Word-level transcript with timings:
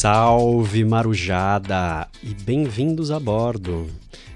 Salve 0.00 0.84
Marujada 0.84 2.06
e 2.22 2.32
bem-vindos 2.32 3.10
a 3.10 3.18
bordo. 3.18 3.88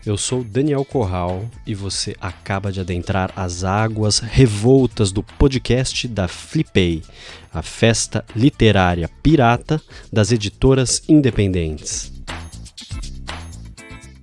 Eu 0.04 0.16
sou 0.16 0.42
Daniel 0.42 0.84
Corral 0.84 1.48
e 1.64 1.72
você 1.72 2.16
acaba 2.20 2.72
de 2.72 2.80
adentrar 2.80 3.32
as 3.36 3.62
águas 3.62 4.18
revoltas 4.18 5.12
do 5.12 5.22
podcast 5.22 6.08
da 6.08 6.26
Flipei, 6.26 7.00
a 7.54 7.62
festa 7.62 8.24
literária 8.34 9.08
pirata 9.22 9.80
das 10.12 10.32
editoras 10.32 11.04
independentes. 11.08 12.12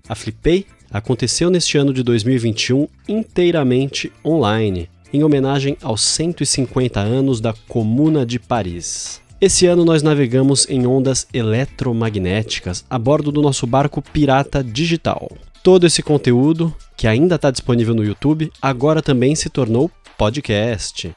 A 0.09 0.15
Flipei 0.15 0.65
aconteceu 0.91 1.49
neste 1.49 1.77
ano 1.77 1.93
de 1.93 2.03
2021 2.03 2.85
inteiramente 3.07 4.11
online, 4.25 4.89
em 5.13 5.23
homenagem 5.23 5.77
aos 5.81 6.01
150 6.01 6.99
anos 6.99 7.39
da 7.39 7.53
Comuna 7.69 8.25
de 8.25 8.39
Paris. 8.39 9.21
Esse 9.41 9.65
ano 9.67 9.85
nós 9.85 10.03
navegamos 10.03 10.69
em 10.69 10.85
ondas 10.85 11.25
eletromagnéticas 11.33 12.83
a 12.89 12.99
bordo 12.99 13.31
do 13.31 13.41
nosso 13.41 13.65
barco 13.65 14.01
pirata 14.01 14.61
digital. 14.61 15.31
Todo 15.63 15.87
esse 15.87 16.03
conteúdo, 16.03 16.75
que 16.97 17.07
ainda 17.07 17.35
está 17.35 17.49
disponível 17.49 17.95
no 17.95 18.03
YouTube, 18.03 18.51
agora 18.61 19.01
também 19.01 19.35
se 19.35 19.49
tornou 19.49 19.89
podcast. 20.17 21.15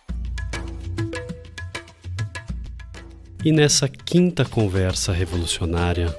E 3.44 3.50
nessa 3.50 3.88
quinta 3.88 4.44
conversa 4.44 5.12
revolucionária, 5.12 6.16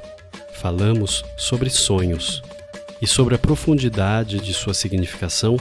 falamos 0.56 1.24
sobre 1.38 1.70
sonhos 1.70 2.44
e 3.02 3.08
sobre 3.08 3.36
a 3.36 3.40
profundidade 3.40 4.42
de 4.42 4.54
sua 4.54 4.74
significação 4.74 5.56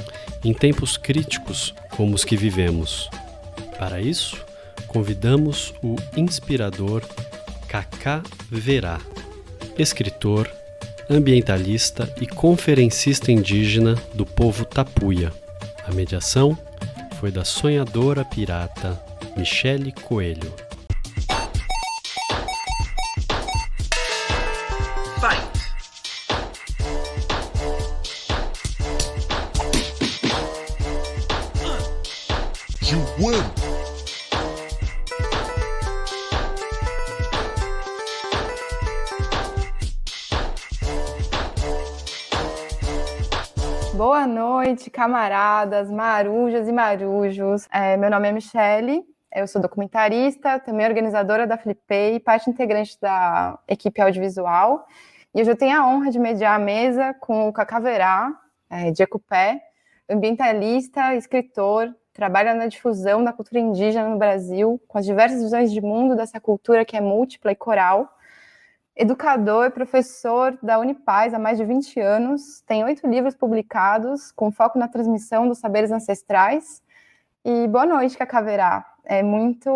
em 0.44 0.52
tempos 0.52 0.96
críticos 0.96 1.72
como 1.96 2.16
os 2.16 2.24
que 2.24 2.36
vivemos. 2.36 3.08
Para 3.78 4.00
isso, 4.00 4.44
convidamos 4.92 5.72
o 5.82 5.96
inspirador 6.16 7.02
Kaká 7.66 8.22
Verá, 8.50 9.00
escritor, 9.78 10.48
ambientalista 11.08 12.12
e 12.20 12.26
conferencista 12.26 13.32
indígena 13.32 13.94
do 14.12 14.26
povo 14.26 14.64
Tapuia. 14.66 15.32
A 15.86 15.92
mediação 15.92 16.56
foi 17.18 17.30
da 17.30 17.44
sonhadora 17.44 18.24
pirata 18.24 19.02
Michele 19.36 19.92
Coelho. 19.92 20.52
Boa 44.04 44.26
noite, 44.26 44.90
camaradas, 44.90 45.88
marujas 45.88 46.66
e 46.66 46.72
marujos. 46.72 47.68
É, 47.72 47.96
meu 47.96 48.10
nome 48.10 48.28
é 48.28 48.32
Michele, 48.32 49.04
eu 49.32 49.46
sou 49.46 49.62
documentarista, 49.62 50.58
também 50.58 50.84
organizadora 50.84 51.46
da 51.46 51.56
Flipei, 51.56 52.18
parte 52.18 52.50
integrante 52.50 52.98
da 53.00 53.56
equipe 53.68 54.02
audiovisual. 54.02 54.88
E 55.32 55.40
hoje 55.40 55.52
eu 55.52 55.56
tenho 55.56 55.78
a 55.78 55.86
honra 55.86 56.10
de 56.10 56.18
mediar 56.18 56.56
a 56.56 56.58
mesa 56.58 57.14
com 57.14 57.48
o 57.48 57.52
Cacaverá, 57.52 58.36
é, 58.68 58.90
de 58.90 59.04
Ecupé, 59.04 59.62
ambientalista, 60.10 61.14
escritor, 61.14 61.94
trabalha 62.12 62.54
na 62.54 62.66
difusão 62.66 63.22
da 63.22 63.32
cultura 63.32 63.60
indígena 63.60 64.08
no 64.08 64.18
Brasil, 64.18 64.82
com 64.88 64.98
as 64.98 65.06
diversas 65.06 65.40
visões 65.40 65.70
de 65.70 65.80
mundo 65.80 66.16
dessa 66.16 66.40
cultura 66.40 66.84
que 66.84 66.96
é 66.96 67.00
múltipla 67.00 67.52
e 67.52 67.54
coral 67.54 68.12
educador, 68.96 69.70
professor 69.70 70.56
da 70.62 70.78
Unipaz 70.78 71.32
há 71.32 71.38
mais 71.38 71.58
de 71.58 71.64
20 71.64 71.98
anos, 72.00 72.62
tem 72.66 72.84
oito 72.84 73.06
livros 73.06 73.34
publicados 73.34 74.30
com 74.32 74.52
foco 74.52 74.78
na 74.78 74.88
transmissão 74.88 75.48
dos 75.48 75.58
saberes 75.58 75.90
ancestrais. 75.90 76.82
E 77.44 77.66
boa 77.68 77.86
noite, 77.86 78.16
Cacaverá. 78.16 78.86
É 79.04 79.22
muito 79.22 79.70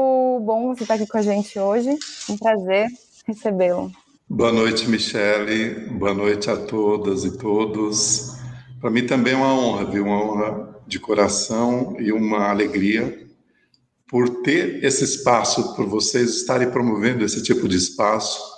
bom 0.44 0.74
você 0.74 0.84
estar 0.84 0.94
aqui 0.94 1.06
com 1.06 1.18
a 1.18 1.22
gente 1.22 1.58
hoje. 1.58 1.96
Um 2.30 2.36
prazer 2.36 2.86
recebê-lo. 3.26 3.90
Boa 4.28 4.52
noite, 4.52 4.88
Michele. 4.88 5.88
Boa 5.90 6.14
noite 6.14 6.50
a 6.50 6.56
todas 6.56 7.24
e 7.24 7.36
todos. 7.38 8.36
Para 8.80 8.90
mim 8.90 9.06
também 9.06 9.32
é 9.32 9.36
uma 9.36 9.52
honra, 9.52 9.84
viu? 9.90 10.04
Uma 10.04 10.22
honra 10.22 10.76
de 10.86 11.00
coração 11.00 11.96
e 11.98 12.12
uma 12.12 12.50
alegria 12.50 13.26
por 14.08 14.42
ter 14.42 14.84
esse 14.84 15.02
espaço, 15.02 15.74
por 15.74 15.86
vocês 15.86 16.36
estarem 16.36 16.70
promovendo 16.70 17.24
esse 17.24 17.42
tipo 17.42 17.68
de 17.68 17.76
espaço 17.76 18.55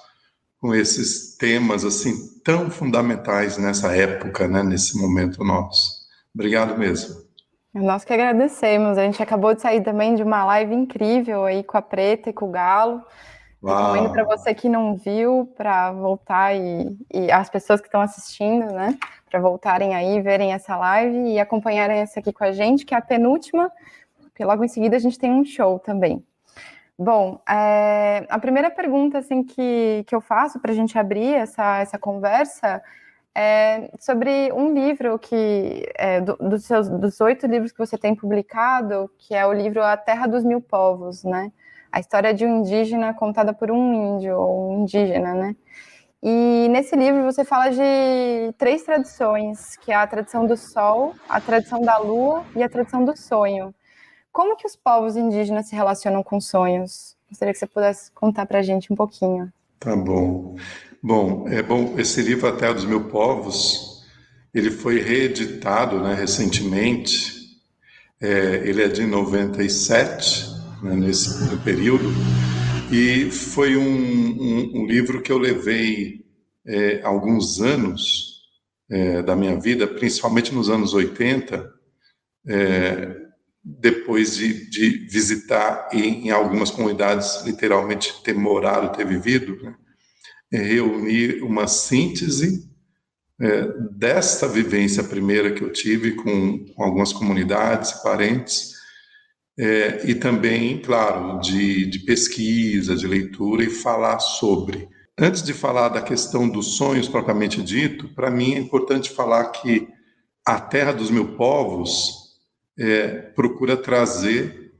com 0.61 0.75
esses 0.75 1.37
temas 1.37 1.85
assim 1.85 2.15
tão 2.45 2.71
fundamentais 2.71 3.59
nessa 3.59 3.95
época, 3.95 4.49
né, 4.49 4.63
nesse 4.63 4.99
momento 5.01 5.45
nosso. 5.45 5.99
Obrigado 6.35 6.79
mesmo. 6.79 7.29
Nós 7.75 8.05
que 8.05 8.13
agradecemos. 8.13 8.99
A 8.99 9.05
gente 9.05 9.23
acabou 9.23 9.55
de 9.55 9.63
sair 9.63 9.83
também 9.83 10.15
de 10.15 10.23
uma 10.23 10.45
live 10.45 10.75
incrível 10.75 11.45
aí 11.45 11.63
com 11.63 11.77
a 11.77 11.83
Preta 11.83 12.31
e 12.31 12.33
com 12.33 12.47
o 12.47 12.51
Galo. 12.51 13.03
Recomendo 13.63 14.13
para 14.13 14.25
você 14.25 14.55
que 14.55 14.69
não 14.69 14.97
viu, 14.97 15.53
para 15.57 15.91
voltar 15.93 16.55
e, 16.55 16.97
e, 17.13 17.31
as 17.31 17.51
pessoas 17.51 17.81
que 17.81 17.89
estão 17.89 18.01
assistindo, 18.01 18.67
né, 18.67 18.97
para 19.29 19.41
voltarem 19.41 19.97
aí, 19.97 20.21
verem 20.21 20.53
essa 20.53 20.77
live 20.77 21.33
e 21.33 21.41
acompanharem 21.41 21.99
essa 21.99 22.21
aqui 22.21 22.33
com 22.33 22.45
a 22.45 22.53
gente, 22.53 22.87
que 22.87 22.95
é 22.95 22.97
a 22.97 23.03
penúltima, 23.03 23.71
porque 24.21 24.45
logo 24.45 24.63
em 24.63 24.69
seguida 24.69 24.95
a 24.95 25.01
gente 25.01 25.19
tem 25.19 25.33
um 25.33 25.45
show 25.45 25.81
também. 25.81 26.25
Bom, 27.01 27.41
é, 27.49 28.27
a 28.29 28.41
primeira 28.41 28.71
pergunta 28.71 29.19
assim, 29.19 29.45
que, 29.45 30.03
que 30.05 30.13
eu 30.13 30.21
faço 30.21 30.59
para 30.59 30.73
a 30.73 30.75
gente 30.75 30.99
abrir 30.99 31.33
essa, 31.33 31.79
essa 31.79 31.97
conversa 31.97 32.83
é 33.33 33.89
sobre 34.01 34.53
um 34.53 34.75
livro 34.75 35.17
que, 35.17 35.87
é, 35.95 36.21
do, 36.21 36.37
dos, 36.37 36.65
seus, 36.65 36.89
dos 36.89 37.21
oito 37.21 37.47
livros 37.47 37.71
que 37.71 37.79
você 37.79 37.97
tem 37.97 38.17
publicado, 38.17 39.09
que 39.17 39.33
é 39.33 39.47
o 39.47 39.53
livro 39.53 39.81
A 39.81 39.97
Terra 39.97 40.27
dos 40.27 40.43
Mil 40.43 40.61
Povos, 40.61 41.23
né? 41.23 41.53
A 41.93 42.01
história 42.01 42.35
de 42.35 42.45
um 42.45 42.59
indígena 42.61 43.15
contada 43.15 43.55
por 43.55 43.71
um 43.71 44.17
índio 44.17 44.37
ou 44.37 44.73
um 44.73 44.83
indígena, 44.83 45.35
né? 45.35 45.57
E 46.21 46.67
nesse 46.71 46.97
livro 46.97 47.23
você 47.23 47.45
fala 47.45 47.71
de 47.71 48.53
três 48.59 48.83
tradições, 48.83 49.77
que 49.77 49.93
é 49.93 49.95
a 49.95 50.07
tradição 50.07 50.47
do 50.47 50.57
sol, 50.57 51.15
a 51.29 51.41
tradição 51.41 51.81
da 51.81 51.97
lua 51.99 52.45
e 52.57 52.63
a 52.63 52.69
tradição 52.69 53.05
do 53.05 53.17
sonho. 53.17 53.73
Como 54.33 54.57
que 54.57 54.67
os 54.67 54.77
povos 54.77 55.17
indígenas 55.17 55.67
se 55.69 55.75
relacionam 55.75 56.23
com 56.23 56.41
sonhos? 56.41 57.17
Gostaria 57.29 57.53
que 57.53 57.59
você 57.59 57.67
pudesse 57.67 58.11
contar 58.13 58.47
para 58.47 58.61
a 58.61 58.63
gente 58.63 58.93
um 58.93 58.97
pouquinho. 58.97 59.53
Tá 59.79 59.95
bom. 59.95 60.57
Bom, 61.03 61.49
é 61.49 61.63
bom. 61.63 61.95
Esse 61.99 62.23
livro 62.23 62.49
A 62.49 62.57
Terra 62.57 62.75
dos 62.75 62.85
Mil 62.85 63.09
Povos, 63.09 64.05
ele 64.53 64.71
foi 64.71 65.01
reeditado, 65.01 66.01
né, 66.01 66.15
recentemente. 66.15 67.39
É, 68.21 68.63
ele 68.65 68.83
é 68.83 68.89
de 68.89 69.07
97, 69.07 70.49
né, 70.83 70.95
nesse 70.97 71.57
período, 71.59 72.09
e 72.91 73.31
foi 73.31 73.77
um, 73.77 73.83
um, 73.83 74.81
um 74.81 74.87
livro 74.87 75.23
que 75.23 75.31
eu 75.31 75.39
levei 75.39 76.25
é, 76.67 77.01
alguns 77.05 77.61
anos 77.61 78.43
é, 78.91 79.23
da 79.23 79.37
minha 79.37 79.59
vida, 79.61 79.87
principalmente 79.87 80.53
nos 80.53 80.69
anos 80.69 80.95
80, 80.95 81.73
é, 82.47 83.17
depois 83.71 84.35
de, 84.37 84.71
de 84.71 85.07
visitar 85.09 85.91
em, 85.93 86.27
em, 86.27 86.31
algumas 86.31 86.71
comunidades, 86.71 87.43
literalmente 87.45 88.23
ter 88.23 88.35
morado, 88.35 88.97
ter 88.97 89.07
vivido, 89.07 89.63
né, 89.63 89.75
é 90.51 90.59
reunir 90.59 91.43
uma 91.43 91.67
síntese 91.67 92.67
é, 93.39 93.69
desta 93.93 94.49
vivência 94.49 95.05
primeira 95.05 95.53
que 95.53 95.63
eu 95.63 95.71
tive 95.71 96.13
com, 96.13 96.65
com 96.65 96.83
algumas 96.83 97.13
comunidades, 97.13 97.93
parentes, 98.03 98.73
é, 99.59 100.09
e 100.09 100.15
também, 100.15 100.81
claro, 100.81 101.39
de, 101.41 101.85
de 101.87 101.99
pesquisa, 102.01 102.97
de 102.97 103.07
leitura 103.07 103.63
e 103.63 103.71
falar 103.71 104.19
sobre. 104.19 104.89
Antes 105.19 105.43
de 105.43 105.53
falar 105.53 105.91
da 105.91 106.01
questão 106.01 106.49
dos 106.49 106.77
sonhos 106.77 107.09
propriamente 107.09 107.63
dito, 107.63 108.09
para 108.15 108.31
mim 108.31 108.55
é 108.55 108.59
importante 108.59 109.11
falar 109.11 109.47
que 109.47 109.87
a 110.47 110.59
terra 110.59 110.93
dos 110.93 111.11
meus 111.11 111.37
povos 111.37 112.28
é, 112.79 113.09
procura 113.09 113.77
trazer 113.77 114.73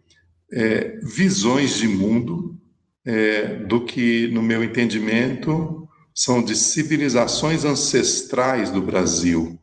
é, 0.53 0.99
visões 1.03 1.77
de 1.77 1.89
mundo 1.89 2.57
é, 3.05 3.57
do 3.65 3.85
que, 3.85 4.29
no 4.29 4.43
meu 4.43 4.63
entendimento, 4.63 5.89
são 6.15 6.43
de 6.43 6.57
civilizações 6.57 7.65
ancestrais 7.65 8.71
do 8.71 8.83
Brasil, 8.83 9.59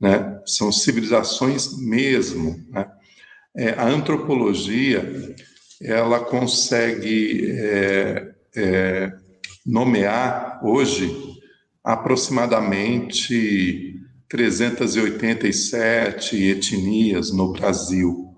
né? 0.00 0.40
São 0.46 0.70
civilizações 0.70 1.76
mesmo. 1.78 2.56
Né? 2.70 2.88
É, 3.56 3.70
a 3.70 3.86
antropologia 3.86 5.36
ela 5.82 6.20
consegue 6.20 7.50
é, 7.50 8.34
é, 8.56 9.12
nomear 9.66 10.60
hoje 10.64 11.12
aproximadamente 11.84 13.87
387 14.28 16.36
etnias 16.36 17.32
no 17.32 17.52
Brasil. 17.52 18.28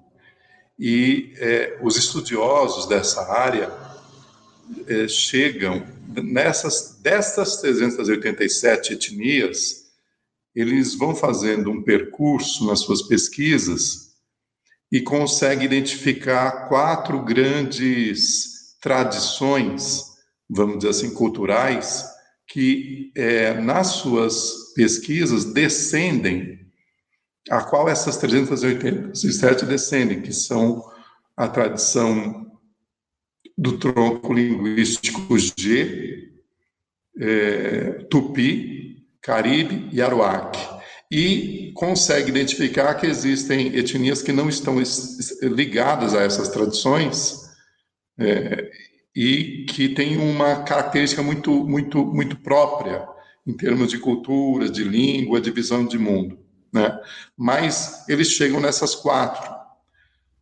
E 0.78 1.34
é, 1.36 1.78
os 1.82 1.96
estudiosos 1.96 2.86
dessa 2.86 3.30
área 3.30 3.70
é, 4.86 5.08
chegam 5.08 5.84
nessas 6.08 6.98
destas 7.02 7.56
387 7.56 8.94
etnias, 8.94 9.90
eles 10.54 10.94
vão 10.94 11.14
fazendo 11.14 11.70
um 11.70 11.82
percurso 11.82 12.66
nas 12.66 12.80
suas 12.80 13.02
pesquisas 13.02 14.10
e 14.90 15.00
conseguem 15.00 15.66
identificar 15.66 16.68
quatro 16.68 17.22
grandes 17.22 18.76
tradições, 18.80 20.04
vamos 20.48 20.78
dizer 20.78 20.90
assim, 20.90 21.14
culturais, 21.14 22.04
que 22.50 23.12
é, 23.14 23.54
nas 23.54 23.86
suas 23.88 24.72
pesquisas 24.74 25.44
descendem 25.44 26.58
a 27.48 27.62
qual 27.62 27.88
essas 27.88 28.16
387 28.18 29.64
descendem, 29.64 30.20
que 30.20 30.32
são 30.32 30.84
a 31.36 31.48
tradição 31.48 32.50
do 33.56 33.78
tronco 33.78 34.32
linguístico 34.32 35.38
G, 35.38 36.32
é, 37.18 38.04
Tupi, 38.10 39.06
Caribe 39.22 39.88
e 39.92 40.02
Aruac. 40.02 40.58
E 41.10 41.72
consegue 41.74 42.30
identificar 42.30 42.94
que 42.94 43.06
existem 43.06 43.76
etnias 43.76 44.22
que 44.22 44.32
não 44.32 44.48
estão 44.48 44.76
ligadas 45.42 46.14
a 46.14 46.22
essas 46.22 46.48
tradições 46.48 47.48
é, 48.18 48.70
e 49.22 49.66
que 49.66 49.86
têm 49.90 50.16
uma 50.16 50.62
característica 50.62 51.22
muito, 51.22 51.52
muito, 51.52 52.06
muito 52.06 52.38
própria 52.38 53.06
em 53.46 53.52
termos 53.52 53.90
de 53.90 53.98
cultura, 53.98 54.70
de 54.70 54.82
língua, 54.82 55.42
de 55.42 55.50
visão 55.50 55.84
de 55.84 55.98
mundo. 55.98 56.38
Né? 56.72 56.98
Mas 57.36 58.08
eles 58.08 58.28
chegam 58.28 58.60
nessas 58.60 58.94
quatro. 58.94 59.54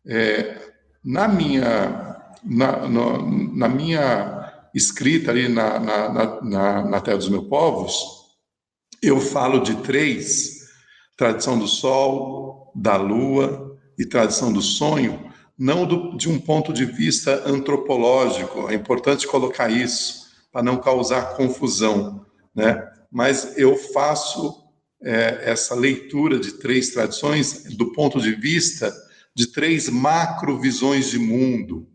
É, 0.07 0.71
na 1.03 1.27
minha 1.27 2.15
na, 2.41 2.87
na 2.87 3.67
minha 3.67 4.69
escrita 4.73 5.31
ali 5.31 5.49
na, 5.49 5.77
na, 5.77 6.41
na, 6.41 6.85
na 6.85 7.01
Terra 7.01 7.17
dos 7.17 7.27
Meus 7.27 7.49
Povos, 7.49 7.97
eu 9.03 9.19
falo 9.19 9.59
de 9.59 9.75
três: 9.81 10.69
tradição 11.17 11.59
do 11.59 11.67
Sol, 11.67 12.71
da 12.73 12.95
Lua 12.95 13.77
e 13.97 14.05
tradição 14.05 14.53
do 14.53 14.61
sonho, 14.61 15.28
não 15.59 15.85
do, 15.85 16.15
de 16.15 16.29
um 16.29 16.39
ponto 16.39 16.71
de 16.71 16.85
vista 16.85 17.43
antropológico. 17.45 18.69
É 18.69 18.73
importante 18.73 19.27
colocar 19.27 19.69
isso 19.69 20.29
para 20.53 20.63
não 20.63 20.77
causar 20.77 21.35
confusão, 21.35 22.25
né? 22.55 22.87
Mas 23.11 23.57
eu 23.57 23.75
faço 23.75 24.63
é, 25.03 25.41
essa 25.43 25.75
leitura 25.75 26.39
de 26.39 26.53
três 26.53 26.91
tradições 26.91 27.63
do 27.75 27.91
ponto 27.91 28.21
de 28.21 28.33
vista 28.33 28.93
de 29.35 29.47
três 29.47 29.89
macrovisões 29.89 31.09
de 31.09 31.19
mundo, 31.19 31.87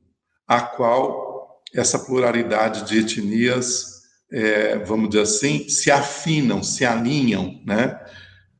a 0.46 0.60
qual 0.60 1.62
essa 1.74 1.98
pluralidade 1.98 2.86
de 2.86 2.98
etnias, 2.98 4.02
é, 4.30 4.78
vamos 4.78 5.08
dizer 5.08 5.22
assim, 5.22 5.68
se 5.68 5.90
afinam, 5.90 6.62
se 6.62 6.84
alinham, 6.84 7.60
né? 7.64 7.98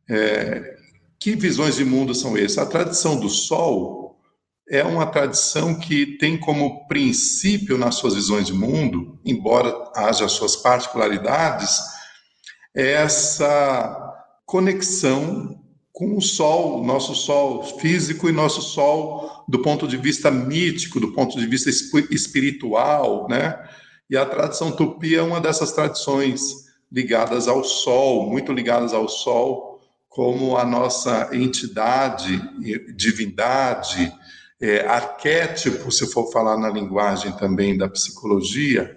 É, 0.08 0.76
que 1.18 1.36
visões 1.36 1.76
de 1.76 1.84
mundo 1.84 2.14
são 2.14 2.36
essas? 2.36 2.58
A 2.58 2.66
tradição 2.66 3.18
do 3.18 3.28
Sol 3.28 4.03
é 4.68 4.82
uma 4.82 5.06
tradição 5.06 5.74
que 5.74 6.18
tem 6.18 6.38
como 6.38 6.86
princípio 6.86 7.76
nas 7.76 7.96
suas 7.96 8.14
visões 8.14 8.46
de 8.46 8.52
mundo, 8.52 9.20
embora 9.24 9.74
haja 9.94 10.28
suas 10.28 10.56
particularidades, 10.56 11.80
essa 12.74 14.14
conexão 14.46 15.60
com 15.92 16.16
o 16.16 16.20
Sol, 16.20 16.82
nosso 16.84 17.14
Sol 17.14 17.62
físico 17.78 18.28
e 18.28 18.32
nosso 18.32 18.62
Sol 18.62 19.44
do 19.46 19.60
ponto 19.60 19.86
de 19.86 19.96
vista 19.96 20.30
mítico, 20.30 20.98
do 20.98 21.12
ponto 21.12 21.38
de 21.38 21.46
vista 21.46 21.70
espiritual, 22.10 23.28
né? 23.28 23.62
E 24.08 24.16
a 24.16 24.26
tradição 24.26 24.72
tupi 24.72 25.14
é 25.14 25.22
uma 25.22 25.40
dessas 25.40 25.72
tradições 25.72 26.64
ligadas 26.90 27.48
ao 27.48 27.62
Sol, 27.62 28.28
muito 28.28 28.52
ligadas 28.52 28.92
ao 28.92 29.08
Sol, 29.08 29.80
como 30.08 30.56
a 30.56 30.64
nossa 30.64 31.30
entidade, 31.32 32.40
divindade, 32.96 34.12
é, 34.60 34.86
arquétipo, 34.86 35.90
se 35.90 36.06
for 36.12 36.30
falar 36.30 36.56
na 36.56 36.70
linguagem 36.70 37.32
também 37.36 37.76
da 37.76 37.88
psicologia, 37.88 38.96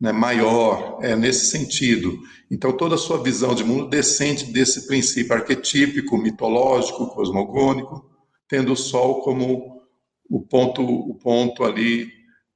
né, 0.00 0.12
maior, 0.12 0.98
é 1.02 1.16
nesse 1.16 1.46
sentido. 1.46 2.18
Então, 2.50 2.72
toda 2.76 2.94
a 2.94 2.98
sua 2.98 3.22
visão 3.22 3.54
de 3.54 3.64
mundo 3.64 3.88
descende 3.88 4.52
desse 4.52 4.86
princípio 4.86 5.34
arquetípico, 5.34 6.16
mitológico, 6.16 7.08
cosmogônico, 7.08 8.08
tendo 8.48 8.72
o 8.72 8.76
Sol 8.76 9.22
como 9.22 9.82
o 10.28 10.40
ponto, 10.40 10.82
o 10.82 11.14
ponto 11.14 11.64
ali 11.64 12.10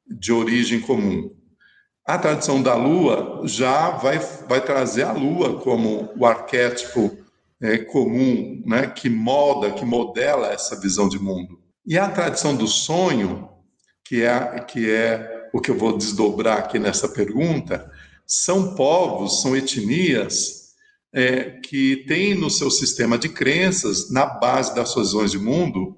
de 0.07 0.33
origem 0.33 0.81
comum. 0.81 1.31
A 2.05 2.19
tradição 2.19 2.61
da 2.61 2.75
Lua 2.75 3.43
já 3.45 3.91
vai, 3.91 4.19
vai 4.49 4.61
trazer 4.65 5.05
a 5.05 5.13
Lua 5.13 5.61
como 5.61 6.13
o 6.17 6.27
arquétipo 6.27 7.17
é, 7.61 7.79
comum, 7.79 8.63
né, 8.67 8.89
que 8.89 9.09
molda, 9.09 9.71
que 9.71 9.85
modela 9.85 10.53
essa 10.53 10.79
visão 10.79 11.09
de 11.09 11.19
mundo. 11.19 11.62
E 11.85 11.99
a 11.99 12.09
tradição 12.09 12.55
do 12.55 12.69
sonho, 12.69 13.49
que 14.05 14.23
é, 14.23 14.61
que 14.61 14.91
é 14.91 15.49
o 15.53 15.61
que 15.61 15.71
eu 15.71 15.77
vou 15.77 15.97
desdobrar 15.97 16.59
aqui 16.59 16.79
nessa 16.79 17.09
pergunta, 17.09 17.91
são 18.27 18.75
povos, 18.75 19.43
são 19.43 19.57
etnias 19.57 20.73
é, 21.13 21.61
que 21.61 22.05
têm 22.07 22.35
no 22.35 22.49
seu 22.49 22.71
sistema 22.71 23.19
de 23.19 23.29
crenças, 23.29 24.11
na 24.11 24.25
base 24.27 24.75
das 24.75 24.91
suas 24.91 25.09
visões 25.09 25.31
de 25.33 25.39
mundo, 25.39 25.97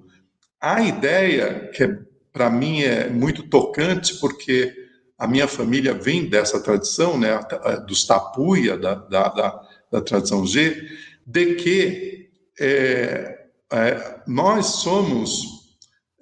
a 0.60 0.82
ideia, 0.82 1.70
que 1.74 1.84
é, 1.84 1.98
para 2.32 2.48
mim 2.48 2.82
é 2.82 3.08
muito 3.08 3.42
tocante, 3.44 4.14
porque 4.18 4.74
a 5.18 5.26
minha 5.26 5.46
família 5.46 5.94
vem 5.94 6.28
dessa 6.28 6.60
tradição, 6.60 7.18
né, 7.18 7.38
dos 7.86 8.04
tapuia, 8.04 8.76
da, 8.76 8.94
da, 8.94 9.28
da, 9.28 9.60
da 9.92 10.00
tradição 10.00 10.44
G, 10.46 10.88
de 11.26 11.54
que 11.54 12.30
é, 12.58 13.46
é, 13.70 14.20
nós 14.26 14.66
somos 14.66 15.63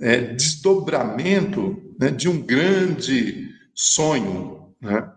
é, 0.03 0.35
desdobramento 0.35 1.81
né, 1.99 2.11
de 2.11 2.29
um 2.29 2.43
grande 2.43 3.51
sonho. 3.73 4.75
Né? 4.81 5.09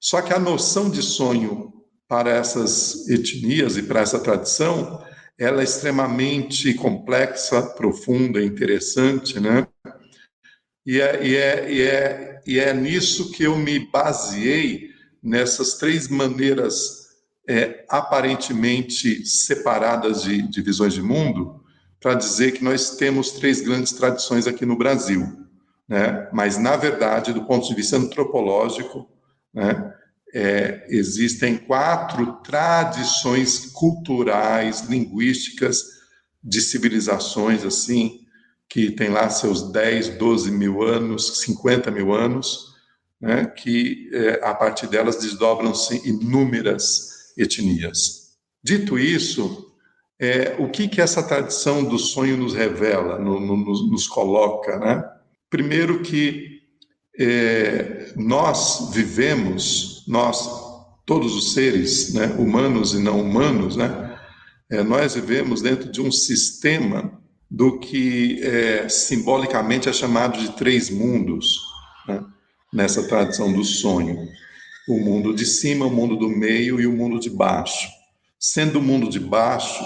Só 0.00 0.20
que 0.20 0.34
a 0.34 0.38
noção 0.38 0.90
de 0.90 1.00
sonho 1.00 1.72
para 2.08 2.30
essas 2.30 3.08
etnias 3.08 3.76
e 3.76 3.82
para 3.82 4.00
essa 4.00 4.18
tradição, 4.18 5.02
ela 5.38 5.60
é 5.60 5.64
extremamente 5.64 6.74
complexa, 6.74 7.62
profunda, 7.62 8.42
interessante, 8.42 9.40
né? 9.40 9.66
E 10.86 11.00
é, 11.00 11.26
e 11.26 11.36
é, 11.36 11.72
e 11.72 11.82
é, 11.82 12.42
e 12.46 12.58
é 12.58 12.74
nisso 12.74 13.32
que 13.32 13.44
eu 13.44 13.56
me 13.56 13.90
baseei 13.90 14.90
nessas 15.22 15.74
três 15.78 16.08
maneiras 16.08 17.04
é, 17.48 17.86
aparentemente 17.88 19.24
separadas 19.24 20.22
de, 20.22 20.42
de 20.42 20.60
visões 20.60 20.92
de 20.92 21.00
mundo, 21.00 21.63
para 22.04 22.16
dizer 22.16 22.52
que 22.52 22.62
nós 22.62 22.90
temos 22.90 23.30
três 23.30 23.62
grandes 23.62 23.90
tradições 23.92 24.46
aqui 24.46 24.66
no 24.66 24.76
Brasil, 24.76 25.26
né? 25.88 26.28
Mas 26.34 26.58
na 26.58 26.76
verdade, 26.76 27.32
do 27.32 27.46
ponto 27.46 27.66
de 27.66 27.74
vista 27.74 27.96
antropológico, 27.96 29.08
né, 29.54 29.90
é, 30.34 30.84
existem 30.90 31.56
quatro 31.56 32.42
tradições 32.42 33.70
culturais, 33.72 34.82
linguísticas 34.82 35.82
de 36.42 36.60
civilizações 36.60 37.64
assim 37.64 38.20
que 38.68 38.90
tem 38.90 39.08
lá 39.08 39.30
seus 39.30 39.72
10, 39.72 40.18
12 40.18 40.50
mil 40.50 40.82
anos, 40.82 41.38
50 41.38 41.90
mil 41.90 42.12
anos, 42.12 42.74
né, 43.18 43.46
que 43.46 44.10
é, 44.12 44.40
a 44.42 44.54
partir 44.54 44.88
delas 44.88 45.16
desdobram-se 45.16 46.06
inúmeras 46.06 47.32
etnias. 47.38 48.34
Dito 48.62 48.98
isso, 48.98 49.73
é, 50.20 50.56
o 50.58 50.68
que, 50.68 50.88
que 50.88 51.00
essa 51.00 51.22
tradição 51.22 51.82
do 51.84 51.98
sonho 51.98 52.36
nos 52.36 52.54
revela, 52.54 53.18
no, 53.18 53.40
no, 53.40 53.56
nos 53.56 54.06
coloca, 54.06 54.78
né? 54.78 55.04
Primeiro 55.50 56.02
que 56.02 56.54
é, 57.18 58.12
nós 58.16 58.90
vivemos, 58.92 60.04
nós, 60.06 60.48
todos 61.06 61.34
os 61.34 61.52
seres, 61.52 62.12
né, 62.12 62.26
humanos 62.38 62.92
e 62.92 62.98
não 62.98 63.20
humanos, 63.20 63.76
né, 63.76 64.18
é, 64.70 64.82
nós 64.82 65.14
vivemos 65.14 65.62
dentro 65.62 65.90
de 65.90 66.00
um 66.00 66.10
sistema 66.10 67.20
do 67.50 67.78
que 67.78 68.40
é, 68.42 68.88
simbolicamente 68.88 69.88
é 69.88 69.92
chamado 69.92 70.38
de 70.40 70.56
três 70.56 70.90
mundos, 70.90 71.60
né, 72.08 72.24
nessa 72.72 73.06
tradição 73.06 73.52
do 73.52 73.62
sonho. 73.62 74.28
O 74.88 74.98
mundo 74.98 75.32
de 75.32 75.46
cima, 75.46 75.86
o 75.86 75.90
mundo 75.90 76.16
do 76.16 76.28
meio 76.28 76.80
e 76.80 76.86
o 76.86 76.92
mundo 76.92 77.20
de 77.20 77.30
baixo. 77.30 77.88
Sendo 78.38 78.80
o 78.80 78.82
mundo 78.82 79.08
de 79.08 79.20
baixo, 79.20 79.84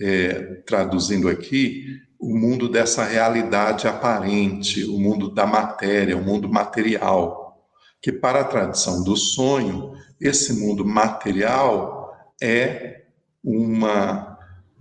é, 0.00 0.62
traduzindo 0.66 1.28
aqui, 1.28 2.00
o 2.18 2.36
mundo 2.36 2.68
dessa 2.68 3.04
realidade 3.04 3.86
aparente, 3.86 4.84
o 4.84 4.98
mundo 4.98 5.32
da 5.32 5.46
matéria, 5.46 6.16
o 6.16 6.24
mundo 6.24 6.48
material. 6.48 7.68
Que 8.00 8.12
para 8.12 8.40
a 8.40 8.44
tradição 8.44 9.02
do 9.04 9.16
sonho, 9.16 9.92
esse 10.20 10.52
mundo 10.54 10.84
material 10.84 12.12
é, 12.42 13.02
uma, 13.42 14.38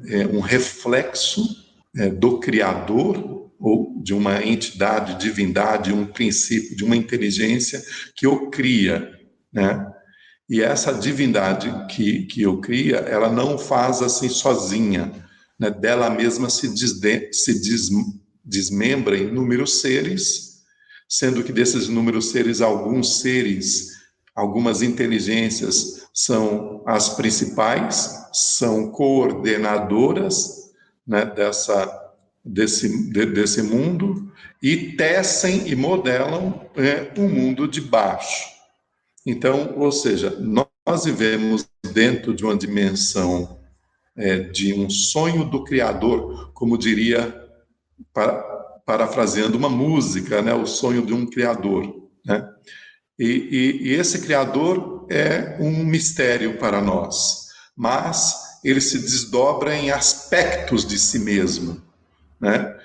é 0.08 0.26
um 0.26 0.40
reflexo 0.40 1.44
é, 1.98 2.10
do 2.10 2.40
Criador, 2.40 3.34
ou 3.60 4.02
de 4.04 4.14
uma 4.14 4.46
entidade, 4.46 5.18
divindade, 5.18 5.94
um 5.94 6.06
princípio, 6.06 6.76
de 6.76 6.84
uma 6.84 6.98
inteligência 6.98 7.82
que 8.14 8.28
o 8.28 8.50
cria, 8.50 9.10
né? 9.54 9.90
E 10.50 10.62
essa 10.62 10.94
divindade 10.94 11.72
que, 11.88 12.26
que 12.26 12.46
o 12.46 12.60
cria, 12.60 12.98
ela 12.98 13.32
não 13.32 13.58
faz 13.58 14.02
assim 14.02 14.30
sozinha, 14.30 15.12
né? 15.60 15.70
Dela 15.70 16.10
mesma 16.10 16.50
se, 16.50 16.68
desde, 16.68 17.34
se 17.34 17.62
des, 17.62 17.90
desmembra 18.44 19.18
em 19.18 19.28
inúmeros 19.28 19.82
seres, 19.82 20.64
sendo 21.08 21.44
que 21.44 21.54
desses 21.54 21.86
inúmeros 21.86 22.32
seres, 22.32 22.60
alguns 22.60 23.22
seres, 23.22 23.90
algumas 24.36 24.82
inteligências 24.82 26.08
são 26.14 26.84
as 26.86 27.10
principais, 27.10 28.28
são 28.34 28.92
coordenadoras 28.92 30.72
né, 31.08 31.26
dessa 31.26 32.02
desse, 32.44 33.10
de, 33.12 33.26
desse 33.28 33.62
mundo 33.62 34.32
e 34.62 34.94
tecem 34.94 35.68
e 35.68 35.76
modelam 35.76 36.70
é, 36.76 37.12
o 37.18 37.28
mundo 37.28 37.68
de 37.68 37.80
baixo. 37.80 38.53
Então, 39.26 39.74
ou 39.78 39.92
seja, 39.92 40.32
nós 40.40 41.06
vivemos 41.06 41.66
dentro 41.94 42.34
de 42.34 42.44
uma 42.44 42.58
dimensão 42.58 43.60
é, 44.16 44.40
de 44.40 44.74
um 44.74 44.90
sonho 44.90 45.46
do 45.46 45.64
Criador, 45.64 46.52
como 46.54 46.78
diria, 46.78 47.34
para, 48.14 48.42
parafraseando 48.86 49.58
uma 49.58 49.70
música, 49.70 50.42
né, 50.42 50.54
o 50.54 50.66
sonho 50.66 51.06
de 51.06 51.14
um 51.14 51.26
Criador. 51.26 52.10
Né? 52.26 52.48
E, 53.18 53.26
e, 53.26 53.88
e 53.88 53.94
esse 53.94 54.22
Criador 54.22 55.08
é 55.10 55.58
um 55.60 55.84
mistério 55.84 56.58
para 56.58 56.82
nós, 56.82 57.48
mas 57.76 58.60
ele 58.64 58.82
se 58.82 59.00
desdobra 59.00 59.76
em 59.76 59.92
aspectos 59.92 60.86
de 60.86 60.98
si 60.98 61.20
mesmo. 61.20 61.82
Né? 62.40 62.76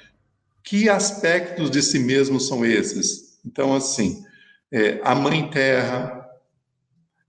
Que 0.62 0.88
aspectos 0.88 1.71
de 1.71 1.83
si 1.83 1.99
mesmo 1.99 2.40
são 2.40 2.64
esses? 2.64 3.38
Então, 3.45 3.75
assim, 3.75 4.25
é, 4.73 5.00
a 5.02 5.14
Mãe 5.14 5.49
Terra, 5.50 6.17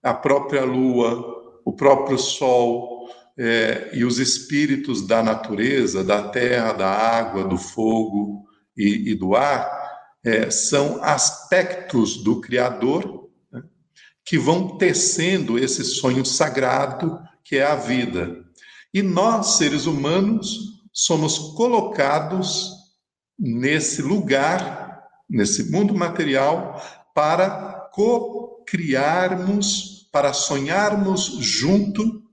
a 0.09 0.13
própria 0.13 0.65
Lua, 0.65 1.61
o 1.63 1.71
próprio 1.71 2.17
Sol 2.17 3.07
é, 3.37 3.91
e 3.93 4.03
os 4.03 4.17
espíritos 4.17 5.05
da 5.05 5.21
natureza, 5.21 6.03
da 6.03 6.29
terra, 6.29 6.73
da 6.73 6.89
água, 6.89 7.43
do 7.43 7.59
fogo 7.59 8.43
e, 8.75 9.11
e 9.11 9.15
do 9.15 9.35
ar, 9.35 9.69
é, 10.25 10.49
são 10.49 10.99
aspectos 11.03 12.23
do 12.23 12.41
Criador 12.41 13.29
né, 13.51 13.61
que 14.25 14.39
vão 14.39 14.79
tecendo 14.79 15.59
esse 15.59 15.85
sonho 15.85 16.25
sagrado 16.25 17.21
que 17.43 17.57
é 17.57 17.63
a 17.63 17.75
vida. 17.75 18.43
E 18.91 19.03
nós, 19.03 19.57
seres 19.57 19.85
humanos, 19.85 20.81
somos 20.91 21.37
colocados 21.55 22.73
nesse 23.37 24.01
lugar, 24.01 25.03
nesse 25.29 25.71
mundo 25.71 25.93
material, 25.93 26.81
para 27.13 27.87
co-criarmos, 27.93 29.98
para 30.11 30.33
sonharmos 30.33 31.37
junto 31.39 32.23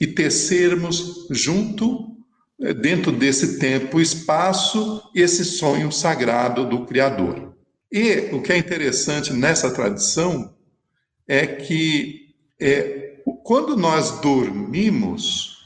e 0.00 0.06
tecermos 0.06 1.26
junto, 1.30 2.16
eh, 2.60 2.72
dentro 2.72 3.10
desse 3.10 3.58
tempo 3.58 3.98
e 3.98 4.02
espaço, 4.02 5.02
esse 5.14 5.44
sonho 5.44 5.90
sagrado 5.90 6.68
do 6.68 6.86
Criador. 6.86 7.54
E 7.90 8.30
o 8.32 8.42
que 8.42 8.52
é 8.52 8.58
interessante 8.58 9.32
nessa 9.32 9.70
tradição 9.72 10.54
é 11.26 11.46
que 11.46 12.34
é, 12.60 13.20
quando 13.42 13.76
nós 13.76 14.20
dormimos, 14.20 15.58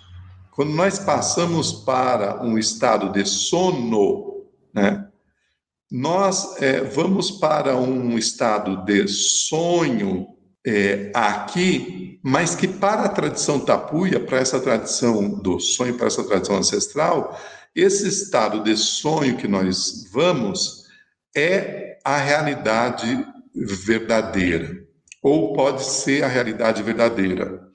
quando 0.52 0.72
nós 0.72 0.98
passamos 0.98 1.72
para 1.72 2.42
um 2.44 2.58
estado 2.58 3.10
de 3.12 3.26
sono, 3.26 4.46
né, 4.72 5.08
nós 5.90 6.60
é, 6.62 6.80
vamos 6.80 7.30
para 7.30 7.76
um 7.76 8.16
estado 8.16 8.84
de 8.84 9.06
sonho 9.08 10.28
é, 10.66 11.10
aqui, 11.14 12.20
mas 12.22 12.54
que 12.54 12.68
para 12.68 13.02
a 13.02 13.08
tradição 13.08 13.60
tapuia, 13.60 14.20
para 14.20 14.38
essa 14.38 14.60
tradição 14.60 15.28
do 15.28 15.58
sonho, 15.58 15.96
para 15.96 16.06
essa 16.06 16.24
tradição 16.24 16.56
ancestral, 16.56 17.40
esse 17.74 18.06
estado 18.06 18.62
de 18.62 18.76
sonho 18.76 19.36
que 19.36 19.48
nós 19.48 20.08
vamos 20.12 20.84
é 21.34 21.98
a 22.04 22.16
realidade 22.18 23.26
verdadeira, 23.54 24.86
ou 25.22 25.52
pode 25.52 25.84
ser 25.84 26.22
a 26.22 26.28
realidade 26.28 26.82
verdadeira. 26.82 27.68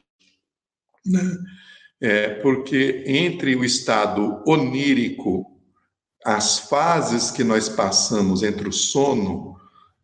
Né? 1.06 1.38
é, 2.02 2.30
porque 2.42 3.04
entre 3.08 3.56
o 3.56 3.64
estado 3.64 4.44
onírico, 4.46 5.46
as 6.26 6.60
fases 6.60 7.32
que 7.32 7.44
nós 7.44 7.70
passamos 7.70 8.44
entre 8.44 8.68
o 8.68 8.74
sono 8.74 9.56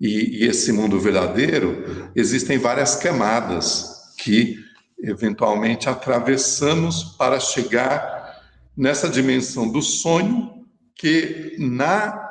e, 0.04 0.44
e 0.44 0.48
esse 0.50 0.74
mundo 0.74 1.00
verdadeiro, 1.00 2.12
existem 2.14 2.58
várias 2.58 2.98
camadas 2.98 4.14
que 4.18 4.60
eventualmente 5.02 5.88
atravessamos 5.88 7.16
para 7.18 7.40
chegar 7.40 8.44
nessa 8.76 9.08
dimensão 9.08 9.72
do 9.72 9.82
sonho 9.82 10.66
que 10.94 11.56
na 11.58 12.22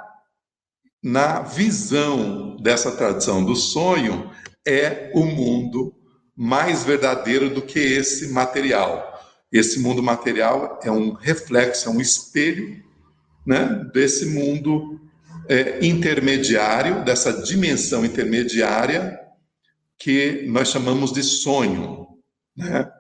na 1.03 1.41
visão 1.41 2.57
dessa 2.59 2.93
tradição 2.93 3.45
do 3.45 3.57
sonho 3.57 4.31
é 4.65 5.11
o 5.15 5.25
mundo 5.25 5.93
mais 6.37 6.85
verdadeiro 6.85 7.51
do 7.51 7.61
que 7.61 7.81
esse 7.81 8.33
material. 8.33 9.21
Esse 9.51 9.81
mundo 9.81 10.01
material 10.01 10.79
é 10.85 10.93
um 10.93 11.13
reflexo, 11.13 11.89
é 11.89 11.91
um 11.91 12.01
espelho 12.01 12.81
né, 13.45 13.85
desse 13.93 14.27
mundo 14.27 15.01
é, 15.49 15.85
intermediário, 15.85 17.05
dessa 17.05 17.43
dimensão 17.43 18.05
intermediária 18.05 19.19
que 19.99 20.45
nós 20.49 20.69
chamamos 20.69 21.13
de 21.13 21.23
sonho. 21.23 22.07
Né? 22.57 22.91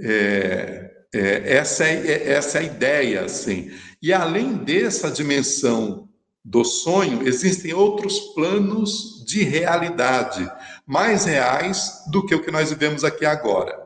É, 0.00 0.90
é, 1.14 1.56
essa, 1.56 1.84
é, 1.84 2.06
é, 2.06 2.32
essa 2.32 2.58
é 2.58 2.60
a 2.62 2.64
ideia, 2.64 3.24
assim. 3.24 3.70
E 4.00 4.12
além 4.12 4.54
dessa 4.56 5.10
dimensão 5.10 6.08
do 6.44 6.64
sonho, 6.64 7.26
existem 7.26 7.72
outros 7.72 8.18
planos 8.34 9.22
de 9.26 9.44
realidade, 9.44 10.50
mais 10.86 11.24
reais 11.24 12.02
do 12.10 12.24
que 12.26 12.34
o 12.34 12.42
que 12.42 12.50
nós 12.50 12.70
vivemos 12.70 13.04
aqui 13.04 13.24
agora. 13.24 13.80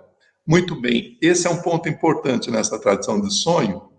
Muito 0.47 0.81
bem, 0.81 1.19
esse 1.21 1.47
é 1.47 1.51
um 1.51 1.61
ponto 1.61 1.89
importante 1.89 2.51
nessa 2.51 2.79
tradição 2.79 3.21
do 3.21 3.31
sonho. 3.31 3.91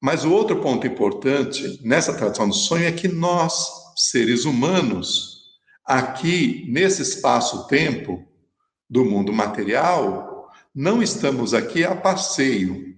Mas 0.00 0.24
o 0.24 0.32
outro 0.32 0.60
ponto 0.60 0.86
importante 0.86 1.80
nessa 1.82 2.14
tradição 2.14 2.48
do 2.48 2.54
sonho 2.54 2.86
é 2.86 2.92
que 2.92 3.08
nós, 3.08 3.68
seres 3.96 4.44
humanos, 4.44 5.38
aqui 5.84 6.66
nesse 6.68 7.02
espaço-tempo 7.02 8.24
do 8.88 9.04
mundo 9.04 9.32
material, 9.32 10.48
não 10.74 11.02
estamos 11.02 11.52
aqui 11.52 11.84
a 11.84 11.96
passeio. 11.96 12.94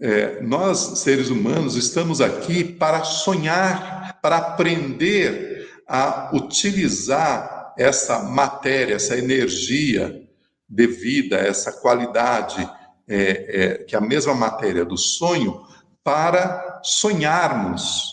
É, 0.00 0.42
nós, 0.42 0.98
seres 0.98 1.30
humanos, 1.30 1.76
estamos 1.76 2.20
aqui 2.20 2.62
para 2.62 3.04
sonhar, 3.04 4.20
para 4.20 4.36
aprender 4.36 5.66
a 5.88 6.30
utilizar 6.34 7.74
essa 7.78 8.20
matéria, 8.22 8.96
essa 8.96 9.16
energia 9.16 10.22
devida, 10.68 11.36
essa 11.36 11.72
qualidade 11.72 12.68
é, 13.06 13.16
é, 13.16 13.74
que 13.84 13.94
a 13.94 14.00
mesma 14.00 14.34
matéria 14.34 14.84
do 14.84 14.96
sonho, 14.96 15.60
para 16.04 16.80
sonharmos 16.82 18.12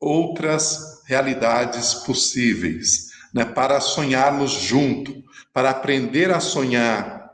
outras 0.00 1.02
realidades 1.06 1.94
possíveis, 1.94 3.10
né? 3.32 3.44
para 3.44 3.80
sonharmos 3.80 4.50
junto, 4.50 5.22
para 5.52 5.70
aprender 5.70 6.32
a 6.32 6.40
sonhar. 6.40 7.30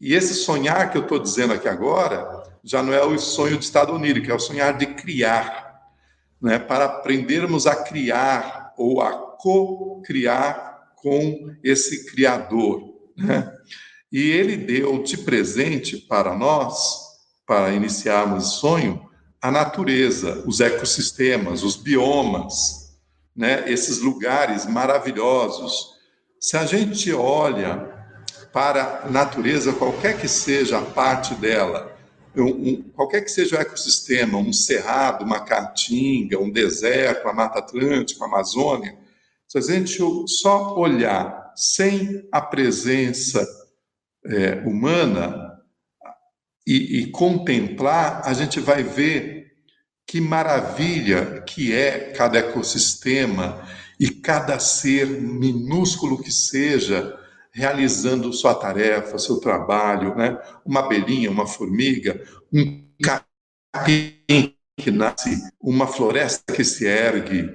E 0.00 0.14
esse 0.14 0.34
sonhar 0.34 0.92
que 0.92 0.98
eu 0.98 1.02
estou 1.02 1.18
dizendo 1.18 1.54
aqui 1.54 1.66
agora 1.66 2.44
já 2.62 2.82
não 2.82 2.92
é 2.92 3.02
o 3.02 3.18
sonho 3.18 3.56
de 3.56 3.64
estado 3.64 3.94
onírico, 3.94 4.30
é 4.30 4.34
o 4.34 4.38
sonhar 4.38 4.76
de 4.76 4.86
criar, 4.86 5.80
né? 6.40 6.58
para 6.58 6.84
aprendermos 6.84 7.66
a 7.66 7.74
criar 7.74 8.74
ou 8.76 9.00
a 9.00 9.12
co-criar 9.38 10.92
com 10.96 11.54
esse 11.62 12.06
Criador. 12.10 12.82
Né? 13.16 13.50
E 14.12 14.30
ele 14.30 14.56
deu 14.56 15.02
de 15.02 15.18
presente 15.18 15.96
para 15.96 16.34
nós, 16.34 17.07
para 17.48 17.72
iniciarmos 17.72 18.46
o 18.46 18.60
sonho, 18.60 19.08
a 19.40 19.50
natureza, 19.50 20.44
os 20.46 20.60
ecossistemas, 20.60 21.62
os 21.62 21.76
biomas, 21.76 22.98
né? 23.34 23.64
esses 23.72 24.00
lugares 24.00 24.66
maravilhosos. 24.66 25.94
Se 26.38 26.58
a 26.58 26.66
gente 26.66 27.10
olha 27.10 27.88
para 28.52 29.04
a 29.04 29.10
natureza, 29.10 29.72
qualquer 29.72 30.20
que 30.20 30.28
seja 30.28 30.76
a 30.76 30.82
parte 30.82 31.34
dela, 31.36 31.96
um, 32.36 32.44
um, 32.44 32.82
qualquer 32.94 33.22
que 33.22 33.30
seja 33.30 33.56
o 33.56 33.60
ecossistema, 33.60 34.36
um 34.36 34.52
cerrado, 34.52 35.24
uma 35.24 35.40
caatinga, 35.40 36.38
um 36.38 36.50
deserto, 36.50 37.28
a 37.28 37.32
Mata 37.32 37.60
Atlântica, 37.60 38.24
a 38.24 38.28
Amazônia, 38.28 38.94
se 39.46 39.56
a 39.56 39.62
gente 39.62 39.98
só 40.26 40.76
olhar 40.76 41.50
sem 41.56 42.28
a 42.30 42.42
presença 42.42 43.46
é, 44.26 44.62
humana 44.66 45.47
e, 46.68 46.98
e 46.98 47.06
contemplar, 47.06 48.20
a 48.26 48.34
gente 48.34 48.60
vai 48.60 48.82
ver 48.82 49.54
que 50.06 50.20
maravilha 50.20 51.40
que 51.40 51.72
é 51.72 52.12
cada 52.12 52.38
ecossistema 52.38 53.66
e 53.98 54.10
cada 54.10 54.58
ser 54.58 55.06
minúsculo 55.06 56.22
que 56.22 56.30
seja 56.30 57.18
realizando 57.50 58.30
sua 58.34 58.54
tarefa, 58.54 59.18
seu 59.18 59.40
trabalho, 59.40 60.14
né? 60.14 60.38
Uma 60.62 60.80
abelhinha, 60.80 61.30
uma 61.30 61.46
formiga, 61.46 62.22
um 62.52 62.86
capim 63.02 64.54
que 64.76 64.90
nasce, 64.90 65.40
uma 65.58 65.86
floresta 65.86 66.52
que 66.52 66.64
se 66.64 66.86
ergue, 66.86 67.50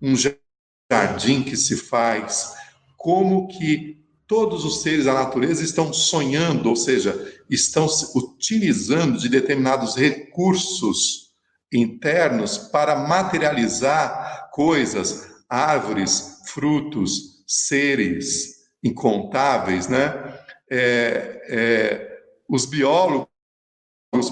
um 0.00 0.14
jardim 0.16 1.42
que 1.42 1.56
se 1.56 1.76
faz, 1.76 2.54
como 2.96 3.46
que 3.48 4.00
todos 4.26 4.64
os 4.64 4.82
seres 4.82 5.04
da 5.04 5.12
natureza 5.12 5.62
estão 5.62 5.92
sonhando, 5.92 6.70
ou 6.70 6.76
seja, 6.76 7.39
estão 7.50 7.86
utilizando 8.14 9.18
de 9.18 9.28
determinados 9.28 9.96
recursos 9.96 11.30
internos 11.72 12.56
para 12.56 12.96
materializar 12.96 14.50
coisas, 14.52 15.28
árvores, 15.48 16.40
frutos, 16.46 17.42
seres 17.46 18.60
incontáveis, 18.82 19.88
né? 19.88 20.38
É, 20.70 21.42
é, 21.48 22.18
os 22.48 22.64
biólogos, 22.66 23.28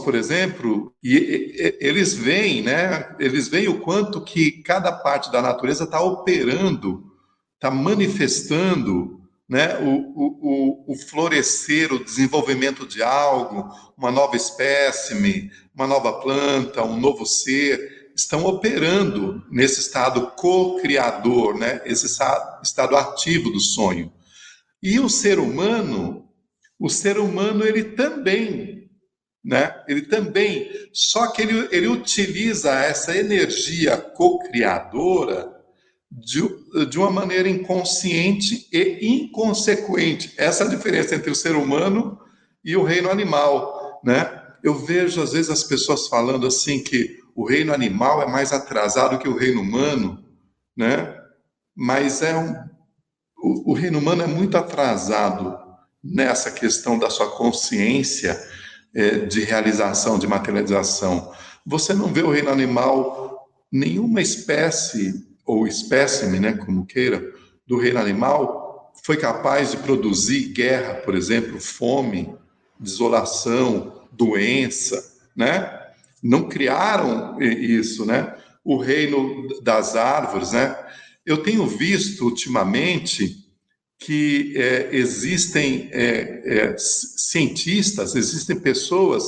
por 0.04 0.14
exemplo, 0.14 0.94
e, 1.02 1.16
e, 1.16 1.78
eles 1.80 2.14
veem, 2.14 2.62
né? 2.62 3.16
Eles 3.18 3.48
veem 3.48 3.68
o 3.68 3.80
quanto 3.80 4.24
que 4.24 4.62
cada 4.62 4.92
parte 4.92 5.30
da 5.30 5.42
natureza 5.42 5.84
está 5.84 6.00
operando, 6.00 7.04
está 7.54 7.70
manifestando 7.70 9.17
né, 9.48 9.78
o, 9.78 10.12
o, 10.14 10.92
o, 10.92 10.94
florescer, 10.94 11.92
o 11.92 12.04
desenvolvimento 12.04 12.86
de 12.86 13.02
algo, 13.02 13.74
uma 13.96 14.10
nova 14.10 14.36
espécime, 14.36 15.50
uma 15.74 15.86
nova 15.86 16.20
planta, 16.20 16.84
um 16.84 17.00
novo 17.00 17.24
ser, 17.24 18.10
estão 18.14 18.44
operando 18.44 19.42
nesse 19.50 19.80
estado 19.80 20.32
co-criador, 20.32 21.56
né, 21.56 21.80
esse 21.86 22.04
estado 22.62 22.96
ativo 22.96 23.50
do 23.50 23.60
sonho. 23.60 24.12
E 24.82 25.00
o 25.00 25.08
ser 25.08 25.38
humano, 25.38 26.28
o 26.78 26.90
ser 26.90 27.18
humano, 27.18 27.64
ele 27.64 27.84
também, 27.84 28.90
né, 29.42 29.82
ele 29.88 30.02
também, 30.02 30.70
só 30.92 31.28
que 31.28 31.40
ele, 31.40 31.68
ele 31.72 31.88
utiliza 31.88 32.74
essa 32.74 33.16
energia 33.16 33.96
co-criadora 33.96 35.57
de, 36.10 36.42
de 36.88 36.98
uma 36.98 37.10
maneira 37.10 37.48
inconsciente 37.48 38.66
e 38.72 39.06
inconsequente. 39.06 40.32
Essa 40.36 40.64
é 40.64 40.66
a 40.66 40.70
diferença 40.70 41.14
entre 41.14 41.30
o 41.30 41.34
ser 41.34 41.54
humano 41.54 42.18
e 42.64 42.76
o 42.76 42.82
reino 42.82 43.10
animal, 43.10 44.00
né? 44.04 44.42
Eu 44.62 44.74
vejo 44.74 45.22
às 45.22 45.32
vezes 45.32 45.50
as 45.50 45.62
pessoas 45.62 46.08
falando 46.08 46.46
assim 46.46 46.82
que 46.82 47.18
o 47.34 47.46
reino 47.46 47.72
animal 47.72 48.22
é 48.22 48.26
mais 48.26 48.52
atrasado 48.52 49.18
que 49.18 49.28
o 49.28 49.36
reino 49.36 49.60
humano, 49.60 50.24
né? 50.76 51.14
Mas 51.76 52.22
é 52.22 52.36
um, 52.36 52.52
o, 53.38 53.72
o 53.72 53.74
reino 53.74 53.98
humano 53.98 54.22
é 54.22 54.26
muito 54.26 54.56
atrasado 54.56 55.56
nessa 56.02 56.50
questão 56.50 56.98
da 56.98 57.10
sua 57.10 57.30
consciência 57.30 58.40
é, 58.94 59.18
de 59.20 59.42
realização, 59.42 60.18
de 60.18 60.26
materialização. 60.26 61.32
Você 61.64 61.92
não 61.92 62.12
vê 62.12 62.22
o 62.22 62.30
reino 62.30 62.50
animal 62.50 63.46
nenhuma 63.70 64.20
espécie 64.20 65.27
ou 65.48 65.66
espécime, 65.66 66.38
né, 66.38 66.52
como 66.52 66.84
queira, 66.84 67.32
do 67.66 67.78
reino 67.78 67.98
animal, 67.98 68.92
foi 69.02 69.16
capaz 69.16 69.70
de 69.70 69.78
produzir 69.78 70.52
guerra, 70.52 70.96
por 70.96 71.14
exemplo, 71.14 71.58
fome, 71.58 72.34
desolação, 72.78 74.04
doença, 74.12 75.02
né? 75.34 75.80
Não 76.22 76.48
criaram 76.48 77.40
isso, 77.40 78.04
né? 78.04 78.34
O 78.62 78.76
reino 78.76 79.48
das 79.62 79.96
árvores, 79.96 80.52
né? 80.52 80.76
Eu 81.24 81.42
tenho 81.42 81.66
visto 81.66 82.26
ultimamente 82.26 83.48
que 83.98 84.52
é, 84.54 84.90
existem 84.92 85.88
é, 85.92 86.42
é, 86.44 86.76
cientistas, 86.76 88.14
existem 88.14 88.60
pessoas 88.60 89.24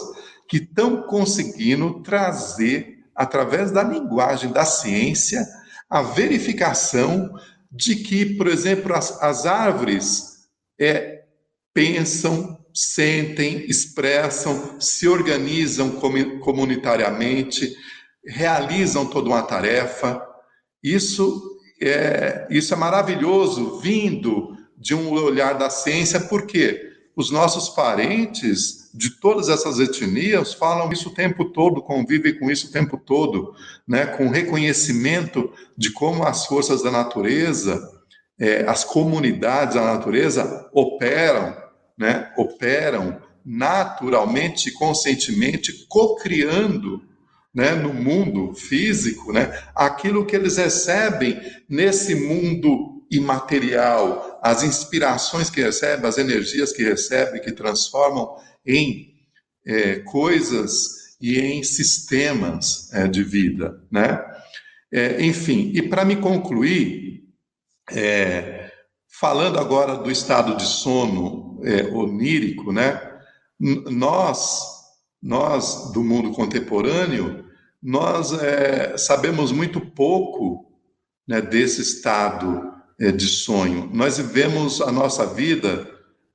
que 0.47 0.59
estão 0.59 1.03
conseguindo 1.03 2.01
trazer, 2.03 2.99
através 3.15 3.71
da 3.71 3.83
linguagem 3.83 4.53
da 4.53 4.65
ciência, 4.65 5.47
a 5.91 6.03
verificação 6.03 7.35
de 7.71 7.97
que, 7.97 8.25
por 8.37 8.47
exemplo, 8.47 8.95
as, 8.95 9.21
as 9.21 9.45
árvores 9.45 10.47
é, 10.81 11.25
pensam, 11.75 12.59
sentem, 12.73 13.65
expressam, 13.69 14.81
se 14.81 15.09
organizam 15.09 16.01
comunitariamente, 16.41 17.75
realizam 18.25 19.05
toda 19.07 19.29
uma 19.29 19.43
tarefa. 19.43 20.25
Isso 20.83 21.59
é, 21.83 22.47
isso 22.51 22.75
é 22.75 22.77
maravilhoso 22.77 23.81
vindo 23.81 24.57
de 24.77 24.95
um 24.95 25.11
olhar 25.11 25.55
da 25.55 25.71
ciência, 25.71 26.21
porque 26.21 26.90
os 27.21 27.31
nossos 27.31 27.69
parentes 27.69 28.91
de 28.95 29.11
todas 29.11 29.51
essas 29.51 29.79
etnias 29.79 30.55
falam 30.55 30.91
isso 30.91 31.11
o 31.11 31.15
tempo 31.15 31.45
todo, 31.45 31.83
convivem 31.83 32.39
com 32.39 32.51
isso 32.51 32.69
o 32.69 32.73
tempo 32.73 32.97
todo, 32.97 33.55
né? 33.87 34.07
com 34.07 34.29
reconhecimento 34.29 35.53
de 35.77 35.93
como 35.93 36.25
as 36.25 36.47
forças 36.47 36.83
da 36.83 36.91
natureza, 36.91 37.79
é, 38.39 38.65
as 38.67 38.85
comunidades 38.85 39.75
da 39.75 39.85
natureza 39.85 40.69
operam, 40.73 41.55
né? 41.97 42.33
operam 42.39 43.21
naturalmente, 43.45 44.73
conscientemente, 44.73 45.87
co-criando 45.89 47.03
né, 47.55 47.73
no 47.73 47.93
mundo 47.93 48.55
físico, 48.55 49.33
né, 49.33 49.61
aquilo 49.75 50.25
que 50.25 50.37
eles 50.37 50.57
recebem 50.57 51.41
nesse 51.69 52.15
mundo 52.15 53.03
imaterial, 53.11 54.30
as 54.43 54.63
inspirações 54.63 55.51
que 55.51 55.61
recebem, 55.61 56.07
as 56.07 56.19
energias 56.19 56.73
que 56.73 56.83
recebem, 56.83 57.41
que 57.41 57.53
transformam 57.53 58.37
em 58.67 59.15
é, 59.67 59.97
coisas 60.01 61.17
e 61.21 61.39
em 61.39 61.63
sistemas 61.63 62.93
é, 62.93 63.07
de 63.07 63.23
vida, 63.23 63.83
né? 63.91 64.25
É, 64.93 65.25
enfim, 65.25 65.71
e 65.75 65.83
para 65.83 66.05
me 66.05 66.17
concluir, 66.17 67.25
é, 67.91 68.71
falando 69.09 69.59
agora 69.59 69.97
do 69.97 70.11
estado 70.11 70.57
de 70.57 70.65
sono 70.65 71.61
é, 71.63 71.85
onírico, 71.95 72.73
né? 72.73 73.01
Nós, 73.59 74.63
nós 75.23 75.93
do 75.93 76.03
mundo 76.03 76.33
contemporâneo, 76.33 77.45
nós 77.83 78.33
é, 78.33 78.97
sabemos 78.97 79.53
muito 79.53 79.81
pouco 79.81 80.73
né, 81.29 81.41
desse 81.41 81.83
estado 81.83 82.80
de 83.11 83.27
sonho. 83.27 83.89
Nós 83.93 84.19
vivemos 84.19 84.81
a 84.81 84.93
nossa 84.93 85.27
vida 85.27 85.89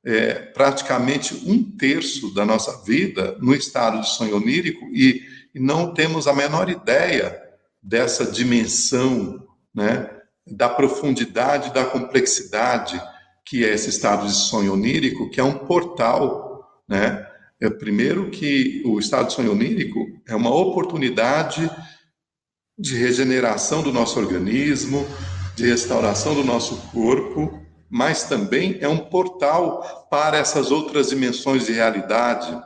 é, 0.04 0.34
praticamente 0.34 1.36
um 1.45 1.63
terço 1.63 2.34
da 2.34 2.45
nossa 2.45 2.84
vida 2.84 3.38
no 3.39 3.54
estado 3.54 4.01
de 4.01 4.10
sonho 4.10 4.38
onírico 4.38 4.86
e, 4.93 5.21
e 5.54 5.60
não 5.60 5.93
temos 5.93 6.28
a 6.28 6.34
menor 6.34 6.69
ideia 6.69 7.41
dessa 7.82 8.25
dimensão, 8.25 9.47
né, 9.73 10.10
da 10.47 10.69
profundidade, 10.69 11.73
da 11.73 11.86
complexidade 11.86 13.01
que 13.45 13.63
é 13.63 13.73
esse 13.73 13.89
estado 13.89 14.25
de 14.25 14.34
sonho 14.34 14.73
onírico, 14.73 15.30
que 15.30 15.39
é 15.39 15.43
um 15.43 15.54
portal, 15.54 16.82
né? 16.89 17.28
É 17.62 17.69
primeiro 17.69 18.30
que 18.32 18.82
o 18.86 18.99
estado 18.99 19.28
de 19.28 19.34
sonho 19.34 19.51
onírico 19.51 20.08
é 20.28 20.36
uma 20.36 20.54
oportunidade 20.54 21.69
de 22.78 22.97
regeneração 22.97 23.82
do 23.82 23.93
nosso 23.93 24.19
organismo, 24.19 25.06
de 25.55 25.65
restauração 25.65 26.35
do 26.35 26.43
nosso 26.43 26.75
corpo, 26.91 27.59
mas 27.89 28.23
também 28.23 28.77
é 28.81 28.89
um 28.89 28.97
portal 28.97 30.07
para 30.09 30.37
essas 30.37 30.69
outras 30.69 31.09
dimensões 31.09 31.65
de 31.65 31.71
realidade, 31.71 32.61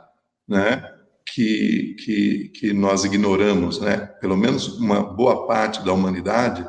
né? 0.48 0.84
Que, 1.32 1.94
que, 2.04 2.48
que 2.48 2.72
nós 2.72 3.04
ignoramos, 3.04 3.80
né? 3.80 3.98
Pelo 4.20 4.36
menos 4.36 4.78
uma 4.78 5.02
boa 5.02 5.46
parte 5.46 5.84
da 5.84 5.92
humanidade 5.92 6.66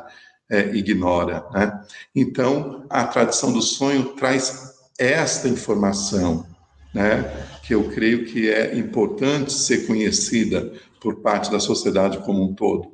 é, 0.48 0.68
ignora, 0.76 1.44
né? 1.52 1.82
Então, 2.14 2.86
a 2.88 3.04
tradição 3.04 3.52
do 3.52 3.62
sonho 3.62 4.14
traz 4.14 4.74
esta 4.98 5.48
informação, 5.48 6.46
né? 6.94 7.22
Que 7.64 7.74
eu 7.74 7.90
creio 7.90 8.26
que 8.26 8.48
é 8.48 8.76
importante 8.78 9.52
ser 9.52 9.86
conhecida 9.86 10.72
por 11.00 11.16
parte 11.16 11.50
da 11.50 11.58
sociedade 11.58 12.18
como 12.18 12.44
um 12.44 12.54
todo. 12.54 12.91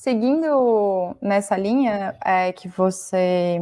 Seguindo 0.00 1.14
nessa 1.20 1.58
linha 1.58 2.16
é, 2.24 2.50
que 2.54 2.66
você 2.66 3.60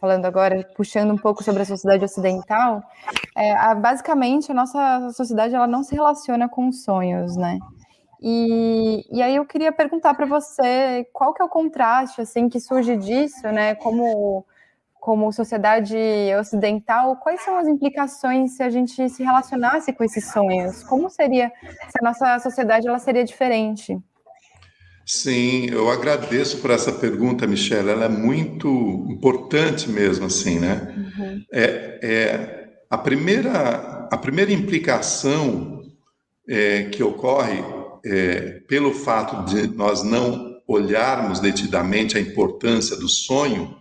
falando 0.00 0.24
agora, 0.24 0.64
puxando 0.76 1.10
um 1.10 1.18
pouco 1.18 1.42
sobre 1.42 1.62
a 1.62 1.66
sociedade 1.66 2.04
ocidental, 2.04 2.80
é, 3.36 3.54
a, 3.56 3.74
basicamente 3.74 4.52
a 4.52 4.54
nossa 4.54 5.10
sociedade 5.10 5.56
ela 5.56 5.66
não 5.66 5.82
se 5.82 5.96
relaciona 5.96 6.48
com 6.48 6.70
sonhos, 6.70 7.36
né? 7.36 7.58
E, 8.22 9.04
e 9.10 9.20
aí 9.20 9.34
eu 9.34 9.44
queria 9.44 9.72
perguntar 9.72 10.14
para 10.14 10.26
você 10.26 11.04
qual 11.12 11.34
que 11.34 11.42
é 11.42 11.44
o 11.44 11.48
contraste 11.48 12.20
assim 12.20 12.48
que 12.48 12.60
surge 12.60 12.96
disso, 12.96 13.42
né? 13.48 13.74
Como 13.74 14.46
como 15.00 15.32
sociedade 15.32 15.96
ocidental, 16.38 17.16
quais 17.16 17.40
são 17.42 17.58
as 17.58 17.66
implicações 17.66 18.52
se 18.52 18.62
a 18.62 18.70
gente 18.70 19.08
se 19.08 19.24
relacionasse 19.24 19.92
com 19.92 20.04
esses 20.04 20.30
sonhos? 20.30 20.84
Como 20.84 21.10
seria 21.10 21.50
se 21.88 21.98
a 22.00 22.04
nossa 22.04 22.38
sociedade 22.38 22.86
ela 22.86 23.00
seria 23.00 23.24
diferente? 23.24 24.00
Sim, 25.10 25.70
eu 25.70 25.90
agradeço 25.90 26.58
por 26.58 26.70
essa 26.70 26.92
pergunta, 26.92 27.46
Michelle. 27.46 27.88
Ela 27.88 28.04
é 28.04 28.08
muito 28.10 28.68
importante 29.08 29.88
mesmo, 29.88 30.26
assim, 30.26 30.58
né? 30.58 30.94
Uhum. 31.16 31.44
É, 31.50 31.98
é, 32.02 32.68
a, 32.90 32.98
primeira, 32.98 34.06
a 34.12 34.18
primeira 34.18 34.52
implicação 34.52 35.82
é, 36.46 36.84
que 36.84 37.02
ocorre 37.02 37.64
é, 38.04 38.60
pelo 38.68 38.92
fato 38.92 39.50
de 39.50 39.66
nós 39.68 40.02
não 40.02 40.60
olharmos 40.68 41.40
detidamente 41.40 42.18
a 42.18 42.20
importância 42.20 42.94
do 42.94 43.08
sonho 43.08 43.74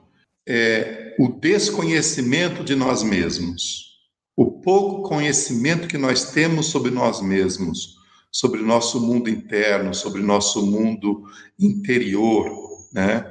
é 0.47 1.13
o 1.19 1.27
desconhecimento 1.27 2.63
de 2.63 2.73
nós 2.73 3.03
mesmos, 3.03 3.97
o 4.33 4.61
pouco 4.61 5.09
conhecimento 5.09 5.89
que 5.89 5.97
nós 5.97 6.31
temos 6.31 6.67
sobre 6.67 6.89
nós 6.89 7.21
mesmos 7.21 7.96
sobre 8.31 8.61
o 8.61 8.65
nosso 8.65 8.99
mundo 8.99 9.29
interno, 9.29 9.93
sobre 9.93 10.21
o 10.21 10.25
nosso 10.25 10.65
mundo 10.65 11.23
interior, 11.59 12.49
né? 12.93 13.25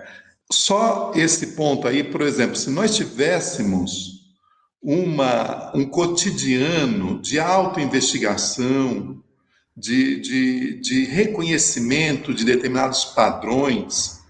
Só 0.50 1.12
esse 1.14 1.48
ponto 1.48 1.88
aí, 1.88 2.04
por 2.04 2.20
exemplo, 2.20 2.54
se 2.54 2.70
nós 2.70 2.94
tivéssemos 2.94 4.16
uma, 4.80 5.76
um 5.76 5.84
cotidiano 5.84 7.20
de 7.20 7.40
autoinvestigação, 7.40 9.20
de, 9.76 10.20
de, 10.20 10.80
de 10.80 11.04
reconhecimento 11.04 12.32
de 12.32 12.44
determinados 12.44 13.04
padrões, 13.04 14.20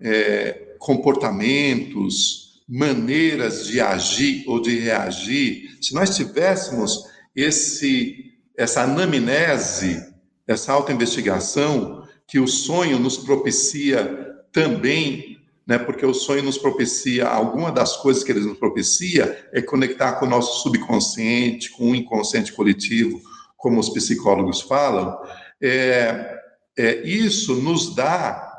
é, 0.00 0.74
comportamentos, 0.78 2.62
maneiras 2.68 3.66
de 3.66 3.80
agir 3.80 4.44
ou 4.48 4.60
de 4.60 4.78
reagir, 4.78 5.78
se 5.80 5.94
nós 5.94 6.16
tivéssemos 6.16 7.04
esse 7.34 8.31
essa 8.56 8.82
anamnese 8.82 10.12
essa 10.46 10.72
autoinvestigação 10.72 12.06
que 12.26 12.38
o 12.38 12.46
sonho 12.46 12.98
nos 12.98 13.16
propicia 13.16 14.32
também, 14.52 15.38
né, 15.66 15.78
porque 15.78 16.04
o 16.04 16.14
sonho 16.14 16.42
nos 16.42 16.58
propicia, 16.58 17.28
alguma 17.28 17.70
das 17.70 17.96
coisas 17.96 18.22
que 18.22 18.32
ele 18.32 18.40
nos 18.40 18.58
propicia 18.58 19.48
é 19.52 19.62
conectar 19.62 20.14
com 20.14 20.26
o 20.26 20.28
nosso 20.28 20.62
subconsciente, 20.62 21.70
com 21.70 21.90
o 21.90 21.94
inconsciente 21.94 22.52
coletivo, 22.52 23.20
como 23.56 23.78
os 23.78 23.88
psicólogos 23.88 24.60
falam, 24.60 25.16
é, 25.60 26.36
é, 26.76 27.02
isso 27.06 27.54
nos 27.56 27.94
dá 27.94 28.50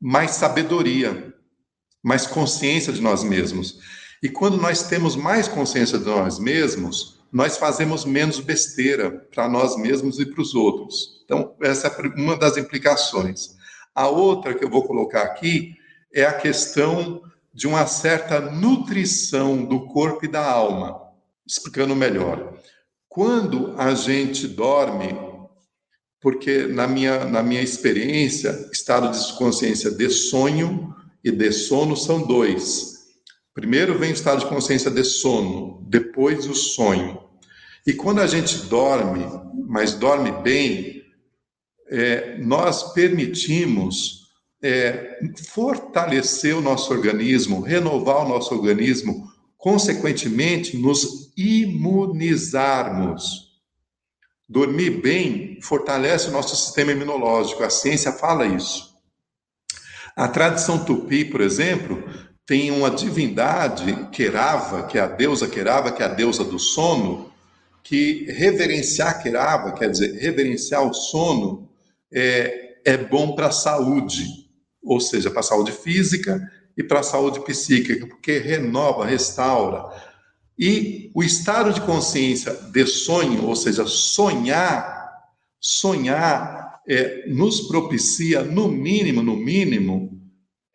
mais 0.00 0.32
sabedoria, 0.32 1.32
mais 2.02 2.26
consciência 2.26 2.92
de 2.92 3.00
nós 3.00 3.22
mesmos. 3.22 3.78
E 4.22 4.28
quando 4.28 4.56
nós 4.56 4.82
temos 4.88 5.14
mais 5.14 5.46
consciência 5.46 5.98
de 5.98 6.04
nós 6.04 6.38
mesmos, 6.38 7.17
nós 7.32 7.56
fazemos 7.56 8.04
menos 8.04 8.40
besteira 8.40 9.10
para 9.32 9.48
nós 9.48 9.76
mesmos 9.76 10.18
e 10.18 10.26
para 10.26 10.40
os 10.40 10.54
outros. 10.54 11.22
Então, 11.24 11.54
essa 11.60 11.88
é 11.88 12.20
uma 12.20 12.36
das 12.36 12.56
implicações. 12.56 13.56
A 13.94 14.08
outra 14.08 14.54
que 14.54 14.64
eu 14.64 14.70
vou 14.70 14.86
colocar 14.86 15.22
aqui 15.22 15.74
é 16.14 16.24
a 16.24 16.32
questão 16.32 17.22
de 17.52 17.66
uma 17.66 17.86
certa 17.86 18.40
nutrição 18.40 19.64
do 19.64 19.86
corpo 19.86 20.24
e 20.24 20.28
da 20.28 20.44
alma. 20.44 21.02
Explicando 21.46 21.94
melhor. 21.94 22.54
Quando 23.08 23.74
a 23.76 23.94
gente 23.94 24.46
dorme, 24.46 25.18
porque 26.20 26.66
na 26.66 26.86
minha, 26.86 27.24
na 27.24 27.42
minha 27.42 27.62
experiência, 27.62 28.68
estado 28.72 29.10
de 29.10 29.32
consciência 29.36 29.90
de 29.90 30.08
sonho 30.10 30.94
e 31.22 31.30
de 31.30 31.52
sono 31.52 31.96
são 31.96 32.26
dois. 32.26 32.97
Primeiro 33.58 33.98
vem 33.98 34.10
o 34.10 34.14
estado 34.14 34.38
de 34.38 34.46
consciência 34.46 34.88
de 34.88 35.02
sono, 35.02 35.84
depois 35.88 36.46
o 36.46 36.54
sonho. 36.54 37.20
E 37.84 37.92
quando 37.92 38.20
a 38.20 38.26
gente 38.28 38.56
dorme, 38.66 39.26
mas 39.66 39.94
dorme 39.94 40.30
bem, 40.30 41.02
é, 41.88 42.38
nós 42.38 42.92
permitimos 42.92 44.28
é, 44.62 45.18
fortalecer 45.48 46.56
o 46.56 46.60
nosso 46.60 46.92
organismo, 46.92 47.60
renovar 47.60 48.24
o 48.24 48.28
nosso 48.28 48.54
organismo, 48.54 49.28
consequentemente, 49.56 50.76
nos 50.76 51.32
imunizarmos. 51.36 53.58
Dormir 54.48 55.02
bem 55.02 55.60
fortalece 55.60 56.28
o 56.28 56.32
nosso 56.32 56.54
sistema 56.54 56.92
imunológico, 56.92 57.64
a 57.64 57.70
ciência 57.70 58.12
fala 58.12 58.46
isso. 58.46 58.96
A 60.14 60.28
tradição 60.28 60.84
tupi, 60.84 61.24
por 61.24 61.40
exemplo, 61.40 62.04
tem 62.48 62.70
uma 62.70 62.90
divindade, 62.90 64.08
Kerava, 64.10 64.84
que 64.84 64.96
é 64.96 65.02
a 65.02 65.06
deusa 65.06 65.46
Kerava, 65.46 65.92
que 65.92 66.02
é 66.02 66.06
a 66.06 66.08
deusa 66.08 66.42
do 66.42 66.58
sono, 66.58 67.30
que 67.84 68.24
reverenciar 68.30 69.22
Kerava, 69.22 69.72
quer 69.72 69.90
dizer, 69.90 70.14
reverenciar 70.18 70.82
o 70.82 70.94
sono, 70.94 71.68
é, 72.10 72.78
é 72.86 72.96
bom 72.96 73.34
para 73.34 73.48
a 73.48 73.52
saúde, 73.52 74.24
ou 74.82 74.98
seja, 74.98 75.30
para 75.30 75.40
a 75.40 75.42
saúde 75.42 75.72
física 75.72 76.40
e 76.74 76.82
para 76.82 77.00
a 77.00 77.02
saúde 77.02 77.44
psíquica, 77.44 78.06
porque 78.06 78.38
renova, 78.38 79.04
restaura. 79.04 79.84
E 80.58 81.10
o 81.14 81.22
estado 81.22 81.70
de 81.74 81.82
consciência 81.82 82.54
de 82.72 82.86
sonho, 82.86 83.44
ou 83.44 83.54
seja, 83.54 83.84
sonhar, 83.86 85.12
sonhar 85.60 86.80
é, 86.88 87.28
nos 87.28 87.68
propicia, 87.68 88.42
no 88.42 88.68
mínimo, 88.68 89.22
no 89.22 89.36
mínimo, 89.36 90.17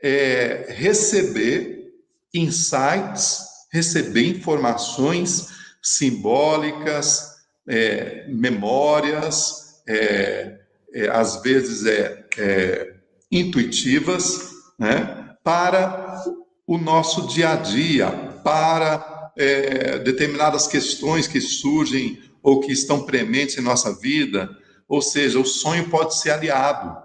é, 0.04 0.66
receber 0.68 1.94
insights, 2.34 3.46
receber 3.72 4.28
informações 4.28 5.48
simbólicas, 5.82 7.38
é, 7.66 8.26
memórias, 8.28 9.82
é, 9.88 10.60
é 10.94 11.10
às 11.10 11.42
vezes 11.42 11.86
é, 11.86 12.26
é, 12.38 12.94
intuitivas, 13.32 14.52
né, 14.78 15.36
para 15.42 16.22
o 16.68 16.78
nosso 16.78 17.28
dia 17.28 17.54
a 17.54 17.56
dia, 17.56 18.12
para 18.44 19.32
é, 19.38 20.00
determinadas 20.00 20.68
questões 20.68 21.28
que 21.28 21.40
surgem 21.40 22.22
ou 22.42 22.60
que 22.60 22.74
estão 22.74 23.04
prementes 23.04 23.58
em 23.58 23.62
nossa 23.62 23.98
vida. 23.98 24.50
Ou 24.88 25.02
seja, 25.02 25.40
o 25.40 25.46
sonho 25.46 25.90
pode 25.90 26.16
ser 26.16 26.32
aliado 26.32 27.03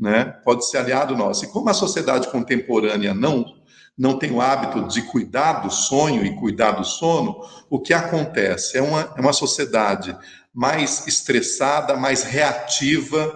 né? 0.00 0.24
Pode 0.44 0.66
ser 0.68 0.78
aliado 0.78 1.16
nosso. 1.16 1.44
E 1.44 1.48
como 1.48 1.68
a 1.68 1.74
sociedade 1.74 2.28
contemporânea 2.28 3.12
não 3.12 3.60
não 3.98 4.18
tem 4.18 4.30
o 4.30 4.40
hábito 4.40 4.88
de 4.88 5.02
cuidar 5.02 5.60
do 5.60 5.70
sonho 5.70 6.24
e 6.24 6.34
cuidar 6.34 6.70
do 6.70 6.84
sono, 6.84 7.44
o 7.68 7.78
que 7.78 7.92
acontece 7.92 8.78
é 8.78 8.80
uma, 8.80 9.12
é 9.14 9.20
uma 9.20 9.32
sociedade 9.34 10.16
mais 10.54 11.06
estressada, 11.06 11.94
mais 11.96 12.22
reativa, 12.22 13.30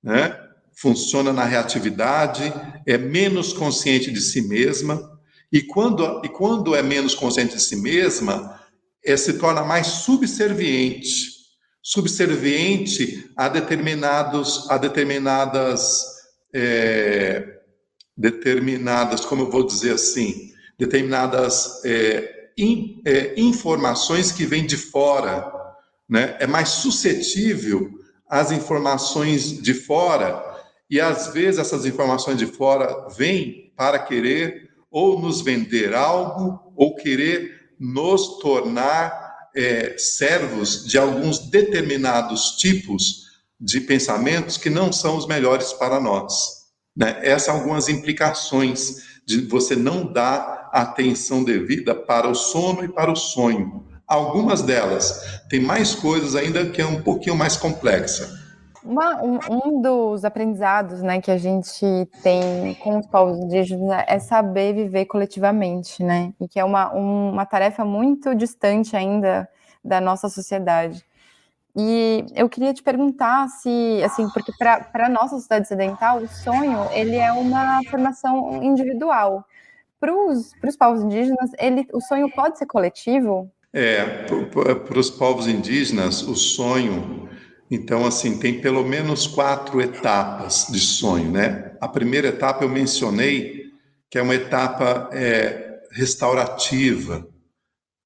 né? 0.00 0.38
funciona 0.76 1.32
na 1.32 1.44
reatividade, 1.44 2.52
é 2.86 2.96
menos 2.96 3.52
consciente 3.52 4.12
de 4.12 4.20
si 4.20 4.42
mesma, 4.42 5.18
e 5.50 5.60
quando, 5.60 6.22
e 6.24 6.28
quando 6.28 6.76
é 6.76 6.82
menos 6.82 7.16
consciente 7.16 7.56
de 7.56 7.62
si 7.62 7.74
mesma, 7.74 8.60
é, 9.04 9.16
se 9.16 9.32
torna 9.40 9.64
mais 9.64 9.88
subserviente 9.88 11.39
subserviente 11.82 13.30
a 13.36 13.48
determinados, 13.48 14.70
a 14.70 14.76
determinadas, 14.76 16.04
é, 16.54 17.60
determinadas, 18.16 19.24
como 19.24 19.42
eu 19.42 19.50
vou 19.50 19.64
dizer 19.64 19.94
assim, 19.94 20.50
determinadas 20.78 21.84
é, 21.84 22.50
in, 22.56 23.02
é, 23.06 23.40
informações 23.40 24.30
que 24.32 24.44
vêm 24.44 24.66
de 24.66 24.76
fora, 24.76 25.50
né? 26.08 26.36
É 26.40 26.46
mais 26.46 26.68
suscetível 26.70 27.88
às 28.28 28.50
informações 28.50 29.60
de 29.60 29.74
fora 29.74 30.44
e 30.90 31.00
às 31.00 31.28
vezes 31.28 31.60
essas 31.60 31.86
informações 31.86 32.36
de 32.36 32.46
fora 32.46 33.08
vêm 33.16 33.72
para 33.76 33.98
querer 33.98 34.70
ou 34.90 35.20
nos 35.20 35.40
vender 35.40 35.94
algo 35.94 36.72
ou 36.76 36.96
querer 36.96 37.70
nos 37.78 38.38
tornar 38.38 39.29
é, 39.54 39.96
servos 39.98 40.86
de 40.86 40.98
alguns 40.98 41.38
determinados 41.50 42.56
tipos 42.56 43.30
de 43.60 43.80
pensamentos 43.80 44.56
que 44.56 44.70
não 44.70 44.92
são 44.92 45.16
os 45.16 45.26
melhores 45.26 45.72
para 45.72 46.00
nós. 46.00 46.60
Né? 46.96 47.18
Essas 47.22 47.44
são 47.44 47.56
algumas 47.56 47.88
implicações 47.88 49.02
de 49.26 49.42
você 49.42 49.76
não 49.76 50.10
dar 50.10 50.70
atenção 50.72 51.44
devida 51.44 51.94
para 51.94 52.28
o 52.28 52.34
sono 52.34 52.84
e 52.84 52.88
para 52.88 53.12
o 53.12 53.16
sonho. 53.16 53.86
Algumas 54.06 54.62
delas 54.62 55.20
têm 55.48 55.60
mais 55.60 55.94
coisas 55.94 56.34
ainda 56.34 56.66
que 56.66 56.80
é 56.80 56.86
um 56.86 57.02
pouquinho 57.02 57.36
mais 57.36 57.56
complexa. 57.56 58.39
Uma, 58.82 59.22
um, 59.22 59.38
um, 59.50 59.82
dos 59.82 60.24
aprendizados 60.24 61.02
né, 61.02 61.20
que 61.20 61.30
a 61.30 61.36
gente 61.36 61.84
tem 62.22 62.74
com 62.76 62.98
os 62.98 63.06
povos 63.06 63.38
indígenas 63.38 64.04
é 64.06 64.18
saber 64.18 64.74
viver 64.74 65.04
coletivamente, 65.04 66.02
né? 66.02 66.32
E 66.40 66.48
que 66.48 66.58
é 66.58 66.64
uma, 66.64 66.94
um, 66.94 67.30
uma 67.30 67.44
tarefa 67.44 67.84
muito 67.84 68.34
distante 68.34 68.96
ainda 68.96 69.48
da 69.84 70.00
nossa 70.00 70.28
sociedade. 70.28 71.04
E 71.76 72.24
eu 72.34 72.48
queria 72.48 72.74
te 72.74 72.82
perguntar 72.82 73.48
se, 73.48 74.02
assim, 74.04 74.28
porque 74.30 74.52
para 74.58 75.06
a 75.06 75.08
nossa 75.08 75.36
sociedade 75.36 75.66
ocidental, 75.66 76.18
o 76.18 76.28
sonho 76.28 76.88
ele 76.92 77.16
é 77.16 77.32
uma 77.32 77.80
formação 77.88 78.62
individual. 78.62 79.44
Para 80.00 80.12
os 80.14 80.76
povos 80.78 81.02
indígenas, 81.02 81.50
ele, 81.58 81.86
o 81.92 82.00
sonho 82.00 82.30
pode 82.30 82.58
ser 82.58 82.66
coletivo? 82.66 83.50
É, 83.72 84.24
para 84.88 84.98
os 84.98 85.10
povos 85.10 85.46
indígenas, 85.46 86.22
o 86.22 86.34
sonho 86.34 87.28
Então, 87.70 88.04
assim, 88.04 88.38
tem 88.38 88.60
pelo 88.60 88.84
menos 88.84 89.26
quatro 89.28 89.80
etapas 89.80 90.66
de 90.70 90.80
sonho, 90.80 91.30
né? 91.30 91.76
A 91.80 91.86
primeira 91.86 92.28
etapa 92.28 92.64
eu 92.64 92.68
mencionei, 92.68 93.70
que 94.10 94.18
é 94.18 94.22
uma 94.22 94.34
etapa 94.34 95.08
é, 95.12 95.80
restaurativa, 95.92 97.26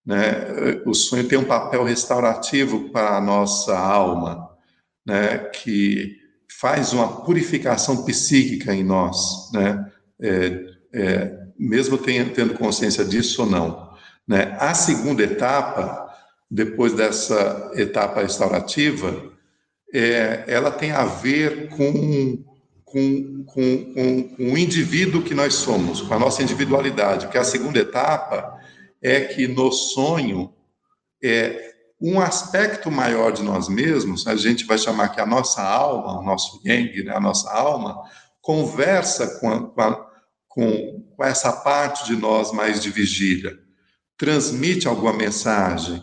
né? 0.05 0.83
O 0.85 0.93
sonho 0.93 1.27
tem 1.27 1.39
um 1.39 1.45
papel 1.45 1.83
restaurativo 1.83 2.91
para 2.91 3.17
a 3.17 3.21
nossa 3.23 3.79
alma, 3.79 4.51
né? 5.07 5.39
Que 5.39 6.19
faz 6.61 6.93
uma 6.93 7.23
purificação 7.25 8.05
psíquica 8.05 8.75
em 8.75 8.85
nós, 8.85 9.51
né? 9.53 9.91
É, 10.21 10.75
é, 10.93 11.45
mesmo 11.59 11.97
tendo 11.99 12.55
consciência 12.55 13.05
disso 13.05 13.43
ou 13.43 13.51
não. 13.51 13.95
Né? 14.27 14.57
A 14.59 14.75
segunda 14.75 15.23
etapa, 15.23 16.09
depois 16.51 16.93
dessa 16.93 17.73
etapa 17.75 18.23
restaurativa, 18.23 19.34
é, 19.95 20.45
ela 20.49 20.73
tem 20.73 20.91
a 20.91 21.05
ver 21.05 21.69
com, 21.69 22.45
com, 22.85 23.45
com, 23.47 23.95
com, 23.95 24.29
com 24.37 24.53
o 24.53 24.59
indivíduo 24.59 25.23
que 25.23 25.35
nós 25.35 25.55
somos, 25.55 26.01
com 26.01 26.13
a 26.13 26.19
nossa 26.19 26.43
individualidade. 26.43 27.27
Porque 27.27 27.39
a 27.39 27.45
segunda 27.45 27.79
etapa 27.79 28.59
é 29.01 29.21
que 29.21 29.47
no 29.47 29.71
sonho, 29.71 30.53
é, 31.23 31.73
um 32.01 32.21
aspecto 32.21 32.91
maior 32.91 33.31
de 33.31 33.43
nós 33.43 33.69
mesmos, 33.69 34.27
a 34.27 34.35
gente 34.35 34.65
vai 34.65 34.77
chamar 34.79 35.11
que 35.11 35.21
a 35.21 35.27
nossa 35.27 35.63
alma, 35.63 36.19
o 36.19 36.25
nosso 36.25 36.61
yang, 36.67 37.05
né, 37.05 37.15
a 37.15 37.21
nossa 37.21 37.51
alma, 37.53 38.03
conversa 38.43 39.39
com, 39.39 39.49
a, 39.49 39.61
com, 39.61 39.81
a, 39.81 40.07
com, 40.49 41.05
com 41.17 41.25
essa 41.25 41.53
parte 41.53 42.05
de 42.05 42.17
nós 42.17 42.53
mais 42.53 42.81
de 42.81 42.91
vigília, 42.91 43.57
transmite 44.19 44.89
alguma 44.89 45.13
mensagem, 45.13 46.03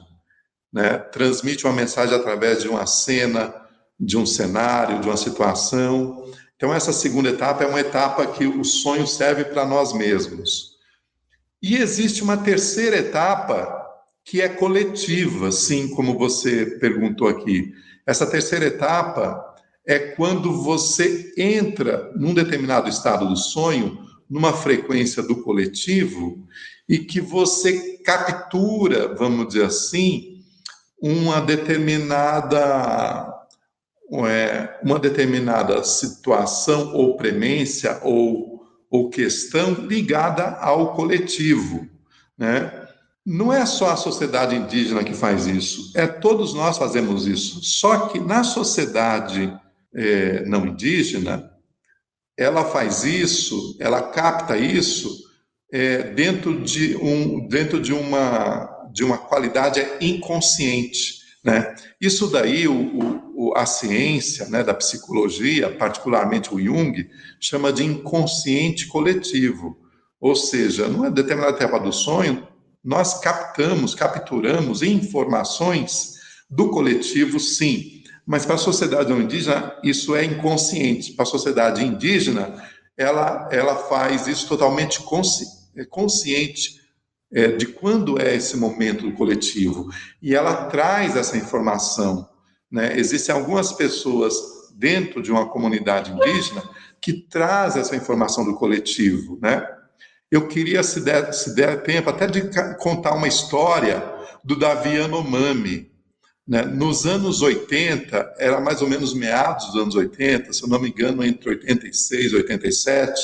né? 0.71 0.97
transmite 0.97 1.65
uma 1.65 1.73
mensagem 1.73 2.15
através 2.15 2.61
de 2.61 2.69
uma 2.69 2.85
cena, 2.85 3.53
de 4.01 4.17
um 4.17 4.25
cenário, 4.25 4.99
de 4.99 5.07
uma 5.07 5.15
situação. 5.15 6.25
Então, 6.55 6.73
essa 6.73 6.91
segunda 6.91 7.29
etapa 7.29 7.63
é 7.63 7.67
uma 7.67 7.79
etapa 7.79 8.25
que 8.25 8.47
o 8.47 8.63
sonho 8.63 9.05
serve 9.05 9.45
para 9.45 9.63
nós 9.63 9.93
mesmos. 9.93 10.71
E 11.61 11.77
existe 11.77 12.23
uma 12.23 12.35
terceira 12.35 12.97
etapa 12.97 13.79
que 14.25 14.41
é 14.41 14.49
coletiva, 14.49 15.51
sim, 15.51 15.89
como 15.89 16.17
você 16.17 16.65
perguntou 16.79 17.27
aqui. 17.27 17.71
Essa 18.05 18.25
terceira 18.25 18.65
etapa 18.65 19.45
é 19.85 19.99
quando 19.99 20.63
você 20.63 21.33
entra 21.37 22.11
num 22.15 22.33
determinado 22.33 22.89
estado 22.89 23.27
do 23.27 23.35
sonho, 23.35 23.99
numa 24.29 24.53
frequência 24.53 25.21
do 25.21 25.43
coletivo, 25.43 26.47
e 26.89 26.97
que 26.99 27.21
você 27.21 27.97
captura, 28.03 29.13
vamos 29.15 29.47
dizer 29.49 29.65
assim, 29.65 30.41
uma 31.01 31.39
determinada 31.41 33.30
uma 34.11 34.99
determinada 34.99 35.83
situação 35.85 36.93
ou 36.93 37.15
premência 37.15 37.97
ou, 38.03 38.61
ou 38.89 39.09
questão 39.09 39.73
ligada 39.73 40.57
ao 40.57 40.93
coletivo, 40.93 41.87
né? 42.37 42.77
Não 43.25 43.53
é 43.53 43.65
só 43.65 43.91
a 43.91 43.95
sociedade 43.95 44.55
indígena 44.55 45.03
que 45.03 45.13
faz 45.13 45.45
isso, 45.45 45.91
é 45.95 46.07
todos 46.07 46.53
nós 46.53 46.77
fazemos 46.77 47.27
isso. 47.27 47.63
Só 47.63 48.07
que 48.07 48.19
na 48.19 48.43
sociedade 48.43 49.53
é, 49.93 50.43
não 50.45 50.65
indígena, 50.65 51.51
ela 52.35 52.65
faz 52.65 53.03
isso, 53.03 53.77
ela 53.79 54.01
capta 54.01 54.57
isso 54.57 55.21
é, 55.71 56.03
dentro 56.03 56.61
de 56.61 56.97
um 56.97 57.47
dentro 57.47 57.79
de 57.79 57.93
uma 57.93 58.89
de 58.91 59.05
uma 59.05 59.17
qualidade 59.17 59.85
inconsciente, 60.01 61.20
né? 61.43 61.73
Isso 61.99 62.27
daí 62.27 62.67
o, 62.67 63.31
o, 63.35 63.53
a 63.55 63.65
ciência 63.65 64.47
né, 64.47 64.63
da 64.63 64.73
psicologia, 64.73 65.75
particularmente 65.75 66.53
o 66.53 66.59
Jung, 66.59 67.09
chama 67.39 67.73
de 67.73 67.83
inconsciente 67.83 68.87
coletivo. 68.87 69.77
Ou 70.19 70.35
seja, 70.35 70.87
numa 70.87 71.09
determinada 71.09 71.57
etapa 71.57 71.79
do 71.79 71.91
sonho, 71.91 72.47
nós 72.83 73.19
captamos, 73.19 73.95
capturamos 73.95 74.83
informações 74.83 76.19
do 76.49 76.69
coletivo, 76.69 77.39
sim. 77.39 78.03
Mas 78.25 78.45
para 78.45 78.55
a 78.55 78.59
sociedade 78.59 79.11
indígena, 79.11 79.75
isso 79.83 80.15
é 80.15 80.23
inconsciente. 80.23 81.13
Para 81.13 81.23
a 81.23 81.27
sociedade 81.27 81.83
indígena, 81.83 82.63
ela, 82.95 83.49
ela 83.51 83.75
faz 83.75 84.27
isso 84.27 84.47
totalmente 84.47 85.01
consci, 85.01 85.45
é 85.75 85.83
consciente 85.85 86.80
é, 87.33 87.47
de 87.47 87.67
quando 87.67 88.19
é 88.19 88.35
esse 88.35 88.57
momento 88.57 89.11
coletivo. 89.13 89.89
E 90.21 90.35
ela 90.35 90.65
traz 90.65 91.15
essa 91.15 91.37
informação. 91.37 92.27
Né? 92.69 92.97
Existem 92.97 93.33
algumas 93.33 93.71
pessoas 93.71 94.35
dentro 94.73 95.21
de 95.21 95.31
uma 95.31 95.47
comunidade 95.47 96.11
indígena 96.11 96.63
que 97.01 97.13
traz 97.13 97.75
essa 97.75 97.95
informação 97.95 98.45
do 98.45 98.55
coletivo, 98.55 99.37
né? 99.41 99.67
Eu 100.29 100.47
queria, 100.47 100.81
se 100.81 101.01
der, 101.01 101.33
se 101.33 101.53
der 101.53 101.83
tempo, 101.83 102.09
até 102.09 102.25
de 102.25 102.43
contar 102.77 103.13
uma 103.13 103.27
história 103.27 104.01
do 104.41 104.57
Davi 104.57 104.95
Yanomami. 104.95 105.91
Né? 106.47 106.61
Nos 106.61 107.05
anos 107.05 107.41
80, 107.41 108.35
era 108.37 108.61
mais 108.61 108.81
ou 108.81 108.87
menos 108.87 109.13
meados 109.13 109.67
dos 109.67 109.81
anos 109.81 109.95
80, 109.95 110.53
se 110.53 110.63
eu 110.63 110.69
não 110.69 110.79
me 110.79 110.89
engano, 110.89 111.23
entre 111.25 111.49
86 111.49 112.31
e 112.31 112.35
87, 112.37 113.21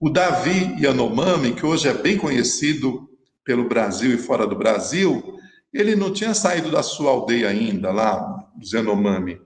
o 0.00 0.08
Davi 0.08 0.76
Yanomami, 0.80 1.52
que 1.52 1.66
hoje 1.66 1.88
é 1.88 1.92
bem 1.92 2.16
conhecido 2.16 3.09
pelo 3.44 3.68
Brasil 3.68 4.14
e 4.14 4.18
fora 4.18 4.46
do 4.46 4.56
Brasil, 4.56 5.38
ele 5.72 5.94
não 5.94 6.12
tinha 6.12 6.34
saído 6.34 6.70
da 6.70 6.82
sua 6.82 7.10
aldeia 7.10 7.48
ainda, 7.48 7.90
lá, 7.90 8.18
do 8.56 8.66
Yanomami. 8.66 9.40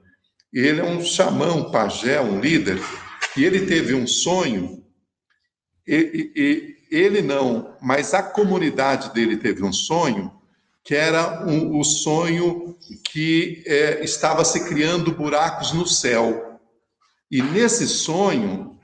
Ele 0.52 0.80
é 0.80 0.84
um 0.84 1.02
xamã, 1.02 1.52
um 1.52 1.70
pajé, 1.70 2.20
um 2.20 2.40
líder, 2.40 2.78
e 3.36 3.44
ele 3.44 3.66
teve 3.66 3.94
um 3.94 4.06
sonho, 4.06 4.82
e, 5.86 6.32
e, 6.34 6.74
ele 6.90 7.20
não, 7.20 7.76
mas 7.82 8.14
a 8.14 8.22
comunidade 8.22 9.12
dele 9.12 9.36
teve 9.36 9.64
um 9.64 9.72
sonho, 9.72 10.32
que 10.84 10.94
era 10.94 11.44
um, 11.46 11.78
o 11.78 11.84
sonho 11.84 12.76
que 13.10 13.62
é, 13.66 14.04
estava 14.04 14.44
se 14.44 14.68
criando 14.68 15.12
buracos 15.12 15.72
no 15.72 15.86
céu. 15.86 16.60
E 17.30 17.42
nesse 17.42 17.86
sonho, 17.88 18.78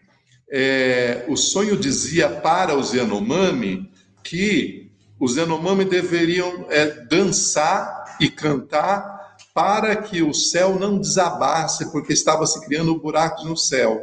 é, 0.51 1.25
o 1.29 1.37
sonho 1.37 1.77
dizia 1.77 2.29
para 2.29 2.75
os 2.75 2.93
Yanomami 2.93 3.91
que 4.25 4.80
os 5.21 5.37
Yanomami 5.37 5.85
deveriam 5.85 6.67
é, 6.71 6.87
dançar 7.05 8.17
e 8.19 8.31
cantar 8.31 9.37
para 9.53 9.95
que 9.97 10.23
o 10.23 10.33
céu 10.33 10.79
não 10.79 10.99
desabasse, 10.99 11.93
porque 11.93 12.15
estava 12.15 12.47
se 12.47 12.65
criando 12.65 12.99
buracos 12.99 13.45
no 13.45 13.57
céu. 13.57 14.01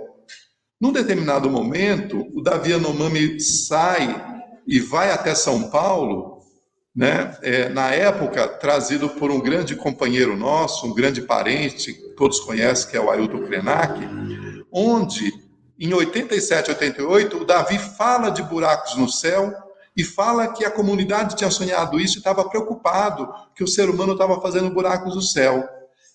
Num 0.80 0.92
determinado 0.92 1.50
momento, 1.50 2.28
o 2.36 2.42
Davi 2.42 2.74
Anomami 2.74 3.40
sai 3.40 4.44
e 4.68 4.80
vai 4.80 5.10
até 5.10 5.34
São 5.34 5.72
Paulo, 5.72 6.38
né? 6.96 7.36
É, 7.42 7.70
na 7.70 7.92
época, 7.92 8.48
trazido 8.48 9.10
por 9.10 9.32
um 9.32 9.40
grande 9.40 9.76
companheiro 9.76 10.38
nosso, 10.38 10.86
um 10.86 10.94
grande 10.94 11.22
parente, 11.22 11.94
todos 12.16 12.40
conhecem, 12.42 12.92
que 12.92 12.98
é 12.98 13.02
o 13.02 13.10
Ailton 13.10 13.44
Krenak, 13.46 14.00
onde, 14.72 15.32
em 15.80 15.92
87, 15.92 16.72
88, 16.72 17.38
o 17.38 17.46
Davi 17.46 17.80
fala 17.80 18.30
de 18.30 18.44
buracos 18.44 18.96
no 18.96 19.10
céu 19.10 19.67
e 19.98 20.04
fala 20.04 20.54
que 20.54 20.64
a 20.64 20.70
comunidade 20.70 21.36
tinha 21.36 21.50
sonhado 21.50 22.00
isso 22.00 22.18
e 22.18 22.20
estava 22.20 22.48
preocupado 22.48 23.28
que 23.56 23.64
o 23.64 23.68
ser 23.68 23.90
humano 23.90 24.14
estava 24.14 24.40
fazendo 24.40 24.70
buracos 24.70 25.16
no 25.16 25.22
céu. 25.24 25.68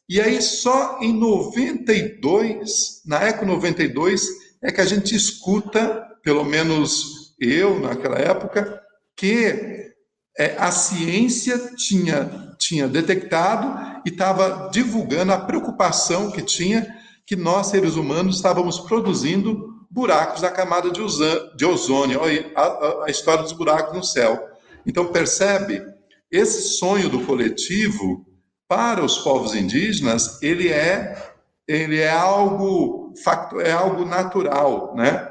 E 0.09 0.21
aí, 0.21 0.41
só 0.41 0.99
em 1.01 1.13
92, 1.13 3.03
na 3.05 3.25
Eco 3.25 3.45
92, 3.45 4.25
é 4.63 4.71
que 4.71 4.81
a 4.81 4.87
gente 4.87 5.17
escuta, 5.17 6.07
pelo 6.23 6.45
menos 6.45 7.35
eu 7.41 7.81
naquela 7.81 8.19
época, 8.19 8.81
que 9.17 9.93
é, 10.39 10.57
a 10.59 10.71
ciência 10.71 11.59
tinha, 11.77 12.55
tinha 12.59 12.87
detectado 12.87 14.01
e 14.07 14.11
estava 14.11 14.71
divulgando 14.73 15.33
a 15.33 15.39
preocupação 15.39 16.31
que 16.31 16.43
tinha 16.43 16.87
que 17.27 17.35
nós, 17.35 17.69
seres 17.69 17.97
humanos, 17.97 18.37
estávamos 18.37 18.79
produzindo 18.79 19.72
buracos 19.93 20.41
na 20.41 20.51
camada 20.51 20.91
de, 20.91 21.01
de 21.55 21.67
ozônio. 21.67 22.21
Olha 22.21 22.51
a, 22.57 23.05
a 23.05 23.11
história 23.11 23.43
dos 23.43 23.53
buracos 23.53 23.95
no 23.95 24.03
céu. 24.03 24.49
Então, 24.87 25.13
percebe? 25.13 25.83
Esse 26.31 26.63
sonho 26.79 27.11
do 27.11 27.27
coletivo, 27.27 28.27
para 28.67 29.05
os 29.05 29.19
povos 29.19 29.55
indígenas, 29.55 30.43
ele 30.43 30.71
é 30.71 31.31
ele 31.69 32.01
é 32.01 32.11
algo 32.11 33.13
é 33.63 33.71
algo 33.71 34.05
natural, 34.05 34.95
né? 34.97 35.29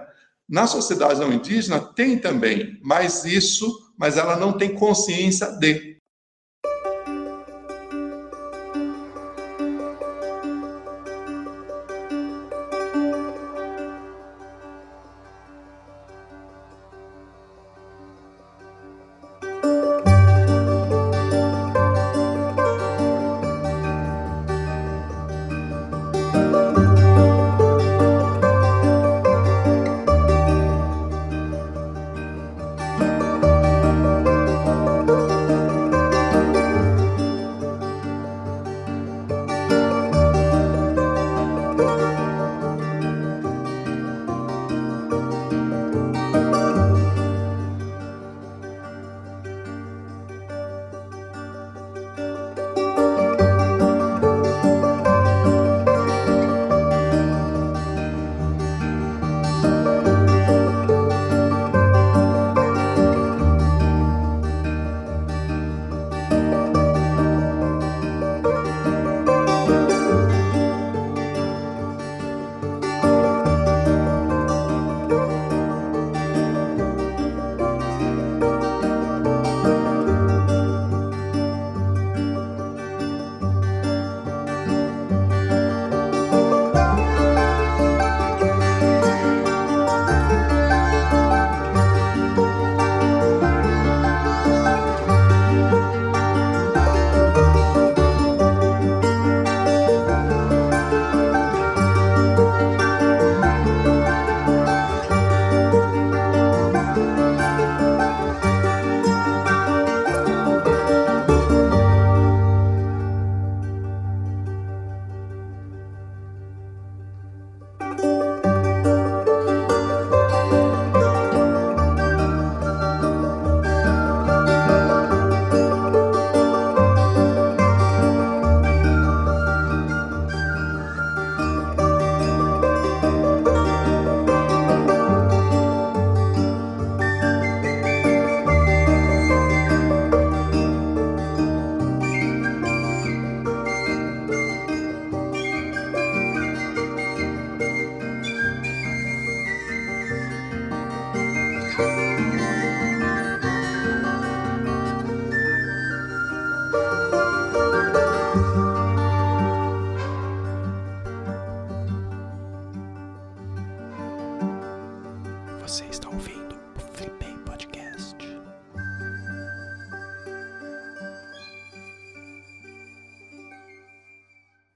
Na 0.47 0.67
sociedade 0.67 1.19
não 1.19 1.34
indígena 1.34 1.80
tem 1.80 2.17
também, 2.17 2.80
mas 2.84 3.26
isso, 3.26 3.67
mas 3.97 4.15
ela 4.17 4.36
não 4.36 4.54
tem 4.54 4.76
consciência 4.76 5.47
de. 5.58 5.90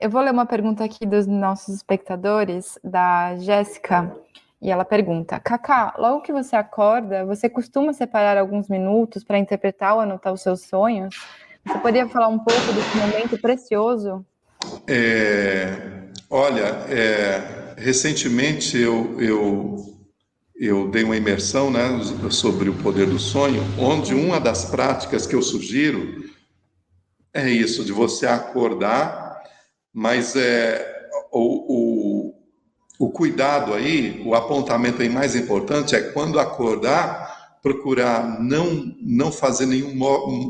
Eu 0.06 0.10
vou 0.12 0.22
ler 0.22 0.32
uma 0.32 0.46
pergunta 0.46 0.84
aqui 0.84 1.04
dos 1.04 1.26
nossos 1.26 1.74
espectadores, 1.74 2.78
da 2.84 3.36
Jéssica, 3.38 4.16
e 4.62 4.70
ela 4.70 4.86
pergunta: 4.86 5.40
Kaká, 5.40 5.96
logo 5.98 6.22
que 6.22 6.32
você 6.32 6.56
acorda, 6.56 7.26
você 7.26 7.50
costuma 7.50 7.92
separar 7.92 8.38
alguns 8.38 8.70
minutos 8.70 9.24
para 9.24 9.40
interpretar 9.40 9.96
ou 9.96 10.02
anotar 10.02 10.32
os 10.32 10.44
seus 10.44 10.62
sonhos? 10.62 11.16
Você 11.66 11.80
poderia 11.80 12.08
falar 12.08 12.28
um 12.28 12.38
pouco 12.38 12.72
desse 12.72 12.96
momento 12.96 13.42
precioso? 13.42 14.24
É, 14.88 15.76
olha, 16.30 16.66
é, 16.88 17.74
recentemente 17.76 18.78
eu, 18.78 19.20
eu, 19.20 19.76
eu 20.56 20.88
dei 20.92 21.04
uma 21.04 21.18
imersão 21.18 21.72
né, 21.72 21.82
sobre 22.30 22.70
o 22.70 22.76
poder 22.76 23.08
do 23.08 23.18
sonho, 23.18 23.64
onde 23.80 24.14
uma 24.14 24.40
das 24.40 24.66
práticas 24.66 25.26
que 25.26 25.34
eu 25.34 25.42
sugiro 25.42 26.30
é 27.34 27.50
isso, 27.50 27.84
de 27.84 27.92
você 27.92 28.28
acordar 28.28 29.25
mas 29.96 30.36
é, 30.36 31.08
o, 31.32 32.28
o, 32.30 32.36
o 33.00 33.10
cuidado 33.12 33.74
aí, 33.74 34.22
o 34.26 34.36
apontamento 34.36 35.02
aí 35.02 35.08
mais 35.08 35.38
importante 35.38 35.96
é 35.96 36.02
quando 36.02 36.38
acordar, 36.38 37.60
procurar 37.64 38.44
não, 38.44 38.94
não 39.00 39.32
fazer 39.32 39.66
nenhum 39.66 39.96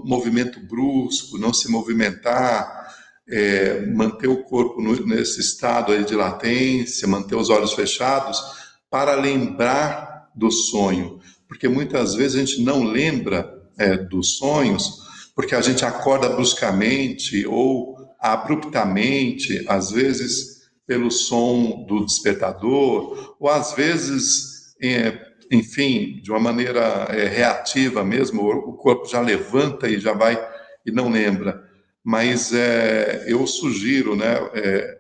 movimento 0.03 0.60
brusco, 0.65 1.38
não 1.38 1.53
se 1.53 1.69
movimentar, 1.69 2.89
é, 3.29 3.86
manter 3.86 4.27
o 4.27 4.43
corpo 4.45 4.81
nesse 4.81 5.41
estado 5.41 5.91
aí 5.91 6.03
de 6.03 6.15
latência, 6.15 7.08
manter 7.08 7.36
os 7.36 7.51
olhos 7.51 7.73
fechados, 7.73 8.41
para 8.89 9.13
lembrar 9.13 10.27
do 10.36 10.49
sonho. 10.49 11.19
Porque 11.47 11.67
muitas 11.67 12.15
vezes 12.15 12.36
a 12.36 12.39
gente 12.43 12.63
não 12.63 12.84
lembra 12.84 13.47
é, 13.77 13.95
dos 13.95 14.38
sonhos, 14.38 15.03
porque 15.36 15.53
a 15.53 15.62
gente 15.62 15.86
acorda 15.86 16.29
bruscamente 16.29 17.45
ou 17.45 17.94
abruptamente, 18.33 19.63
às 19.67 19.91
vezes 19.91 20.55
pelo 20.88 21.09
som 21.09 21.85
do 21.88 22.05
despertador, 22.05 23.35
ou 23.39 23.49
às 23.49 23.73
vezes, 23.73 24.75
é, 24.81 25.19
enfim, 25.51 26.19
de 26.21 26.31
uma 26.31 26.39
maneira 26.39 27.07
é, 27.09 27.27
reativa 27.27 28.03
mesmo, 28.03 28.43
o 28.43 28.73
corpo 28.73 29.07
já 29.07 29.19
levanta 29.19 29.88
e 29.88 29.99
já 29.99 30.13
vai 30.13 30.38
e 30.85 30.91
não 30.91 31.09
lembra. 31.09 31.63
Mas 32.03 32.53
é, 32.53 33.25
eu 33.27 33.45
sugiro, 33.47 34.15
né, 34.15 34.35
é, 34.53 34.99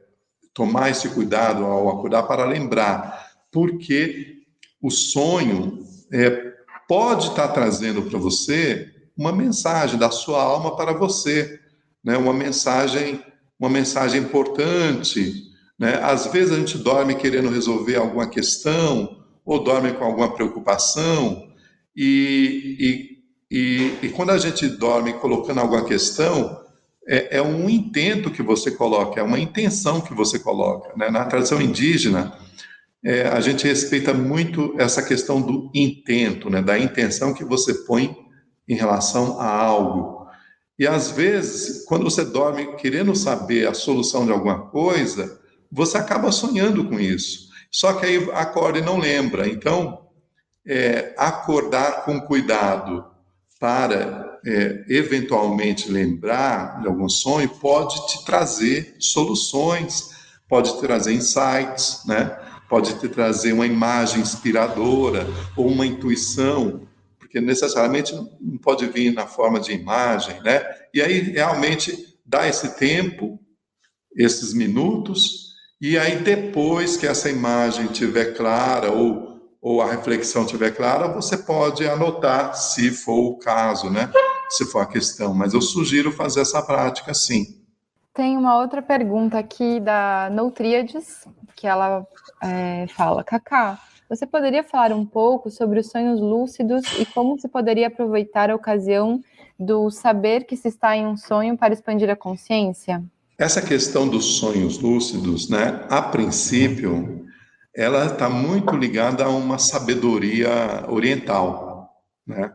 tomar 0.53 0.89
esse 0.89 1.09
cuidado 1.09 1.65
ao 1.65 1.89
acordar 1.89 2.23
para 2.23 2.45
lembrar, 2.45 3.27
porque 3.51 4.37
o 4.81 4.89
sonho 4.89 5.83
é, 6.11 6.53
pode 6.87 7.27
estar 7.27 7.49
trazendo 7.49 8.03
para 8.03 8.17
você 8.17 8.91
uma 9.17 9.31
mensagem 9.31 9.99
da 9.99 10.09
sua 10.09 10.41
alma 10.41 10.75
para 10.75 10.93
você 10.93 11.59
né, 12.05 12.15
uma 12.15 12.33
mensagem, 12.33 13.19
uma 13.59 13.69
mensagem 13.69 14.21
importante. 14.21 15.43
Né? 15.77 15.95
Às 16.03 16.27
vezes 16.27 16.53
a 16.53 16.57
gente 16.57 16.77
dorme 16.77 17.15
querendo 17.15 17.49
resolver 17.49 17.95
alguma 17.95 18.29
questão 18.29 19.23
ou 19.43 19.63
dorme 19.63 19.91
com 19.93 20.05
alguma 20.05 20.33
preocupação 20.33 21.49
e, 21.95 23.17
e, 23.49 23.57
e, 23.57 24.05
e 24.07 24.09
quando 24.09 24.29
a 24.29 24.37
gente 24.37 24.67
dorme 24.67 25.13
colocando 25.13 25.59
alguma 25.59 25.83
questão 25.83 26.63
é, 27.07 27.37
é, 27.37 27.41
um 27.41 27.69
intento 27.69 28.31
que 28.31 28.41
você 28.41 28.71
coloca, 28.71 29.19
é 29.19 29.23
uma 29.23 29.39
intenção 29.39 30.01
que 30.01 30.13
você 30.13 30.39
coloca. 30.39 30.95
Né? 30.95 31.09
Na 31.09 31.25
tradição 31.25 31.61
indígena 31.61 32.33
é, 33.03 33.27
a 33.27 33.39
gente 33.39 33.67
respeita 33.67 34.13
muito 34.13 34.73
essa 34.77 35.01
questão 35.03 35.41
do 35.41 35.69
intento, 35.73 36.49
né? 36.49 36.61
da 36.61 36.77
intenção 36.77 37.33
que 37.33 37.43
você 37.43 37.73
põe 37.85 38.15
em 38.67 38.75
relação 38.75 39.39
a 39.39 39.47
algo. 39.47 40.24
E 40.77 40.85
às 40.85 41.11
vezes, 41.11 41.85
quando 41.85 42.03
você 42.03 42.25
dorme 42.25 42.75
querendo 42.75 43.15
saber 43.15 43.67
a 43.67 43.73
solução 43.73 44.25
de 44.25 44.31
alguma 44.31 44.67
coisa, 44.67 45.39
você 45.71 45.97
acaba 45.97 46.31
sonhando 46.31 46.85
com 46.85 46.99
isso. 46.99 47.49
Só 47.71 47.93
que 47.93 48.05
aí 48.05 48.29
acorda 48.33 48.79
e 48.79 48.81
não 48.81 48.97
lembra. 48.97 49.47
Então, 49.47 50.05
é, 50.67 51.13
acordar 51.17 52.03
com 52.05 52.19
cuidado 52.19 53.05
para 53.59 54.39
é, 54.45 54.85
eventualmente 54.89 55.89
lembrar 55.89 56.81
de 56.81 56.87
algum 56.87 57.09
sonho 57.09 57.49
pode 57.49 58.07
te 58.07 58.25
trazer 58.25 58.95
soluções, 58.99 60.09
pode 60.47 60.73
te 60.73 60.81
trazer 60.81 61.13
insights, 61.13 62.01
né? 62.05 62.37
pode 62.69 62.99
te 62.99 63.07
trazer 63.07 63.53
uma 63.53 63.65
imagem 63.65 64.21
inspiradora 64.21 65.25
ou 65.55 65.67
uma 65.67 65.85
intuição 65.85 66.84
que 67.35 67.41
necessariamente 67.41 68.15
não 68.15 68.57
pode 68.57 68.85
vir 68.85 69.13
na 69.13 69.27
forma 69.27 69.59
de 69.59 69.73
imagem, 69.73 70.39
né? 70.41 70.63
E 70.93 71.01
aí 71.01 71.19
realmente 71.19 72.17
dá 72.25 72.47
esse 72.47 72.77
tempo, 72.79 73.37
esses 74.15 74.53
minutos, 74.53 75.53
E 75.81 75.99
aí, 75.99 76.15
depois 76.15 76.95
que 76.95 77.05
essa 77.05 77.29
imagem 77.29 77.87
estiver 77.87 78.37
clara 78.37 78.89
ou, 78.89 79.57
ou 79.61 79.81
a 79.81 79.91
reflexão 79.91 80.45
estiver 80.45 80.71
clara, 80.71 81.09
você 81.09 81.37
pode 81.37 81.85
anotar, 81.85 82.55
se 82.55 82.89
for 82.89 83.19
o 83.19 83.37
caso, 83.37 83.89
né? 83.89 84.09
Se 84.49 84.63
for 84.63 84.79
a 84.79 84.85
questão. 84.85 85.33
Mas 85.33 85.53
eu 85.53 85.61
sugiro 85.61 86.13
fazer 86.13 86.39
essa 86.39 86.61
prática 86.61 87.13
sim. 87.13 87.61
Tem 88.13 88.37
uma 88.37 88.57
outra 88.57 88.81
pergunta 88.81 89.37
aqui 89.37 89.81
da 89.81 90.29
Noutriades, 90.31 91.27
que 91.53 91.67
ela 91.67 92.07
é, 92.41 92.87
fala: 92.87 93.25
Kaká, 93.25 93.77
você 94.09 94.25
poderia 94.25 94.63
falar 94.63 94.93
um 94.93 95.05
pouco 95.05 95.49
sobre 95.49 95.79
os 95.79 95.87
sonhos 95.87 96.19
lúcidos 96.19 96.83
e 96.99 97.05
como 97.05 97.39
se 97.39 97.47
poderia 97.47 97.87
aproveitar 97.87 98.49
a 98.49 98.55
ocasião 98.55 99.23
do 99.59 99.89
saber 99.89 100.45
que 100.45 100.55
se 100.55 100.67
está 100.67 100.95
em 100.95 101.05
um 101.05 101.17
sonho 101.17 101.57
para 101.57 101.73
expandir 101.73 102.09
a 102.09 102.15
consciência? 102.15 103.03
Essa 103.37 103.61
questão 103.61 104.07
dos 104.07 104.37
sonhos 104.37 104.79
lúcidos, 104.79 105.49
né, 105.49 105.85
a 105.89 106.01
princípio, 106.01 107.25
ela 107.75 108.05
está 108.05 108.29
muito 108.29 108.75
ligada 108.75 109.25
a 109.25 109.29
uma 109.29 109.57
sabedoria 109.57 110.85
oriental, 110.87 111.89
né? 112.25 112.53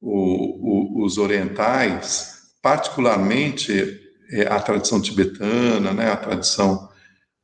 O, 0.00 1.00
o, 1.00 1.04
os 1.04 1.18
orientais, 1.18 2.52
particularmente 2.60 4.00
é, 4.32 4.46
a 4.46 4.60
tradição 4.60 5.00
tibetana, 5.00 5.92
né, 5.92 6.10
a 6.10 6.16
tradição 6.16 6.88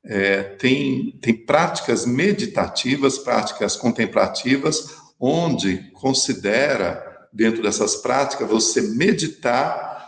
é, 0.04 0.42
tem, 0.42 1.18
tem 1.20 1.34
práticas 1.34 2.06
meditativas, 2.06 3.18
práticas 3.18 3.76
contemplativas, 3.76 4.96
onde 5.20 5.90
considera, 5.92 7.04
dentro 7.32 7.62
dessas 7.62 7.96
práticas, 7.96 8.48
você 8.48 8.82
meditar 8.82 9.98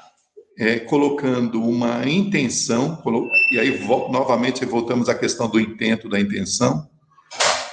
é, 0.58 0.78
colocando 0.78 1.62
uma 1.62 2.08
intenção, 2.08 3.02
e 3.52 3.58
aí 3.58 3.86
novamente 3.86 4.64
voltamos 4.64 5.08
à 5.08 5.14
questão 5.14 5.48
do 5.48 5.58
intento 5.58 6.08
da 6.08 6.20
intenção, 6.20 6.88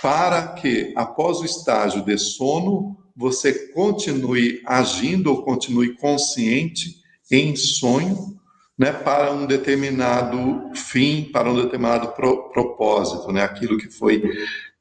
para 0.01 0.47
que 0.49 0.93
após 0.95 1.39
o 1.39 1.45
estágio 1.45 2.03
de 2.03 2.18
sono 2.18 2.97
você 3.15 3.72
continue 3.74 4.61
agindo 4.65 5.32
ou 5.32 5.43
continue 5.43 5.95
consciente 5.95 6.97
em 7.32 7.55
sonho, 7.55 8.36
né, 8.78 8.91
para 8.91 9.32
um 9.34 9.45
determinado 9.45 10.71
fim, 10.75 11.30
para 11.32 11.49
um 11.49 11.55
determinado 11.55 12.09
pro, 12.09 12.49
propósito, 12.49 13.32
né, 13.32 13.43
aquilo 13.43 13.78
que 13.78 13.89
foi 13.89 14.23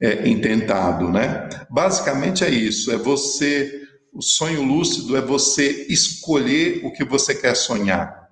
é, 0.01 0.28
intentado, 0.28 1.11
né. 1.11 1.49
Basicamente 1.70 2.44
é 2.44 2.51
isso, 2.51 2.92
é 2.92 2.97
você 2.97 3.86
o 4.16 4.22
sonho 4.22 4.62
lúcido 4.62 5.14
é 5.14 5.20
você 5.20 5.86
escolher 5.90 6.80
o 6.82 6.90
que 6.90 7.05
você 7.05 7.34
quer 7.34 7.55
sonhar, 7.55 8.30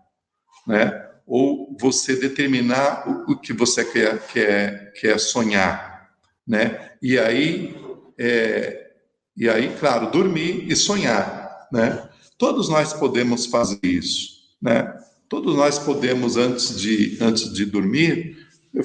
né? 0.66 0.98
Ou 1.26 1.76
você 1.78 2.16
determinar 2.16 3.06
o, 3.06 3.32
o 3.32 3.38
que 3.38 3.52
você 3.52 3.84
quer, 3.84 4.26
quer, 4.28 4.92
quer 4.94 5.20
sonhar, 5.20 6.08
né? 6.48 6.92
E 7.02 7.18
aí, 7.18 7.76
é, 8.18 8.92
e 9.36 9.46
aí, 9.46 9.76
claro, 9.78 10.10
dormir 10.10 10.64
e 10.66 10.74
sonhar, 10.74 11.68
né? 11.70 12.08
Todos 12.38 12.70
nós 12.70 12.94
podemos 12.94 13.44
fazer 13.44 13.78
isso, 13.82 14.56
né? 14.62 14.90
Todos 15.28 15.56
nós 15.56 15.78
podemos 15.78 16.36
antes 16.36 16.78
de 16.78 17.18
antes 17.20 17.52
de 17.52 17.64
dormir 17.64 18.36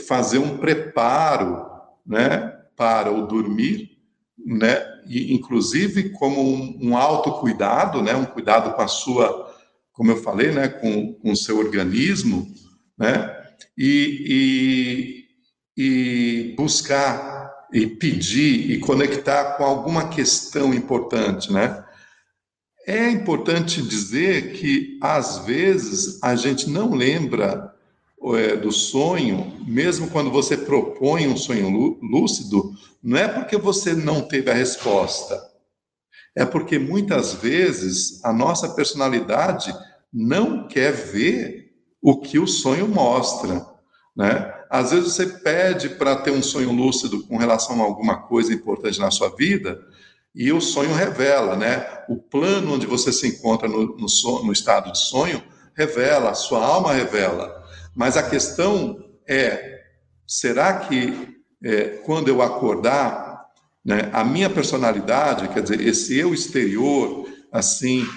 fazer 0.07 0.37
um 0.37 0.57
preparo, 0.57 1.65
né? 2.05 2.55
Para 2.75 3.11
o 3.11 3.27
dormir, 3.27 3.97
né? 4.37 4.99
e 5.09 5.33
inclusive 5.33 6.11
como 6.11 6.39
um, 6.39 6.77
um 6.79 6.97
autocuidado, 6.97 8.01
né, 8.03 8.15
um 8.15 8.25
cuidado 8.25 8.75
com 8.75 8.81
a 8.81 8.87
sua, 8.87 9.51
como 9.91 10.11
eu 10.11 10.17
falei, 10.17 10.51
né, 10.51 10.67
com, 10.67 11.13
com 11.15 11.31
o 11.31 11.35
seu 11.35 11.57
organismo, 11.57 12.47
né, 12.95 13.35
e, 13.75 15.25
e, 15.75 16.51
e 16.51 16.55
buscar 16.55 17.49
e 17.73 17.87
pedir 17.87 18.71
e 18.71 18.79
conectar 18.79 19.57
com 19.57 19.63
alguma 19.63 20.09
questão 20.09 20.73
importante, 20.73 21.51
né? 21.51 21.83
É 22.89 23.07
importante 23.07 23.83
dizer 23.83 24.53
que 24.53 24.97
às 24.99 25.45
vezes 25.45 26.17
a 26.23 26.35
gente 26.35 26.67
não 26.67 26.95
lembra 26.95 27.71
é, 28.33 28.55
do 28.55 28.71
sonho, 28.71 29.53
mesmo 29.67 30.09
quando 30.09 30.31
você 30.31 30.57
propõe 30.57 31.27
um 31.27 31.37
sonho 31.37 31.69
lúcido, 32.01 32.73
não 33.03 33.15
é 33.15 33.27
porque 33.27 33.57
você 33.57 33.93
não 33.93 34.23
teve 34.23 34.49
a 34.49 34.55
resposta, 34.55 35.39
é 36.35 36.43
porque 36.43 36.79
muitas 36.79 37.35
vezes 37.35 38.25
a 38.25 38.33
nossa 38.33 38.69
personalidade 38.69 39.71
não 40.11 40.67
quer 40.67 40.91
ver 40.91 41.71
o 42.01 42.19
que 42.19 42.39
o 42.39 42.47
sonho 42.47 42.87
mostra, 42.87 43.67
né? 44.17 44.51
Às 44.67 44.89
vezes 44.89 45.13
você 45.13 45.27
pede 45.27 45.89
para 45.89 46.15
ter 46.15 46.31
um 46.31 46.41
sonho 46.41 46.71
lúcido 46.71 47.23
com 47.27 47.37
relação 47.37 47.83
a 47.83 47.85
alguma 47.85 48.23
coisa 48.23 48.51
importante 48.51 48.99
na 48.99 49.11
sua 49.11 49.29
vida 49.35 49.79
e 50.39 50.53
o 50.53 50.61
sonho 50.61 50.93
revela, 50.93 51.57
né? 51.57 51.85
O 52.07 52.15
plano 52.15 52.75
onde 52.75 52.87
você 52.87 53.11
se 53.11 53.27
encontra 53.27 53.67
no, 53.67 53.97
no, 53.97 54.07
no 54.45 54.53
estado 54.53 54.89
de 54.89 54.97
sonho 54.97 55.43
revela, 55.75 56.29
a 56.29 56.33
sua 56.33 56.65
alma 56.65 56.93
revela. 56.93 57.61
Mas 57.93 58.15
a 58.15 58.23
questão 58.23 59.03
é: 59.27 59.81
será 60.25 60.79
que 60.79 61.37
é, 61.61 61.83
quando 62.05 62.29
eu 62.29 62.41
acordar, 62.41 63.47
né, 63.83 64.09
a 64.13 64.23
minha 64.23 64.49
personalidade, 64.49 65.49
quer 65.49 65.61
dizer, 65.61 65.81
esse 65.81 66.17
eu 66.17 66.33
exterior, 66.33 67.27
assim, 67.51 68.07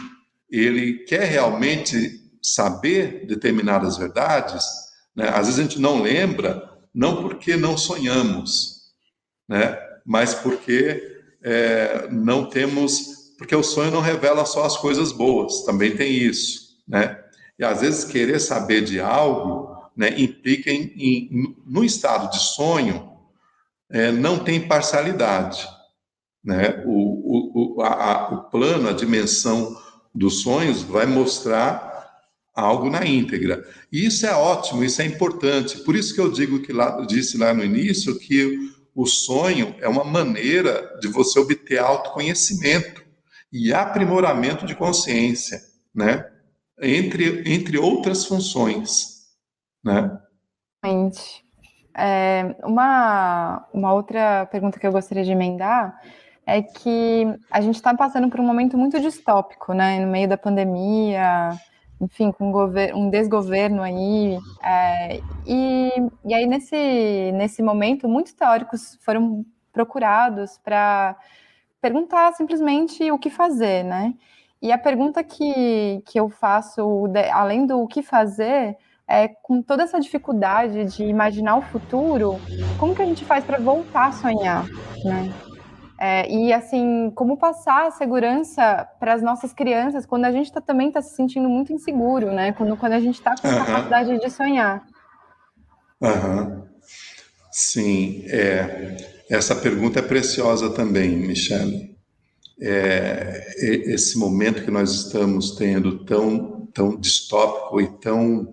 ele 0.48 0.98
quer 1.04 1.24
realmente 1.24 2.20
saber 2.40 3.26
determinadas 3.26 3.96
verdades? 3.96 4.64
Né? 5.16 5.28
Às 5.28 5.48
vezes 5.48 5.58
a 5.58 5.62
gente 5.64 5.80
não 5.80 6.00
lembra, 6.00 6.70
não 6.94 7.20
porque 7.20 7.56
não 7.56 7.76
sonhamos, 7.76 8.92
né? 9.48 9.76
mas 10.06 10.34
porque 10.34 11.11
é, 11.42 12.08
não 12.10 12.44
temos, 12.44 13.34
porque 13.38 13.54
o 13.54 13.62
sonho 13.62 13.90
não 13.90 14.00
revela 14.00 14.44
só 14.44 14.64
as 14.64 14.76
coisas 14.76 15.12
boas, 15.12 15.64
também 15.64 15.96
tem 15.96 16.12
isso, 16.12 16.76
né? 16.86 17.18
E 17.58 17.64
às 17.64 17.80
vezes 17.80 18.04
querer 18.04 18.40
saber 18.40 18.82
de 18.82 19.00
algo 19.00 19.72
né, 19.96 20.18
implica 20.18 20.70
em, 20.70 20.92
em, 20.96 21.56
no 21.66 21.84
estado 21.84 22.30
de 22.30 22.38
sonho, 22.38 23.10
é, 23.90 24.10
não 24.10 24.38
tem 24.38 24.66
parcialidade. 24.66 25.68
Né? 26.42 26.82
O, 26.86 27.76
o, 27.76 27.82
a, 27.82 28.34
o 28.34 28.50
plano, 28.50 28.88
a 28.88 28.92
dimensão 28.92 29.76
dos 30.14 30.42
sonhos 30.42 30.82
vai 30.82 31.06
mostrar 31.06 31.92
algo 32.54 32.90
na 32.90 33.06
íntegra. 33.06 33.66
E 33.90 34.04
isso 34.06 34.26
é 34.26 34.34
ótimo, 34.34 34.82
isso 34.84 35.00
é 35.00 35.06
importante. 35.06 35.78
Por 35.80 35.94
isso 35.94 36.14
que 36.14 36.20
eu 36.20 36.30
digo 36.30 36.60
que 36.60 36.72
lá, 36.72 37.00
disse 37.06 37.38
lá 37.38 37.54
no 37.54 37.64
início 37.64 38.18
que 38.18 38.71
o 38.94 39.06
sonho 39.06 39.74
é 39.80 39.88
uma 39.88 40.04
maneira 40.04 40.98
de 41.00 41.08
você 41.08 41.38
obter 41.38 41.78
autoconhecimento 41.78 43.02
e 43.52 43.72
aprimoramento 43.72 44.66
de 44.66 44.74
consciência, 44.74 45.60
né? 45.94 46.28
Entre, 46.80 47.42
entre 47.52 47.78
outras 47.78 48.24
funções, 48.24 49.28
né? 49.84 50.18
Realmente. 50.82 51.42
É, 51.94 52.56
uma, 52.64 53.68
uma 53.72 53.92
outra 53.92 54.46
pergunta 54.46 54.80
que 54.80 54.86
eu 54.86 54.92
gostaria 54.92 55.24
de 55.24 55.30
emendar 55.30 55.94
é 56.46 56.62
que 56.62 57.26
a 57.50 57.60
gente 57.60 57.76
está 57.76 57.94
passando 57.94 58.28
por 58.30 58.40
um 58.40 58.46
momento 58.46 58.76
muito 58.76 58.98
distópico, 59.00 59.72
né? 59.74 60.04
No 60.04 60.10
meio 60.10 60.28
da 60.28 60.36
pandemia, 60.36 61.50
enfim, 62.02 62.32
com 62.32 62.50
um, 62.50 62.96
um 62.96 63.08
desgoverno 63.08 63.80
aí. 63.80 64.36
É, 64.62 65.20
e, 65.46 65.92
e 66.24 66.34
aí, 66.34 66.46
nesse, 66.46 67.32
nesse 67.32 67.62
momento, 67.62 68.08
muitos 68.08 68.32
teóricos 68.32 68.98
foram 69.02 69.46
procurados 69.72 70.58
para 70.58 71.16
perguntar 71.80 72.32
simplesmente 72.32 73.10
o 73.10 73.18
que 73.18 73.30
fazer, 73.30 73.84
né? 73.84 74.14
E 74.60 74.70
a 74.72 74.78
pergunta 74.78 75.22
que, 75.22 76.02
que 76.06 76.18
eu 76.18 76.28
faço, 76.28 77.08
além 77.32 77.66
do 77.66 77.80
o 77.80 77.88
que 77.88 78.02
fazer, 78.02 78.76
é, 79.08 79.28
com 79.28 79.62
toda 79.62 79.84
essa 79.84 80.00
dificuldade 80.00 80.84
de 80.84 81.04
imaginar 81.04 81.56
o 81.56 81.62
futuro, 81.62 82.36
como 82.78 82.94
que 82.94 83.02
a 83.02 83.06
gente 83.06 83.24
faz 83.24 83.44
para 83.44 83.58
voltar 83.58 84.08
a 84.08 84.12
sonhar, 84.12 84.64
né? 85.04 85.32
É, 86.04 86.28
e 86.28 86.52
assim, 86.52 87.12
como 87.14 87.36
passar 87.36 87.86
a 87.86 87.90
segurança 87.92 88.88
para 88.98 89.14
as 89.14 89.22
nossas 89.22 89.52
crianças 89.52 90.04
quando 90.04 90.24
a 90.24 90.32
gente 90.32 90.50
tá, 90.50 90.60
também 90.60 90.88
está 90.88 91.00
se 91.00 91.14
sentindo 91.14 91.48
muito 91.48 91.72
inseguro, 91.72 92.32
né? 92.32 92.50
Quando, 92.50 92.76
quando 92.76 92.94
a 92.94 92.98
gente 92.98 93.14
está 93.14 93.36
com 93.40 93.46
uhum. 93.46 93.64
capacidade 93.64 94.18
de 94.18 94.28
sonhar. 94.28 94.84
Uhum. 96.00 96.64
Sim, 97.52 98.24
é, 98.26 98.96
essa 99.30 99.54
pergunta 99.54 100.00
é 100.00 100.02
preciosa 100.02 100.70
também, 100.70 101.16
Michele. 101.16 101.96
É, 102.60 103.54
esse 103.60 104.18
momento 104.18 104.64
que 104.64 104.72
nós 104.72 104.90
estamos 104.90 105.52
tendo 105.52 106.04
tão, 106.04 106.66
tão 106.74 106.96
distópico 106.96 107.80
e 107.80 107.86
tão 108.00 108.52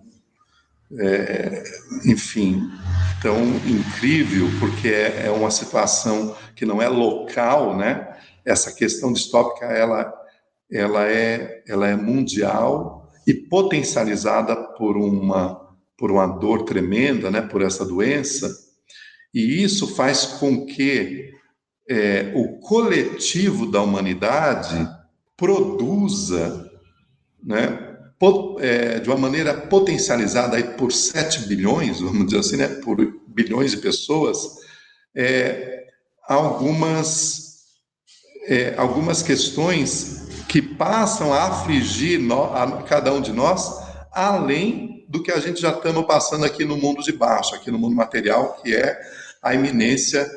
é, 0.97 1.63
enfim, 2.05 2.69
tão 3.21 3.37
incrível, 3.67 4.47
porque 4.59 4.87
é, 4.87 5.25
é, 5.25 5.31
uma 5.31 5.51
situação 5.51 6.35
que 6.55 6.65
não 6.65 6.81
é 6.81 6.87
local, 6.87 7.77
né? 7.77 8.17
Essa 8.45 8.71
questão 8.71 9.13
distópica, 9.13 9.65
ela, 9.65 10.11
ela, 10.71 11.07
é, 11.07 11.63
ela 11.67 11.87
é 11.87 11.95
mundial 11.95 13.11
e 13.27 13.33
potencializada 13.33 14.55
por 14.55 14.97
uma, 14.97 15.69
por 15.97 16.11
uma 16.11 16.25
dor 16.25 16.63
tremenda, 16.63 17.29
né, 17.29 17.41
por 17.41 17.61
essa 17.61 17.85
doença, 17.85 18.49
e 19.31 19.63
isso 19.63 19.95
faz 19.95 20.25
com 20.25 20.65
que 20.65 21.31
é, 21.87 22.31
o 22.33 22.59
coletivo 22.59 23.69
da 23.69 23.81
humanidade 23.81 24.87
produza, 25.37 26.71
né, 27.43 27.88
de 29.01 29.09
uma 29.09 29.17
maneira 29.17 29.53
potencializada 29.53 30.57
aí 30.57 30.63
por 30.63 30.91
7 30.91 31.47
bilhões, 31.47 32.01
vamos 32.01 32.25
dizer 32.25 32.39
assim, 32.39 32.57
né, 32.57 32.67
por 32.83 32.97
bilhões 33.27 33.71
de 33.71 33.77
pessoas, 33.77 34.37
é, 35.15 35.85
algumas, 36.27 37.63
é, 38.47 38.73
algumas 38.77 39.23
questões 39.23 40.27
que 40.49 40.61
passam 40.61 41.33
a 41.33 41.45
afligir 41.45 42.19
no, 42.19 42.43
a 42.43 42.83
cada 42.83 43.13
um 43.13 43.21
de 43.21 43.31
nós, 43.31 43.71
além 44.11 45.05
do 45.07 45.23
que 45.23 45.31
a 45.31 45.39
gente 45.39 45.61
já 45.61 45.71
estamos 45.71 46.05
passando 46.05 46.45
aqui 46.45 46.65
no 46.65 46.77
mundo 46.77 47.01
de 47.01 47.11
baixo, 47.11 47.55
aqui 47.55 47.71
no 47.71 47.79
mundo 47.79 47.95
material, 47.95 48.59
que 48.61 48.75
é 48.75 48.99
a 49.41 49.53
iminência 49.53 50.29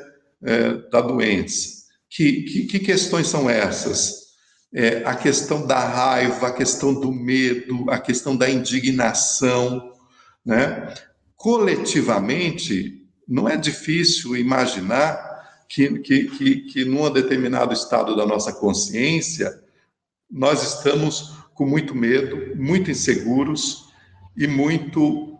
é, 0.43 0.73
da 0.89 1.01
doença. 1.01 1.83
Que, 2.09 2.43
que, 2.43 2.65
que, 2.65 2.79
questões 2.79 3.27
são 3.27 3.49
essas? 3.49 4.22
É, 4.75 5.03
a 5.05 5.15
questão 5.15 5.67
da 5.67 5.79
raiva, 5.79 6.47
a 6.47 6.51
questão 6.51 6.93
do 6.93 7.11
medo, 7.11 7.89
a 7.89 7.99
questão 7.99 8.35
da 8.35 8.49
indignação, 8.49 9.93
né? 10.43 10.93
Coletivamente, 11.35 13.05
não 13.27 13.47
é 13.47 13.55
difícil 13.55 14.35
imaginar 14.35 15.33
que, 15.69 15.99
que, 15.99 16.23
que, 16.25 16.55
que 16.61 16.85
num 16.85 17.11
determinado 17.11 17.73
estado 17.73 18.15
da 18.15 18.25
nossa 18.25 18.51
consciência, 18.51 19.61
nós 20.29 20.63
estamos 20.63 21.33
com 21.53 21.65
muito 21.65 21.93
medo, 21.93 22.55
muito 22.55 22.89
inseguros 22.89 23.85
e 24.35 24.47
muito 24.47 25.37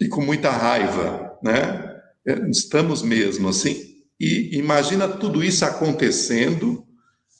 e 0.00 0.08
com 0.08 0.22
muita 0.22 0.50
raiva, 0.50 1.36
né? 1.42 2.00
É, 2.26 2.48
estamos 2.50 3.02
mesmo 3.02 3.48
assim. 3.48 3.96
E 4.18 4.56
imagina 4.58 5.08
tudo 5.08 5.42
isso 5.42 5.64
acontecendo 5.64 6.86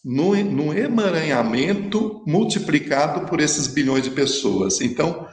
no, 0.09 0.73
emaranhamento 0.73 2.23
multiplicado 2.27 3.27
por 3.27 3.41
esses 3.41 3.67
bilhões 3.67 4.03
de 4.03 4.11
pessoas. 4.11 4.81
Então, 4.81 5.29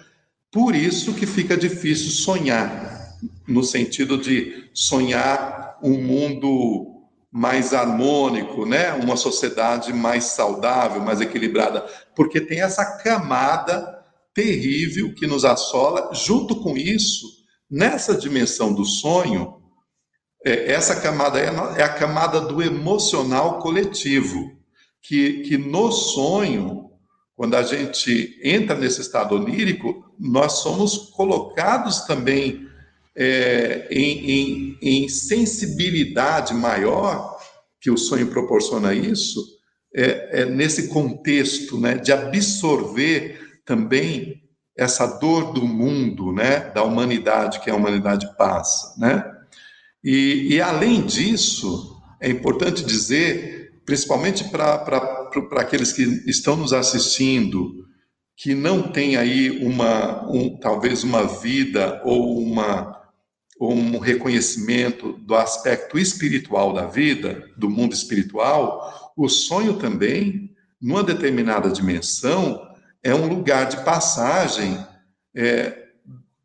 por 0.52 0.76
isso 0.76 1.14
que 1.14 1.26
fica 1.26 1.56
difícil 1.56 2.10
sonhar, 2.12 3.16
no 3.48 3.64
sentido 3.64 4.18
de 4.18 4.70
sonhar 4.74 5.80
um 5.82 5.98
mundo 6.02 6.92
mais 7.32 7.74
harmônico, 7.74 8.66
né? 8.66 8.92
Uma 8.94 9.16
sociedade 9.16 9.94
mais 9.94 10.26
saudável, 10.26 11.02
mais 11.02 11.22
equilibrada, 11.22 11.86
porque 12.14 12.42
tem 12.42 12.60
essa 12.60 12.98
camada 12.98 14.04
terrível 14.34 15.14
que 15.16 15.26
nos 15.26 15.46
assola. 15.46 16.14
Junto 16.14 16.58
com 16.58 16.76
isso, 16.76 17.28
nessa 17.72 18.14
dimensão 18.14 18.74
do 18.74 18.84
sonho, 18.84 19.62
é, 20.46 20.74
essa 20.74 21.00
camada 21.00 21.40
é, 21.40 21.46
é 21.80 21.84
a 21.84 21.94
camada 21.94 22.42
do 22.42 22.62
emocional 22.62 23.60
coletivo, 23.60 24.55
que, 25.08 25.42
que 25.42 25.58
no 25.58 25.92
sonho, 25.92 26.90
quando 27.36 27.56
a 27.56 27.64
gente 27.64 28.40
entra 28.44 28.76
nesse 28.76 29.02
estado 29.02 29.36
onírico, 29.36 30.04
nós 30.20 30.54
somos 30.54 30.98
colocados 31.12 32.02
também 32.06 32.68
é, 33.16 33.88
em, 33.92 34.32
em, 34.32 34.78
em, 34.82 35.10
sensibilidade 35.10 36.54
maior, 36.54 37.38
que 37.80 37.92
o 37.92 37.98
sonho 37.98 38.28
proporciona 38.28 38.94
isso, 38.94 39.42
é, 39.94 40.42
é 40.42 40.46
nesse 40.46 40.88
contexto 40.88 41.80
né, 41.80 41.96
de 41.96 42.12
absorver 42.12 43.60
também 43.64 44.42
essa 44.76 45.06
dor 45.06 45.54
do 45.54 45.66
mundo, 45.66 46.34
né, 46.34 46.72
da 46.72 46.84
humanidade 46.84 47.60
que 47.62 47.70
a 47.70 47.76
humanidade 47.76 48.28
passa, 48.38 49.00
né? 49.00 49.24
E, 50.04 50.56
e 50.56 50.62
além 50.62 51.02
disso, 51.02 51.96
é 52.20 52.30
importante 52.30 52.84
dizer, 52.84 53.55
principalmente 53.86 54.46
para 54.46 55.30
aqueles 55.58 55.94
que 55.94 56.04
estão 56.28 56.56
nos 56.56 56.74
assistindo, 56.74 57.86
que 58.36 58.54
não 58.54 58.92
tem 58.92 59.16
aí 59.16 59.64
uma, 59.66 60.30
um, 60.30 60.58
talvez 60.58 61.04
uma 61.04 61.26
vida 61.26 62.02
ou 62.04 62.38
uma 62.40 62.94
ou 63.58 63.74
um 63.74 64.00
reconhecimento 64.00 65.14
do 65.14 65.34
aspecto 65.34 65.98
espiritual 65.98 66.74
da 66.74 66.88
vida, 66.88 67.50
do 67.56 67.70
mundo 67.70 67.94
espiritual, 67.94 69.14
o 69.16 69.30
sonho 69.30 69.78
também, 69.78 70.54
numa 70.82 71.02
determinada 71.02 71.70
dimensão, 71.70 72.62
é 73.02 73.16
um 73.16 73.28
lugar 73.28 73.70
de 73.70 73.78
passagem 73.86 74.78
é, 75.34 75.86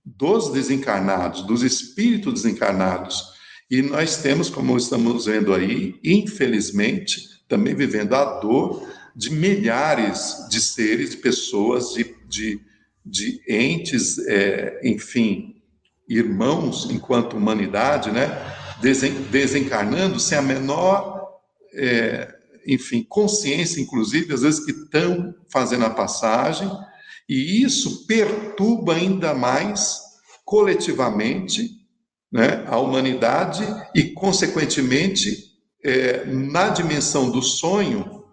dos 0.04 0.52
desencarnados, 0.52 1.42
dos 1.42 1.62
espíritos 1.64 2.34
desencarnados. 2.34 3.24
E 3.68 3.82
nós 3.82 4.18
temos, 4.18 4.48
como 4.48 4.76
estamos 4.76 5.26
vendo 5.26 5.52
aí, 5.52 5.98
infelizmente, 6.04 7.29
também 7.50 7.74
vivendo 7.74 8.14
a 8.14 8.38
dor 8.38 8.88
de 9.14 9.30
milhares 9.30 10.46
de 10.48 10.60
seres, 10.60 11.10
de 11.10 11.16
pessoas, 11.16 11.92
de, 11.92 12.14
de, 12.28 12.60
de 13.04 13.42
entes, 13.48 14.18
é, 14.20 14.80
enfim, 14.84 15.56
irmãos 16.08 16.88
enquanto 16.90 17.36
humanidade, 17.36 18.10
né? 18.12 18.28
desencarnando 19.30 20.18
sem 20.18 20.38
a 20.38 20.42
menor, 20.42 21.40
é, 21.74 22.32
enfim, 22.66 23.04
consciência, 23.06 23.80
inclusive, 23.80 24.32
às 24.32 24.42
vezes 24.42 24.64
que 24.64 24.70
estão 24.70 25.34
fazendo 25.52 25.84
a 25.84 25.90
passagem, 25.90 26.70
e 27.28 27.62
isso 27.62 28.06
perturba 28.06 28.94
ainda 28.94 29.34
mais 29.34 30.00
coletivamente 30.44 31.68
né, 32.32 32.64
a 32.66 32.78
humanidade 32.78 33.64
e, 33.94 34.04
consequentemente, 34.04 35.49
é, 35.84 36.24
na 36.26 36.68
dimensão 36.68 37.30
do 37.30 37.42
sonho, 37.42 38.24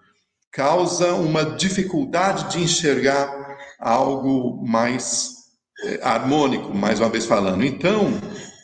causa 0.52 1.14
uma 1.14 1.44
dificuldade 1.44 2.52
de 2.52 2.64
enxergar 2.64 3.58
algo 3.80 4.66
mais 4.66 5.36
é, 5.84 6.00
harmônico, 6.02 6.74
mais 6.74 7.00
uma 7.00 7.10
vez 7.10 7.26
falando. 7.26 7.64
Então, 7.64 8.12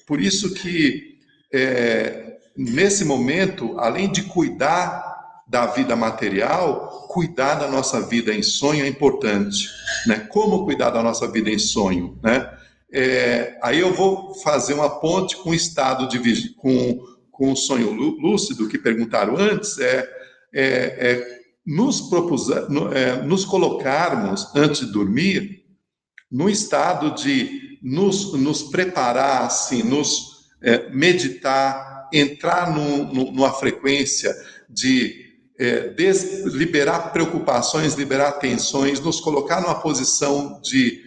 por 0.07 0.19
isso 0.19 0.53
que 0.53 1.13
é, 1.53 2.37
nesse 2.57 3.05
momento, 3.05 3.77
além 3.79 4.11
de 4.11 4.23
cuidar 4.23 5.13
da 5.47 5.67
vida 5.67 5.95
material, 5.95 7.07
cuidar 7.09 7.55
da 7.55 7.67
nossa 7.67 8.01
vida 8.01 8.33
em 8.33 8.41
sonho 8.41 8.83
é 8.83 8.87
importante. 8.87 9.69
Né? 10.07 10.27
Como 10.31 10.65
cuidar 10.65 10.89
da 10.89 11.03
nossa 11.03 11.27
vida 11.27 11.49
em 11.49 11.59
sonho? 11.59 12.17
Né? 12.23 12.49
É, 12.91 13.57
aí 13.61 13.79
eu 13.79 13.93
vou 13.93 14.33
fazer 14.35 14.73
uma 14.73 14.99
ponte 14.99 15.37
com 15.37 15.51
o 15.51 15.55
estado 15.55 16.07
de 16.07 16.49
com, 16.55 16.99
com 17.33 17.51
o 17.51 17.55
sonho 17.55 17.91
lúcido 17.91 18.69
que 18.69 18.77
perguntaram 18.77 19.35
antes, 19.35 19.79
é, 19.79 20.09
é, 20.53 20.63
é 20.63 21.43
nos, 21.65 22.01
propus, 22.01 22.47
é, 22.49 23.21
nos 23.23 23.43
colocarmos 23.43 24.55
antes 24.55 24.81
de 24.81 24.93
dormir 24.93 25.65
no 26.31 26.49
estado 26.49 27.15
de 27.15 27.79
nos, 27.81 28.33
nos 28.33 28.63
preparar, 28.63 29.45
assim, 29.45 29.81
nos 29.81 30.51
é, 30.61 30.89
meditar, 30.89 32.07
entrar 32.13 32.71
no, 32.71 33.11
no, 33.11 33.31
numa 33.31 33.51
frequência 33.51 34.33
de 34.69 35.23
é, 35.57 35.89
des, 35.89 36.45
liberar 36.45 37.11
preocupações, 37.11 37.95
liberar 37.95 38.33
tensões, 38.33 38.99
nos 38.99 39.19
colocar 39.19 39.59
numa 39.59 39.81
posição 39.81 40.61
de 40.61 41.01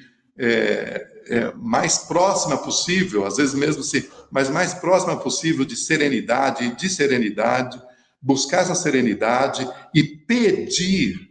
é, 1.28 1.52
mais 1.54 1.98
próxima 1.98 2.56
possível, 2.56 3.24
às 3.24 3.36
vezes 3.36 3.54
mesmo 3.54 3.82
se, 3.82 4.10
mas 4.30 4.48
mais 4.48 4.74
próxima 4.74 5.16
possível 5.16 5.64
de 5.64 5.76
serenidade, 5.76 6.76
de 6.76 6.88
serenidade, 6.88 7.80
buscar 8.20 8.62
essa 8.62 8.74
serenidade 8.74 9.68
e 9.94 10.02
pedir. 10.02 11.30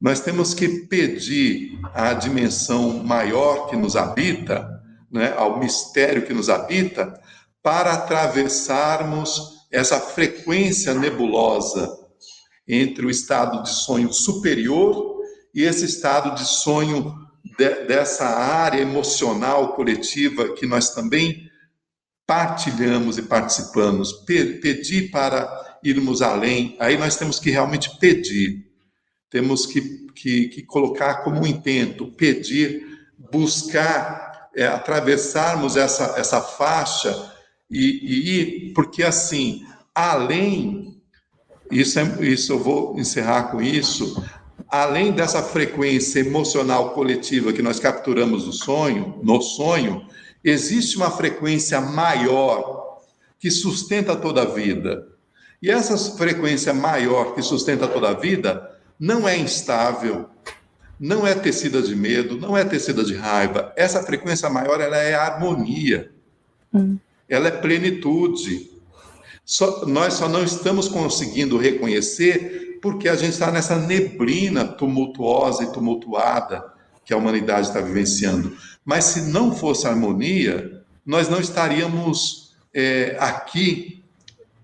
Nós 0.00 0.20
temos 0.20 0.54
que 0.54 0.68
pedir 0.86 1.78
à 1.94 2.12
dimensão 2.12 3.02
maior 3.02 3.68
que 3.68 3.76
nos 3.76 3.96
habita, 3.96 4.68
né, 5.10 5.32
ao 5.36 5.58
mistério 5.58 6.26
que 6.26 6.34
nos 6.34 6.48
habita, 6.48 7.18
para 7.62 7.92
atravessarmos 7.94 9.54
essa 9.72 9.98
frequência 9.98 10.94
nebulosa 10.94 11.90
entre 12.66 13.06
o 13.06 13.10
estado 13.10 13.62
de 13.62 13.70
sonho 13.70 14.12
superior 14.12 15.14
e 15.54 15.62
esse 15.62 15.84
estado 15.84 16.34
de 16.34 16.44
sonho 16.44 17.23
de, 17.58 17.84
dessa 17.86 18.26
área 18.26 18.80
emocional 18.80 19.74
coletiva 19.74 20.54
que 20.54 20.66
nós 20.66 20.90
também 20.90 21.50
partilhamos 22.26 23.18
e 23.18 23.22
participamos, 23.22 24.12
pedir 24.24 25.10
para 25.10 25.78
irmos 25.82 26.22
além, 26.22 26.76
aí 26.80 26.96
nós 26.96 27.16
temos 27.16 27.38
que 27.38 27.50
realmente 27.50 27.98
pedir, 27.98 28.64
temos 29.28 29.66
que, 29.66 30.06
que, 30.14 30.48
que 30.48 30.62
colocar 30.62 31.16
como 31.16 31.46
intento, 31.46 32.06
pedir, 32.12 32.86
buscar, 33.30 34.48
é, 34.56 34.66
atravessarmos 34.66 35.76
essa, 35.76 36.14
essa 36.18 36.40
faixa 36.40 37.32
e 37.70 38.68
ir, 38.68 38.72
porque 38.72 39.02
assim, 39.02 39.66
além, 39.94 41.00
isso, 41.70 41.98
é, 41.98 42.04
isso 42.22 42.52
eu 42.52 42.58
vou 42.58 42.98
encerrar 42.98 43.44
com 43.50 43.60
isso, 43.60 44.22
além 44.68 45.12
dessa 45.12 45.42
frequência 45.42 46.20
emocional 46.20 46.90
coletiva 46.90 47.52
que 47.52 47.62
nós 47.62 47.78
capturamos 47.78 48.46
no 48.46 48.52
sonho, 48.52 49.20
no 49.22 49.40
sonho, 49.40 50.06
existe 50.42 50.96
uma 50.96 51.10
frequência 51.10 51.80
maior 51.80 53.00
que 53.38 53.50
sustenta 53.50 54.16
toda 54.16 54.42
a 54.42 54.46
vida. 54.46 55.08
E 55.62 55.70
essa 55.70 55.96
frequência 56.16 56.74
maior 56.74 57.34
que 57.34 57.42
sustenta 57.42 57.86
toda 57.86 58.10
a 58.10 58.14
vida 58.14 58.70
não 58.98 59.28
é 59.28 59.36
instável, 59.36 60.28
não 60.98 61.26
é 61.26 61.34
tecida 61.34 61.82
de 61.82 61.94
medo, 61.94 62.38
não 62.38 62.56
é 62.56 62.64
tecida 62.64 63.02
de 63.04 63.14
raiva. 63.14 63.72
Essa 63.76 64.02
frequência 64.02 64.48
maior 64.48 64.80
ela 64.80 64.96
é 64.96 65.14
harmonia, 65.14 66.10
hum. 66.72 66.96
ela 67.28 67.48
é 67.48 67.50
plenitude. 67.50 68.70
Só, 69.44 69.84
nós 69.86 70.14
só 70.14 70.28
não 70.28 70.42
estamos 70.42 70.88
conseguindo 70.88 71.58
reconhecer 71.58 72.63
porque 72.84 73.08
a 73.08 73.16
gente 73.16 73.32
está 73.32 73.50
nessa 73.50 73.76
neblina 73.78 74.62
tumultuosa 74.62 75.64
e 75.64 75.72
tumultuada 75.72 76.70
que 77.02 77.14
a 77.14 77.16
humanidade 77.16 77.68
está 77.68 77.80
vivenciando. 77.80 78.54
Mas 78.84 79.04
se 79.04 79.22
não 79.22 79.56
fosse 79.56 79.86
harmonia, 79.86 80.82
nós 81.04 81.26
não 81.26 81.40
estaríamos 81.40 82.54
é, 82.74 83.16
aqui. 83.18 84.02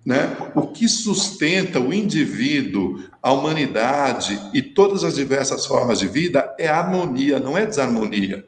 Né? 0.05 0.37
O 0.55 0.67
que 0.67 0.87
sustenta 0.87 1.81
o 1.81 1.95
indivíduo, 1.95 3.03
a 3.23 3.33
humanidade 3.33 4.39
e 4.53 4.61
todas 4.61 5.03
as 5.03 5.15
diversas 5.15 5.65
formas 5.65 5.99
de 5.99 6.07
vida 6.07 6.55
é 6.59 6.69
harmonia, 6.69 7.41
não 7.41 7.57
é 7.57 7.65
desarmonia. 7.65 8.45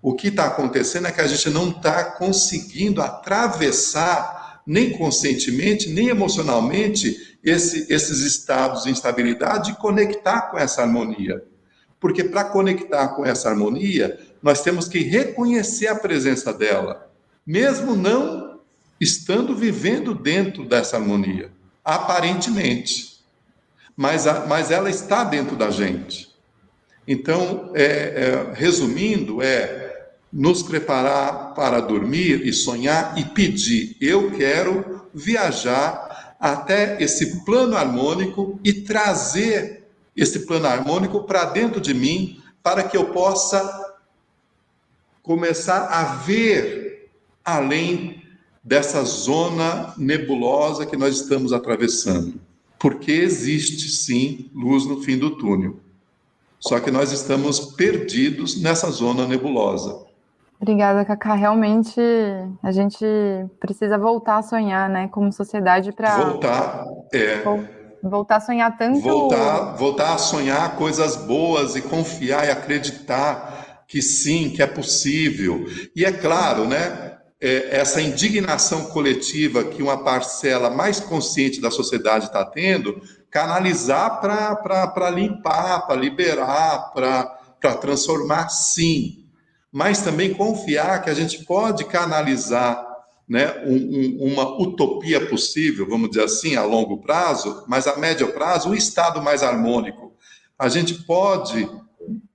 O 0.00 0.14
que 0.14 0.28
está 0.28 0.46
acontecendo 0.46 1.06
é 1.06 1.12
que 1.12 1.20
a 1.20 1.26
gente 1.26 1.50
não 1.50 1.68
está 1.68 2.02
conseguindo 2.02 3.02
atravessar 3.02 4.43
nem 4.66 4.90
conscientemente, 4.90 5.88
nem 5.90 6.08
emocionalmente, 6.08 7.38
esse, 7.42 7.92
esses 7.92 8.20
estados 8.20 8.84
de 8.84 8.90
instabilidade 8.90 9.72
e 9.72 9.76
conectar 9.76 10.50
com 10.50 10.58
essa 10.58 10.82
harmonia. 10.82 11.44
Porque 12.00 12.24
para 12.24 12.44
conectar 12.44 13.08
com 13.08 13.24
essa 13.24 13.48
harmonia, 13.48 14.18
nós 14.42 14.62
temos 14.62 14.88
que 14.88 14.98
reconhecer 15.00 15.86
a 15.86 15.94
presença 15.94 16.52
dela, 16.52 17.10
mesmo 17.46 17.94
não 17.94 18.60
estando 19.00 19.54
vivendo 19.54 20.14
dentro 20.14 20.64
dessa 20.64 20.96
harmonia, 20.96 21.50
aparentemente. 21.84 23.22
Mas, 23.96 24.26
a, 24.26 24.46
mas 24.46 24.70
ela 24.70 24.90
está 24.90 25.24
dentro 25.24 25.56
da 25.56 25.70
gente. 25.70 26.34
Então, 27.06 27.70
é, 27.74 27.84
é, 27.84 28.52
resumindo, 28.54 29.42
é 29.42 29.83
nos 30.34 30.64
preparar 30.64 31.54
para 31.54 31.78
dormir 31.78 32.44
e 32.44 32.52
sonhar 32.52 33.16
e 33.16 33.24
pedir: 33.24 33.96
eu 34.00 34.32
quero 34.32 35.08
viajar 35.14 36.34
até 36.40 37.00
esse 37.00 37.44
plano 37.44 37.76
harmônico 37.76 38.58
e 38.64 38.72
trazer 38.72 39.84
esse 40.16 40.40
plano 40.40 40.66
harmônico 40.66 41.22
para 41.22 41.44
dentro 41.44 41.80
de 41.80 41.94
mim, 41.94 42.42
para 42.64 42.82
que 42.82 42.96
eu 42.96 43.10
possa 43.10 43.94
começar 45.22 45.86
a 45.86 46.16
ver 46.16 47.10
além 47.44 48.22
dessa 48.62 49.04
zona 49.04 49.94
nebulosa 49.96 50.84
que 50.84 50.96
nós 50.96 51.14
estamos 51.20 51.52
atravessando. 51.52 52.40
Porque 52.78 53.12
existe 53.12 53.88
sim 53.88 54.50
luz 54.52 54.84
no 54.84 55.00
fim 55.00 55.16
do 55.16 55.36
túnel. 55.36 55.78
Só 56.58 56.80
que 56.80 56.90
nós 56.90 57.12
estamos 57.12 57.60
perdidos 57.60 58.60
nessa 58.60 58.90
zona 58.90 59.26
nebulosa. 59.26 60.03
Obrigada, 60.64 61.04
Cacá. 61.04 61.34
Realmente 61.34 62.00
a 62.62 62.72
gente 62.72 63.04
precisa 63.60 63.98
voltar 63.98 64.38
a 64.38 64.42
sonhar, 64.42 64.88
né, 64.88 65.08
como 65.08 65.30
sociedade 65.30 65.92
para 65.92 66.16
voltar, 66.16 66.86
é. 67.12 67.42
voltar 68.02 68.36
a 68.36 68.40
sonhar 68.40 68.78
tanto 68.78 68.98
voltar, 69.00 69.76
voltar 69.76 70.14
a 70.14 70.18
sonhar 70.18 70.74
coisas 70.76 71.16
boas 71.16 71.76
e 71.76 71.82
confiar 71.82 72.46
e 72.46 72.50
acreditar 72.50 73.84
que 73.86 74.00
sim, 74.00 74.48
que 74.48 74.62
é 74.62 74.66
possível. 74.66 75.66
E 75.94 76.02
é 76.02 76.10
claro, 76.10 76.66
né, 76.66 77.18
é, 77.38 77.76
essa 77.76 78.00
indignação 78.00 78.86
coletiva 78.86 79.64
que 79.64 79.82
uma 79.82 80.02
parcela 80.02 80.70
mais 80.70 80.98
consciente 80.98 81.60
da 81.60 81.70
sociedade 81.70 82.24
está 82.24 82.42
tendo, 82.42 83.02
canalizar 83.30 84.18
para 84.18 85.10
limpar, 85.10 85.86
para 85.86 86.00
liberar, 86.00 86.90
para 86.94 87.74
transformar, 87.82 88.48
sim 88.48 89.23
mas 89.74 90.02
também 90.02 90.32
confiar 90.32 91.02
que 91.02 91.10
a 91.10 91.14
gente 91.14 91.44
pode 91.44 91.84
canalizar 91.86 92.80
né, 93.28 93.52
um, 93.66 93.74
um, 93.74 94.32
uma 94.32 94.56
utopia 94.56 95.26
possível, 95.26 95.84
vamos 95.88 96.10
dizer 96.10 96.22
assim, 96.22 96.54
a 96.54 96.62
longo 96.62 96.98
prazo, 96.98 97.64
mas 97.66 97.88
a 97.88 97.96
médio 97.96 98.32
prazo, 98.32 98.68
um 98.68 98.74
estado 98.74 99.20
mais 99.20 99.42
harmônico. 99.42 100.12
A 100.56 100.68
gente 100.68 100.94
pode, 101.02 101.68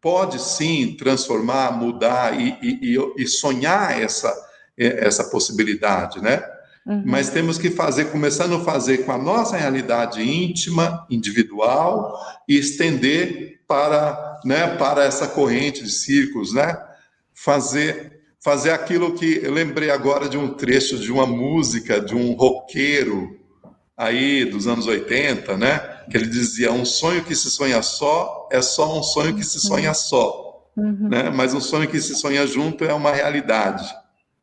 pode 0.02 0.38
sim 0.42 0.98
transformar, 0.98 1.72
mudar 1.72 2.38
e, 2.38 2.58
e, 2.62 2.98
e 3.16 3.26
sonhar 3.26 3.98
essa, 3.98 4.36
essa 4.78 5.24
possibilidade, 5.24 6.22
né? 6.22 6.44
Uhum. 6.86 7.04
Mas 7.06 7.30
temos 7.30 7.58
que 7.58 7.70
fazer, 7.70 8.12
começando 8.12 8.56
a 8.56 8.66
fazer 8.66 9.06
com 9.06 9.14
a 9.14 9.18
nossa 9.18 9.56
realidade 9.56 10.22
íntima, 10.22 11.08
individual, 11.10 12.20
e 12.50 12.58
estender 12.58 13.62
para, 13.66 14.42
né, 14.44 14.76
para 14.76 15.06
essa 15.06 15.26
corrente 15.26 15.82
de 15.82 15.92
círculos, 15.92 16.54
né? 16.54 16.89
Fazer 17.44 18.20
fazer 18.42 18.72
aquilo 18.72 19.14
que 19.16 19.42
eu 19.44 19.52
lembrei 19.52 19.90
agora 19.90 20.30
de 20.30 20.38
um 20.38 20.54
trecho 20.54 20.98
de 20.98 21.12
uma 21.12 21.26
música 21.26 22.00
de 22.00 22.16
um 22.16 22.34
roqueiro 22.34 23.38
aí 23.98 24.46
dos 24.46 24.66
anos 24.66 24.88
80, 24.88 25.58
né? 25.58 25.80
Que 26.10 26.18
ele 26.18 26.28
dizia: 26.28 26.72
"Um 26.72 26.86
sonho 26.86 27.24
que 27.24 27.36
se 27.36 27.50
sonha 27.50 27.82
só 27.82 28.48
é 28.52 28.62
só 28.62 28.98
um 28.98 29.04
sonho 29.04 29.36
que 29.36 29.44
se 29.44 29.60
sonha 29.60 29.94
só", 29.94 30.70
uhum. 30.76 31.10
né? 31.10 31.30
Mas 31.30 31.54
um 31.54 31.60
sonho 31.60 31.88
que 31.88 32.00
se 32.00 32.16
sonha 32.16 32.48
junto 32.48 32.86
é 32.86 32.94
uma 32.94 33.12
realidade, 33.12 33.86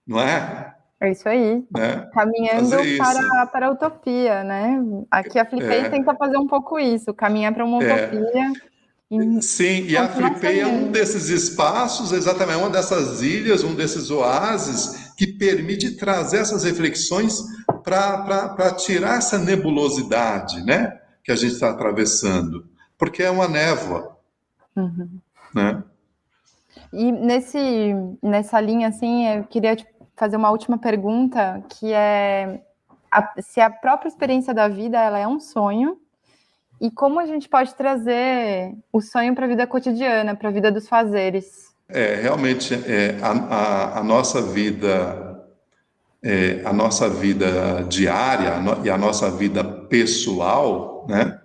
não 0.07 0.20
é? 0.20 0.74
É 1.01 1.11
isso 1.11 1.28
aí. 1.28 1.62
Né? 1.74 2.09
Caminhando 2.12 2.76
para, 2.99 3.47
para 3.47 3.66
a 3.66 3.70
utopia, 3.70 4.42
né? 4.42 4.82
Aqui 5.11 5.38
a 5.38 5.44
Flipei 5.44 5.80
é. 5.80 5.88
tenta 5.90 6.14
fazer 6.14 6.38
um 6.38 6.47
pouco 6.47 6.78
isso, 6.78 7.12
caminhar 7.12 7.53
para 7.53 7.64
uma 7.64 7.82
é. 7.82 8.11
Sim, 9.40 9.84
e 9.86 9.96
a 9.96 10.09
Flipei 10.09 10.61
é 10.61 10.66
um 10.66 10.90
desses 10.90 11.28
espaços, 11.28 12.11
exatamente, 12.11 12.59
uma 12.59 12.70
dessas 12.70 13.22
ilhas, 13.22 13.62
um 13.62 13.72
desses 13.72 14.11
oásis 14.11 15.12
que 15.16 15.28
permite 15.28 15.96
trazer 15.96 16.38
essas 16.38 16.64
reflexões 16.64 17.40
para 17.84 18.74
tirar 18.74 19.18
essa 19.18 19.38
nebulosidade, 19.38 20.61
né, 20.64 21.00
que 21.22 21.30
a 21.30 21.36
gente 21.36 21.52
está 21.52 21.70
atravessando, 21.70 22.66
porque 22.98 23.22
é 23.22 23.30
uma 23.30 23.46
névoa, 23.46 24.18
uhum. 24.74 25.20
né? 25.54 25.84
E 26.92 27.12
nesse, 27.12 27.94
nessa 28.20 28.61
linha, 28.61 28.88
assim, 28.88 29.28
eu 29.28 29.44
queria 29.44 29.76
te 29.76 29.86
fazer 30.16 30.36
uma 30.36 30.50
última 30.50 30.78
pergunta, 30.78 31.62
que 31.68 31.92
é 31.92 32.61
a, 33.11 33.34
se 33.40 33.61
a 33.61 33.70
própria 33.70 34.09
experiência 34.09 34.52
da 34.52 34.66
vida 34.66 34.98
ela 34.98 35.18
é 35.18 35.28
um 35.28 35.38
sonho 35.38 35.98
e 36.81 36.91
como 36.91 37.18
a 37.18 37.27
gente 37.27 37.49
pode 37.49 37.74
trazer 37.74 38.74
o 38.93 39.01
sonho 39.01 39.35
para 39.35 39.47
a 39.47 39.49
vida 39.49 39.66
cotidiana, 39.66 40.37
para 40.37 40.49
a 40.49 40.53
vida 40.53 40.70
dos 40.70 40.89
fazeres? 40.89 41.74
É, 41.89 42.16
realmente, 42.16 42.74
é, 42.74 43.16
a, 43.22 43.31
a, 43.31 43.99
a 44.01 44.05
nossa 44.05 44.43
vida, 44.43 45.47
é, 46.22 46.61
a 46.64 46.72
nossa 46.72 47.09
vida 47.09 47.85
diária 47.89 48.55
e 48.85 48.91
a 48.91 48.99
nossa 48.99 49.31
vida 49.31 49.64
pessoal, 49.64 51.07
né? 51.09 51.41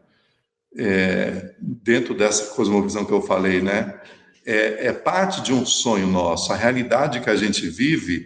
É, 0.78 1.54
dentro 1.60 2.16
dessa 2.16 2.56
cosmovisão 2.56 3.06
que 3.06 3.12
eu 3.12 3.22
falei, 3.22 3.62
né? 3.62 4.00
É, 4.46 4.88
é 4.88 4.94
parte 4.94 5.42
de 5.42 5.54
um 5.54 5.66
sonho 5.66 6.08
nosso. 6.08 6.52
A 6.52 6.56
realidade 6.56 7.22
que 7.22 7.30
a 7.30 7.36
gente 7.36 7.68
vive, 7.70 8.26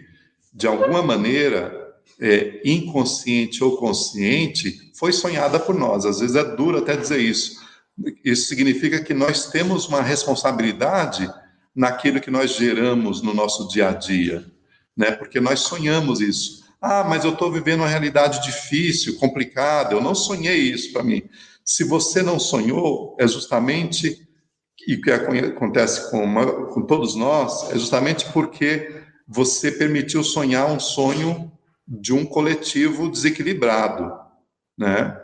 de 0.52 0.66
alguma 0.66 1.02
maneira, 1.02 1.86
é, 2.20 2.62
inconsciente 2.64 3.62
ou 3.62 3.76
consciente, 3.76 4.85
foi 4.98 5.12
sonhada 5.12 5.58
por 5.58 5.74
nós. 5.74 6.04
Às 6.04 6.20
vezes 6.20 6.36
é 6.36 6.44
duro 6.44 6.78
até 6.78 6.96
dizer 6.96 7.20
isso. 7.20 7.64
Isso 8.24 8.48
significa 8.48 9.02
que 9.02 9.14
nós 9.14 9.48
temos 9.48 9.86
uma 9.88 10.02
responsabilidade 10.02 11.32
naquilo 11.74 12.20
que 12.20 12.30
nós 12.30 12.54
geramos 12.54 13.22
no 13.22 13.34
nosso 13.34 13.68
dia 13.68 13.88
a 13.88 13.92
dia, 13.92 14.44
né? 14.96 15.10
Porque 15.10 15.40
nós 15.40 15.60
sonhamos 15.60 16.20
isso. 16.20 16.64
Ah, 16.80 17.04
mas 17.04 17.24
eu 17.24 17.32
estou 17.32 17.50
vivendo 17.50 17.80
uma 17.80 17.88
realidade 17.88 18.42
difícil, 18.42 19.18
complicada. 19.18 19.94
Eu 19.94 20.00
não 20.00 20.14
sonhei 20.14 20.58
isso 20.58 20.92
para 20.92 21.02
mim. 21.02 21.22
Se 21.64 21.84
você 21.84 22.22
não 22.22 22.38
sonhou, 22.38 23.16
é 23.18 23.26
justamente 23.26 24.26
e 24.86 24.96
que 24.96 25.10
acontece 25.10 26.10
com, 26.10 26.22
uma, 26.22 26.66
com 26.66 26.82
todos 26.82 27.16
nós 27.16 27.70
é 27.70 27.78
justamente 27.78 28.24
porque 28.32 29.02
você 29.26 29.72
permitiu 29.72 30.22
sonhar 30.22 30.70
um 30.70 30.78
sonho 30.78 31.50
de 31.86 32.12
um 32.12 32.24
coletivo 32.24 33.10
desequilibrado, 33.10 34.12
né? 34.76 35.20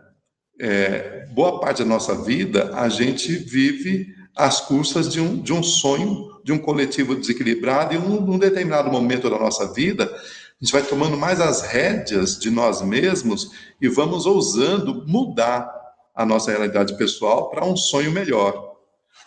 É, 0.60 1.26
boa 1.32 1.60
parte 1.60 1.78
da 1.78 1.88
nossa 1.88 2.14
vida 2.14 2.70
a 2.74 2.88
gente 2.88 3.32
vive 3.34 4.14
às 4.36 4.60
custas 4.60 5.10
de 5.10 5.20
um, 5.20 5.40
de 5.40 5.52
um 5.52 5.62
sonho 5.62 6.30
de 6.44 6.52
um 6.52 6.58
coletivo 6.58 7.14
desequilibrado 7.14 7.94
e 7.94 7.98
um, 7.98 8.20
num 8.20 8.38
determinado 8.38 8.90
momento 8.90 9.28
da 9.30 9.38
nossa 9.38 9.72
vida 9.72 10.04
a 10.04 10.64
gente 10.64 10.72
vai 10.72 10.82
tomando 10.82 11.16
mais 11.16 11.40
as 11.40 11.62
rédeas 11.62 12.38
de 12.38 12.50
nós 12.50 12.82
mesmos 12.82 13.50
e 13.80 13.88
vamos 13.88 14.26
ousando 14.26 15.04
mudar 15.08 15.68
a 16.14 16.24
nossa 16.24 16.50
realidade 16.50 16.96
pessoal 16.96 17.50
para 17.50 17.64
um 17.64 17.76
sonho 17.76 18.12
melhor. 18.12 18.76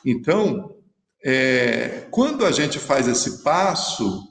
Então, 0.05 0.75
é, 1.23 2.05
quando 2.11 2.45
a 2.45 2.51
gente 2.51 2.79
faz 2.79 3.07
esse 3.07 3.43
passo, 3.43 4.29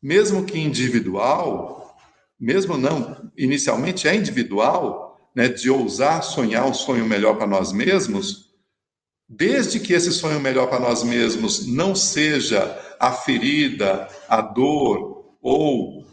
mesmo 0.00 0.44
que 0.44 0.58
individual, 0.58 1.96
mesmo 2.38 2.76
não, 2.76 3.30
inicialmente 3.36 4.06
é 4.06 4.14
individual, 4.14 5.05
né, 5.36 5.48
de 5.48 5.68
ousar 5.68 6.24
sonhar 6.24 6.66
um 6.66 6.72
sonho 6.72 7.04
melhor 7.04 7.36
para 7.36 7.46
nós 7.46 7.70
mesmos, 7.70 8.46
desde 9.28 9.78
que 9.78 9.92
esse 9.92 10.10
sonho 10.10 10.40
melhor 10.40 10.66
para 10.68 10.80
nós 10.80 11.02
mesmos 11.02 11.66
não 11.66 11.94
seja 11.94 12.74
a 12.98 13.12
ferida, 13.12 14.08
a 14.26 14.40
dor 14.40 15.26
ou 15.42 16.06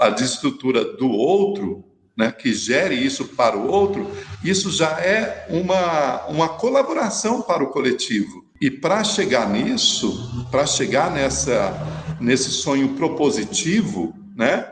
a 0.00 0.08
desestrutura 0.08 0.96
do 0.96 1.10
outro, 1.10 1.84
né, 2.16 2.32
que 2.32 2.54
gere 2.54 2.94
isso 2.94 3.26
para 3.26 3.58
o 3.58 3.68
outro, 3.70 4.10
isso 4.42 4.70
já 4.70 4.98
é 5.00 5.46
uma, 5.50 6.26
uma 6.28 6.48
colaboração 6.48 7.42
para 7.42 7.62
o 7.62 7.68
coletivo. 7.68 8.46
E 8.58 8.70
para 8.70 9.04
chegar 9.04 9.50
nisso, 9.50 10.46
para 10.50 10.66
chegar 10.66 11.10
nessa, 11.10 11.74
nesse 12.18 12.50
sonho 12.50 12.94
propositivo, 12.94 14.14
né, 14.34 14.66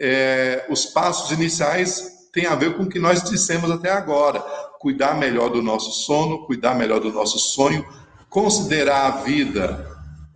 é, 0.00 0.66
os 0.70 0.86
passos 0.86 1.30
iniciais 1.30 2.17
têm 2.38 2.46
a 2.46 2.54
ver 2.54 2.76
com 2.76 2.84
o 2.84 2.88
que 2.88 3.00
nós 3.00 3.24
dissemos 3.24 3.68
até 3.68 3.90
agora. 3.90 4.38
Cuidar 4.78 5.18
melhor 5.18 5.48
do 5.48 5.60
nosso 5.60 5.90
sono, 6.04 6.46
cuidar 6.46 6.76
melhor 6.76 7.00
do 7.00 7.12
nosso 7.12 7.36
sonho, 7.36 7.84
considerar 8.30 9.06
a 9.06 9.10
vida, 9.22 9.84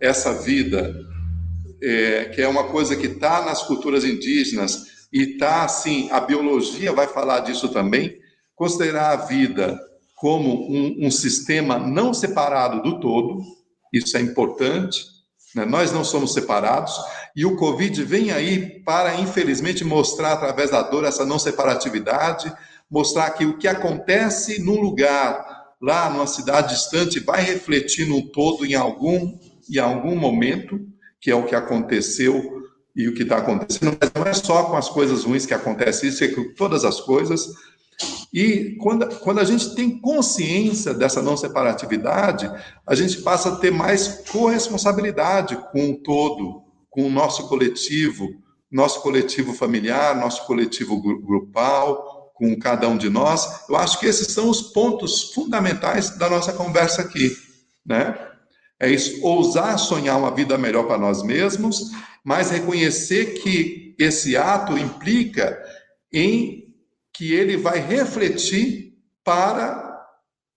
essa 0.01 0.33
vida, 0.33 0.93
é, 1.81 2.25
que 2.25 2.41
é 2.41 2.47
uma 2.47 2.65
coisa 2.65 2.93
que 2.93 3.07
está 3.07 3.45
nas 3.45 3.63
culturas 3.63 4.03
indígenas, 4.03 5.07
e 5.13 5.37
tá 5.37 5.63
assim, 5.63 6.09
a 6.11 6.19
biologia 6.19 6.91
vai 6.91 7.07
falar 7.07 7.39
disso 7.39 7.69
também, 7.69 8.17
considerar 8.53 9.11
a 9.11 9.25
vida 9.25 9.79
como 10.17 10.69
um, 10.69 11.07
um 11.07 11.11
sistema 11.11 11.77
não 11.79 12.13
separado 12.13 12.81
do 12.81 12.99
todo, 12.99 13.41
isso 13.93 14.17
é 14.17 14.19
importante? 14.19 15.05
Nós 15.55 15.91
não 15.91 16.03
somos 16.03 16.33
separados, 16.33 16.93
e 17.35 17.45
o 17.45 17.55
Covid 17.55 18.03
vem 18.03 18.31
aí 18.31 18.81
para, 18.83 19.15
infelizmente, 19.15 19.83
mostrar 19.83 20.33
através 20.33 20.71
da 20.71 20.81
dor 20.81 21.05
essa 21.05 21.25
não 21.25 21.37
separatividade, 21.37 22.51
mostrar 22.89 23.29
que 23.31 23.45
o 23.45 23.57
que 23.57 23.67
acontece 23.67 24.61
num 24.61 24.79
lugar, 24.79 25.75
lá 25.81 26.09
numa 26.09 26.27
cidade 26.27 26.73
distante, 26.73 27.19
vai 27.19 27.41
refletir 27.41 28.07
no 28.07 28.21
todo 28.31 28.65
em 28.65 28.75
algum, 28.75 29.37
em 29.69 29.79
algum 29.79 30.15
momento, 30.15 30.79
que 31.19 31.31
é 31.31 31.35
o 31.35 31.45
que 31.45 31.55
aconteceu 31.55 32.63
e 32.95 33.07
o 33.07 33.13
que 33.13 33.23
está 33.23 33.37
acontecendo, 33.37 33.97
mas 33.99 34.11
não 34.13 34.23
é 34.23 34.33
só 34.33 34.65
com 34.65 34.77
as 34.77 34.87
coisas 34.87 35.23
ruins 35.23 35.45
que 35.45 35.53
acontece 35.53 36.07
isso, 36.07 36.23
é 36.23 36.27
com 36.27 36.53
todas 36.53 36.85
as 36.85 37.01
coisas. 37.01 37.47
E 38.33 38.75
quando, 38.81 39.07
quando 39.19 39.39
a 39.39 39.43
gente 39.43 39.75
tem 39.75 39.99
consciência 39.99 40.93
dessa 40.93 41.21
não 41.21 41.37
separatividade, 41.37 42.51
a 42.85 42.95
gente 42.95 43.21
passa 43.21 43.49
a 43.49 43.55
ter 43.57 43.71
mais 43.71 44.23
corresponsabilidade 44.29 45.55
com 45.71 45.91
o 45.91 45.97
todo, 45.97 46.63
com 46.89 47.05
o 47.05 47.11
nosso 47.11 47.47
coletivo, 47.47 48.29
nosso 48.71 49.01
coletivo 49.01 49.53
familiar, 49.53 50.15
nosso 50.15 50.45
coletivo 50.47 50.99
grupal, 51.21 52.31
com 52.33 52.57
cada 52.57 52.87
um 52.87 52.97
de 52.97 53.09
nós. 53.09 53.67
Eu 53.69 53.75
acho 53.75 53.99
que 53.99 54.07
esses 54.07 54.33
são 54.33 54.49
os 54.49 54.61
pontos 54.61 55.33
fundamentais 55.33 56.17
da 56.17 56.29
nossa 56.29 56.51
conversa 56.53 57.03
aqui, 57.03 57.35
né? 57.85 58.17
É 58.79 58.89
isso, 58.89 59.23
ousar 59.23 59.77
sonhar 59.77 60.17
uma 60.17 60.31
vida 60.31 60.57
melhor 60.57 60.85
para 60.87 60.97
nós 60.97 61.21
mesmos 61.21 61.91
mas 62.23 62.51
reconhecer 62.51 63.41
que 63.41 63.95
esse 63.99 64.37
ato 64.37 64.77
implica 64.77 65.61
em 66.11 66.62
que 67.13 67.33
ele 67.33 67.55
vai 67.55 67.79
refletir 67.79 68.97
para 69.23 69.91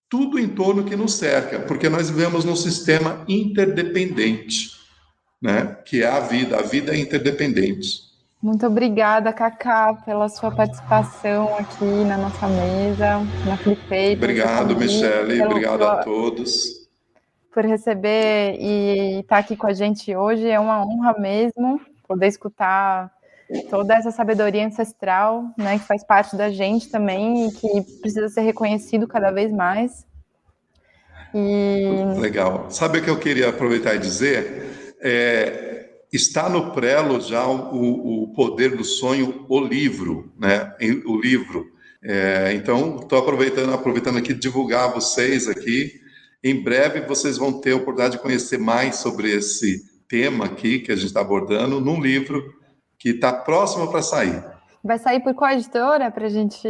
tudo 0.09 0.39
em 0.39 0.47
torno 0.47 0.83
que 0.83 0.95
nos 0.95 1.13
cerca, 1.13 1.59
porque 1.59 1.89
nós 1.89 2.09
vivemos 2.09 2.45
num 2.45 2.55
sistema 2.55 3.23
interdependente, 3.27 4.71
né? 5.41 5.77
Que 5.85 6.03
é 6.03 6.07
a 6.07 6.19
vida, 6.19 6.57
a 6.57 6.61
vida 6.61 6.93
é 6.93 6.99
interdependente. 6.99 8.07
Muito 8.41 8.65
obrigada, 8.65 9.33
Cacá, 9.33 9.93
pela 10.05 10.29
sua 10.29 10.51
participação 10.51 11.55
aqui 11.57 11.85
na 11.85 12.17
nossa 12.17 12.47
mesa, 12.47 13.19
na 13.45 13.57
Flipei. 13.57 14.15
Obrigado, 14.15 14.75
Michele, 14.75 15.41
obrigado 15.41 15.83
a 15.83 16.03
todos 16.03 16.87
por 17.57 17.65
receber 17.65 18.55
e 18.59 19.21
estar 19.21 19.39
aqui 19.39 19.57
com 19.57 19.65
a 19.65 19.73
gente 19.73 20.15
hoje. 20.15 20.47
É 20.47 20.59
uma 20.59 20.85
honra 20.85 21.15
mesmo 21.17 21.81
poder 22.07 22.27
escutar 22.27 23.11
toda 23.69 23.95
essa 23.95 24.11
sabedoria 24.11 24.65
ancestral, 24.65 25.45
né, 25.57 25.79
que 25.79 25.85
faz 25.85 26.03
parte 26.03 26.35
da 26.35 26.49
gente 26.49 26.89
também 26.89 27.47
e 27.47 27.51
que 27.51 27.81
precisa 28.01 28.29
ser 28.29 28.41
reconhecido 28.41 29.07
cada 29.07 29.31
vez 29.31 29.51
mais. 29.51 30.05
E... 31.33 32.19
Legal. 32.19 32.67
Sabe 32.69 32.99
o 32.99 33.03
que 33.03 33.09
eu 33.09 33.19
queria 33.19 33.49
aproveitar 33.49 33.95
e 33.95 33.99
dizer? 33.99 34.95
É, 35.01 35.89
está 36.11 36.49
no 36.49 36.71
prelo 36.71 37.19
já 37.21 37.45
o, 37.47 38.23
o 38.23 38.33
poder 38.33 38.75
do 38.75 38.83
sonho, 38.83 39.45
o 39.47 39.59
livro, 39.59 40.31
né? 40.37 40.73
O 41.05 41.19
livro. 41.19 41.67
É, 42.03 42.53
então, 42.53 42.99
estou 43.01 43.19
aproveitando, 43.19 43.73
aproveitando 43.73 44.17
aqui 44.17 44.33
divulgar 44.33 44.93
vocês 44.93 45.47
aqui 45.47 46.05
em 46.43 46.61
breve 46.61 47.01
vocês 47.01 47.37
vão 47.37 47.59
ter 47.59 47.71
a 47.71 47.75
oportunidade 47.75 48.15
de 48.15 48.21
conhecer 48.21 48.59
mais 48.59 48.97
sobre 48.97 49.31
esse 49.31 49.83
tema 50.07 50.45
aqui 50.45 50.79
que 50.79 50.91
a 50.91 50.95
gente 50.95 51.07
está 51.07 51.21
abordando 51.21 51.81
num 51.81 51.99
livro 51.99 52.53
que 52.99 53.09
está 53.09 53.31
próximo 53.33 53.89
para 53.89 54.01
sair. 54.01 54.43
Vai 54.83 54.97
sair 54.97 55.19
por 55.21 55.33
qual 55.33 55.51
editora 55.51 56.09
para 56.11 56.27
a 56.27 56.29
gente? 56.29 56.67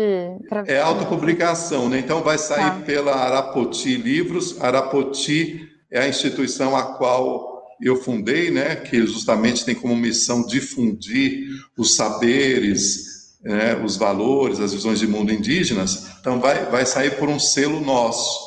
Pra... 0.50 0.64
É 0.66 0.82
autopublicação, 0.82 1.90
né? 1.90 2.00
Então 2.00 2.22
vai 2.22 2.38
sair 2.38 2.72
tá. 2.72 2.82
pela 2.86 3.14
Arapoti 3.14 3.96
Livros. 3.96 4.60
Arapoti 4.62 5.68
é 5.92 6.02
a 6.02 6.08
instituição 6.08 6.76
a 6.76 6.96
qual 6.98 7.64
eu 7.82 7.96
fundei, 7.96 8.50
né? 8.50 8.76
Que 8.76 9.06
justamente 9.06 9.64
tem 9.64 9.76
como 9.76 9.96
missão 9.96 10.46
difundir 10.46 11.48
os 11.78 11.96
saberes, 11.96 13.38
né? 13.44 13.76
os 13.76 13.98
valores, 13.98 14.60
as 14.60 14.74
visões 14.74 15.00
de 15.00 15.08
mundo 15.08 15.32
indígenas. 15.32 16.08
Então 16.20 16.40
vai, 16.40 16.66
vai 16.66 16.86
sair 16.86 17.18
por 17.20 17.30
um 17.30 17.40
selo 17.40 17.80
nosso, 17.80 18.40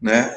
né? 0.00 0.34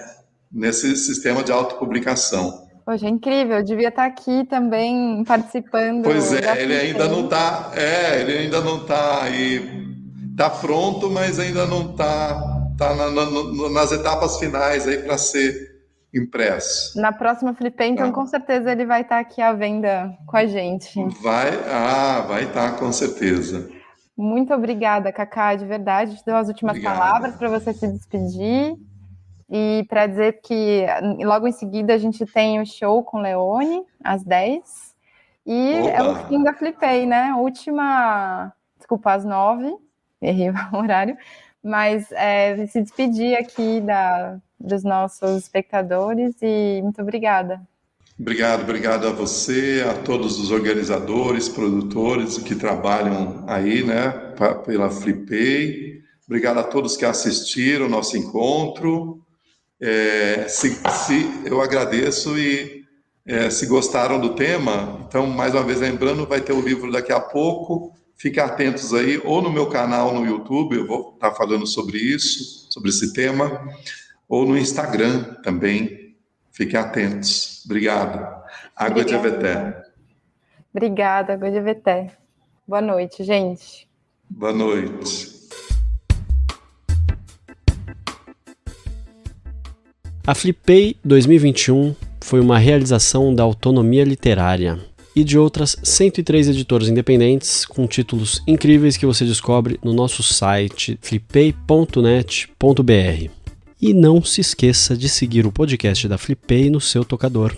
nesse 0.51 0.95
sistema 0.97 1.43
de 1.43 1.51
autopublicação. 1.51 2.67
Poxa, 2.91 3.05
é 3.05 3.09
incrível, 3.09 3.59
eu 3.59 3.63
devia 3.63 3.87
estar 3.87 4.03
aqui 4.03 4.43
também 4.49 5.23
participando. 5.23 6.03
Pois 6.03 6.33
é, 6.33 6.61
ele 6.61 6.75
ainda 6.75 7.07
não 7.07 7.23
está, 7.23 7.71
é, 7.73 8.19
ele 8.19 8.37
ainda 8.37 8.59
não 8.59 8.81
está 8.81 9.23
aí, 9.23 9.87
está 10.29 10.49
pronto, 10.49 11.09
mas 11.09 11.39
ainda 11.39 11.65
não 11.65 11.91
está 11.91 12.67
tá 12.77 12.93
na, 12.93 13.09
na, 13.09 13.69
nas 13.69 13.93
etapas 13.93 14.37
finais 14.39 14.85
aí 14.89 14.97
para 14.97 15.17
ser 15.17 15.71
impresso. 16.13 16.99
Na 16.99 17.13
próxima 17.13 17.53
Felipe, 17.53 17.81
então 17.81 18.07
tá. 18.07 18.13
com 18.13 18.25
certeza 18.25 18.69
ele 18.69 18.85
vai 18.85 19.03
estar 19.03 19.19
aqui 19.19 19.41
à 19.41 19.53
venda 19.53 20.13
com 20.27 20.35
a 20.35 20.45
gente. 20.45 21.01
Vai, 21.23 21.47
ah, 21.71 22.25
vai 22.27 22.43
estar 22.43 22.75
com 22.75 22.91
certeza. 22.91 23.69
Muito 24.17 24.53
obrigada, 24.53 25.13
Cacá, 25.13 25.55
de 25.55 25.65
verdade. 25.65 26.17
Te 26.17 26.25
dou 26.25 26.35
as 26.35 26.49
últimas 26.49 26.73
Obrigado. 26.73 26.97
palavras 26.97 27.35
para 27.37 27.47
você 27.47 27.71
se 27.71 27.87
despedir. 27.87 28.75
E 29.51 29.85
para 29.89 30.07
dizer 30.07 30.39
que 30.41 30.85
logo 31.25 31.45
em 31.45 31.51
seguida 31.51 31.93
a 31.93 31.97
gente 31.97 32.25
tem 32.25 32.61
o 32.61 32.65
show 32.65 33.03
com 33.03 33.19
Leone, 33.19 33.83
às 34.01 34.23
10. 34.23 34.95
E 35.45 35.81
Opa. 35.81 35.89
é 35.89 36.03
o 36.03 36.15
fim 36.27 36.41
da 36.41 36.53
Flipei, 36.53 37.05
né? 37.05 37.33
Última. 37.33 38.53
Desculpa, 38.77 39.11
às 39.11 39.25
9. 39.25 39.75
Errei 40.21 40.51
o 40.71 40.77
horário. 40.77 41.17
Mas 41.61 42.09
é, 42.13 42.65
se 42.67 42.81
despedir 42.81 43.37
aqui 43.37 43.81
da, 43.81 44.39
dos 44.57 44.85
nossos 44.85 45.37
espectadores 45.37 46.35
e 46.41 46.79
muito 46.81 47.01
obrigada. 47.01 47.61
Obrigado, 48.17 48.61
obrigado 48.61 49.07
a 49.07 49.11
você, 49.11 49.83
a 49.89 49.93
todos 50.01 50.39
os 50.39 50.51
organizadores, 50.51 51.49
produtores 51.49 52.37
que 52.37 52.55
trabalham 52.55 53.43
aí, 53.47 53.83
né, 53.83 54.11
pela 54.63 54.89
Flipei. 54.89 56.01
Obrigado 56.25 56.59
a 56.59 56.63
todos 56.63 56.95
que 56.95 57.03
assistiram 57.03 57.87
o 57.87 57.89
nosso 57.89 58.15
encontro. 58.15 59.21
É, 59.81 60.47
se, 60.47 60.75
se, 60.75 61.41
eu 61.45 61.59
agradeço 61.59 62.37
e 62.37 62.85
é, 63.25 63.49
se 63.49 63.65
gostaram 63.65 64.19
do 64.19 64.35
tema, 64.35 65.03
então, 65.07 65.25
mais 65.25 65.55
uma 65.55 65.63
vez 65.63 65.79
lembrando, 65.79 66.27
vai 66.27 66.39
ter 66.39 66.53
o 66.53 66.61
livro 66.61 66.91
daqui 66.91 67.11
a 67.11 67.19
pouco. 67.19 67.95
Fiquem 68.15 68.43
atentos 68.43 68.93
aí, 68.93 69.19
ou 69.23 69.41
no 69.41 69.51
meu 69.51 69.67
canal 69.67 70.13
no 70.13 70.23
YouTube, 70.23 70.75
eu 70.75 70.85
vou 70.85 71.13
estar 71.15 71.31
falando 71.31 71.65
sobre 71.65 71.97
isso, 71.97 72.67
sobre 72.69 72.89
esse 72.89 73.11
tema, 73.13 73.67
ou 74.29 74.45
no 74.45 74.55
Instagram 74.55 75.35
também. 75.43 76.15
Fiquem 76.51 76.79
atentos. 76.79 77.63
Obrigado. 77.65 78.19
Água 78.75 79.01
Obrigada. 79.01 79.05
de 79.05 79.15
Aveté. 79.15 79.83
Obrigada, 80.71 81.33
Água 81.33 81.49
de 81.49 81.57
Aveté. 81.57 82.15
Boa 82.67 82.81
noite, 82.81 83.23
gente. 83.23 83.89
Boa 84.29 84.53
noite. 84.53 85.30
A 90.25 90.35
Flipei 90.35 90.95
2021 91.03 91.95
foi 92.21 92.39
uma 92.39 92.59
realização 92.59 93.33
da 93.33 93.41
autonomia 93.41 94.03
literária. 94.03 94.79
e 95.13 95.25
de 95.25 95.37
outras 95.37 95.75
103 95.83 96.49
editoras 96.49 96.87
independentes 96.87 97.65
com 97.65 97.85
títulos 97.85 98.41
incríveis 98.47 98.95
que 98.95 99.05
você 99.05 99.25
descobre 99.25 99.77
no 99.83 99.91
nosso 99.91 100.23
site 100.23 100.97
flipei.net.br. 101.01 103.29
E 103.81 103.93
não 103.93 104.23
se 104.23 104.39
esqueça 104.39 104.95
de 104.95 105.09
seguir 105.09 105.45
o 105.45 105.51
podcast 105.51 106.07
da 106.07 106.17
Flipei 106.17 106.69
no 106.69 106.79
seu 106.79 107.03
tocador. 107.03 107.53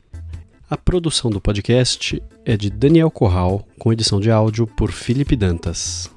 A 0.68 0.76
produção 0.76 1.30
do 1.30 1.40
podcast 1.40 2.22
é 2.44 2.56
de 2.56 2.70
Daniel 2.70 3.10
Corral, 3.10 3.66
com 3.78 3.92
edição 3.92 4.20
de 4.20 4.30
áudio 4.30 4.66
por 4.66 4.90
Felipe 4.90 5.36
Dantas. 5.36 6.10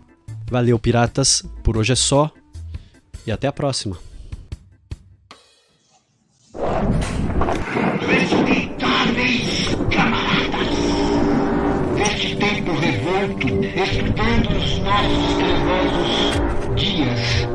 Valeu, 0.50 0.80
piratas, 0.80 1.44
por 1.64 1.78
hoje 1.78 1.94
é 1.94 1.96
só 1.96 2.32
e 3.28 3.32
até 3.32 3.48
a 3.48 3.52
próxima. 3.52 3.98
Estudando 14.96 15.12
os 15.12 15.26
nossos 15.26 15.34
trevosos 15.36 16.76
dias, 16.76 17.48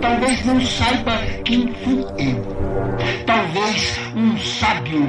talvez 0.00 0.44
não 0.44 0.60
saiba 0.60 1.16
quem 1.44 1.72
fui 1.84 2.04
eu. 2.18 2.54
Talvez 3.26 3.98
um 4.16 4.36
sábio 4.38 5.08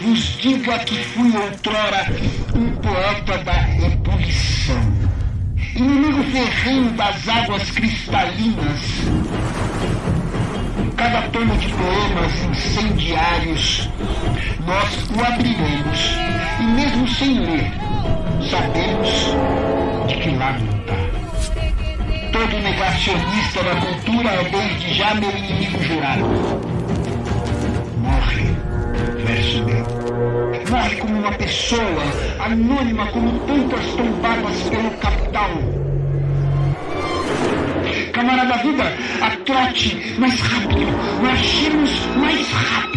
vos 0.00 0.18
diga 0.38 0.78
que 0.80 0.96
fui 0.96 1.36
outrora 1.36 2.06
um 2.54 2.70
poeta 2.76 3.38
da 3.38 3.86
ebulição 3.86 4.96
inimigo 5.74 6.22
ferrenho 6.24 6.90
das 6.92 7.28
águas 7.28 7.70
cristalinas. 7.70 8.80
Cada 10.96 11.22
tomo 11.28 11.54
de 11.58 11.68
poemas 11.68 12.44
incendiários, 12.44 13.90
nós 14.66 15.10
o 15.14 15.24
abriremos, 15.24 16.16
e 16.60 16.64
mesmo 16.64 17.08
sem 17.08 17.40
ler, 17.40 17.70
sabemos 18.50 19.36
de 20.06 20.16
que 20.16 20.30
lado 20.30 20.64
está. 20.64 20.96
Todo 22.32 22.62
negacionista 22.62 23.62
da 23.62 23.76
cultura 23.80 24.30
é 24.30 24.44
desde 24.44 24.94
já 24.94 25.14
meu 25.14 25.30
inimigo 25.30 25.82
jurado. 25.82 26.26
Morre, 27.98 28.54
verso 29.24 29.64
meu 29.64 29.96
morre 30.70 30.96
como 30.96 31.18
uma 31.18 31.32
pessoa, 31.32 32.02
anônima 32.40 33.06
como 33.06 33.38
tantas 33.40 33.86
tombadas 33.94 34.62
pelo 34.68 34.90
capital. 34.98 35.50
Camarada 38.12 38.56
vida, 38.58 38.84
a 39.22 39.30
trote 39.44 40.14
mais 40.18 40.40
rápido, 40.40 40.86
marchemos 41.22 42.06
mais 42.16 42.50
rápido. 42.52 42.96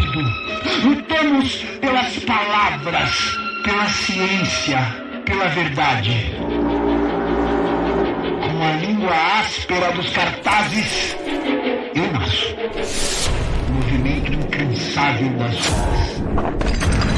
Lutamos 0.83 1.55
pelas 1.81 2.19
palavras, 2.19 3.37
pela 3.63 3.85
ciência, 3.85 4.79
pela 5.25 5.47
verdade. 5.49 6.35
Com 8.59 8.65
a 8.65 8.73
língua 8.73 9.13
áspera 9.39 9.89
dos 9.93 10.09
cartazes, 10.09 11.15
eu 11.95 12.11
nasço. 12.11 12.53
Movimento 13.69 14.33
incansável 14.33 15.29
das 15.37 15.65
ruas. 15.65 17.08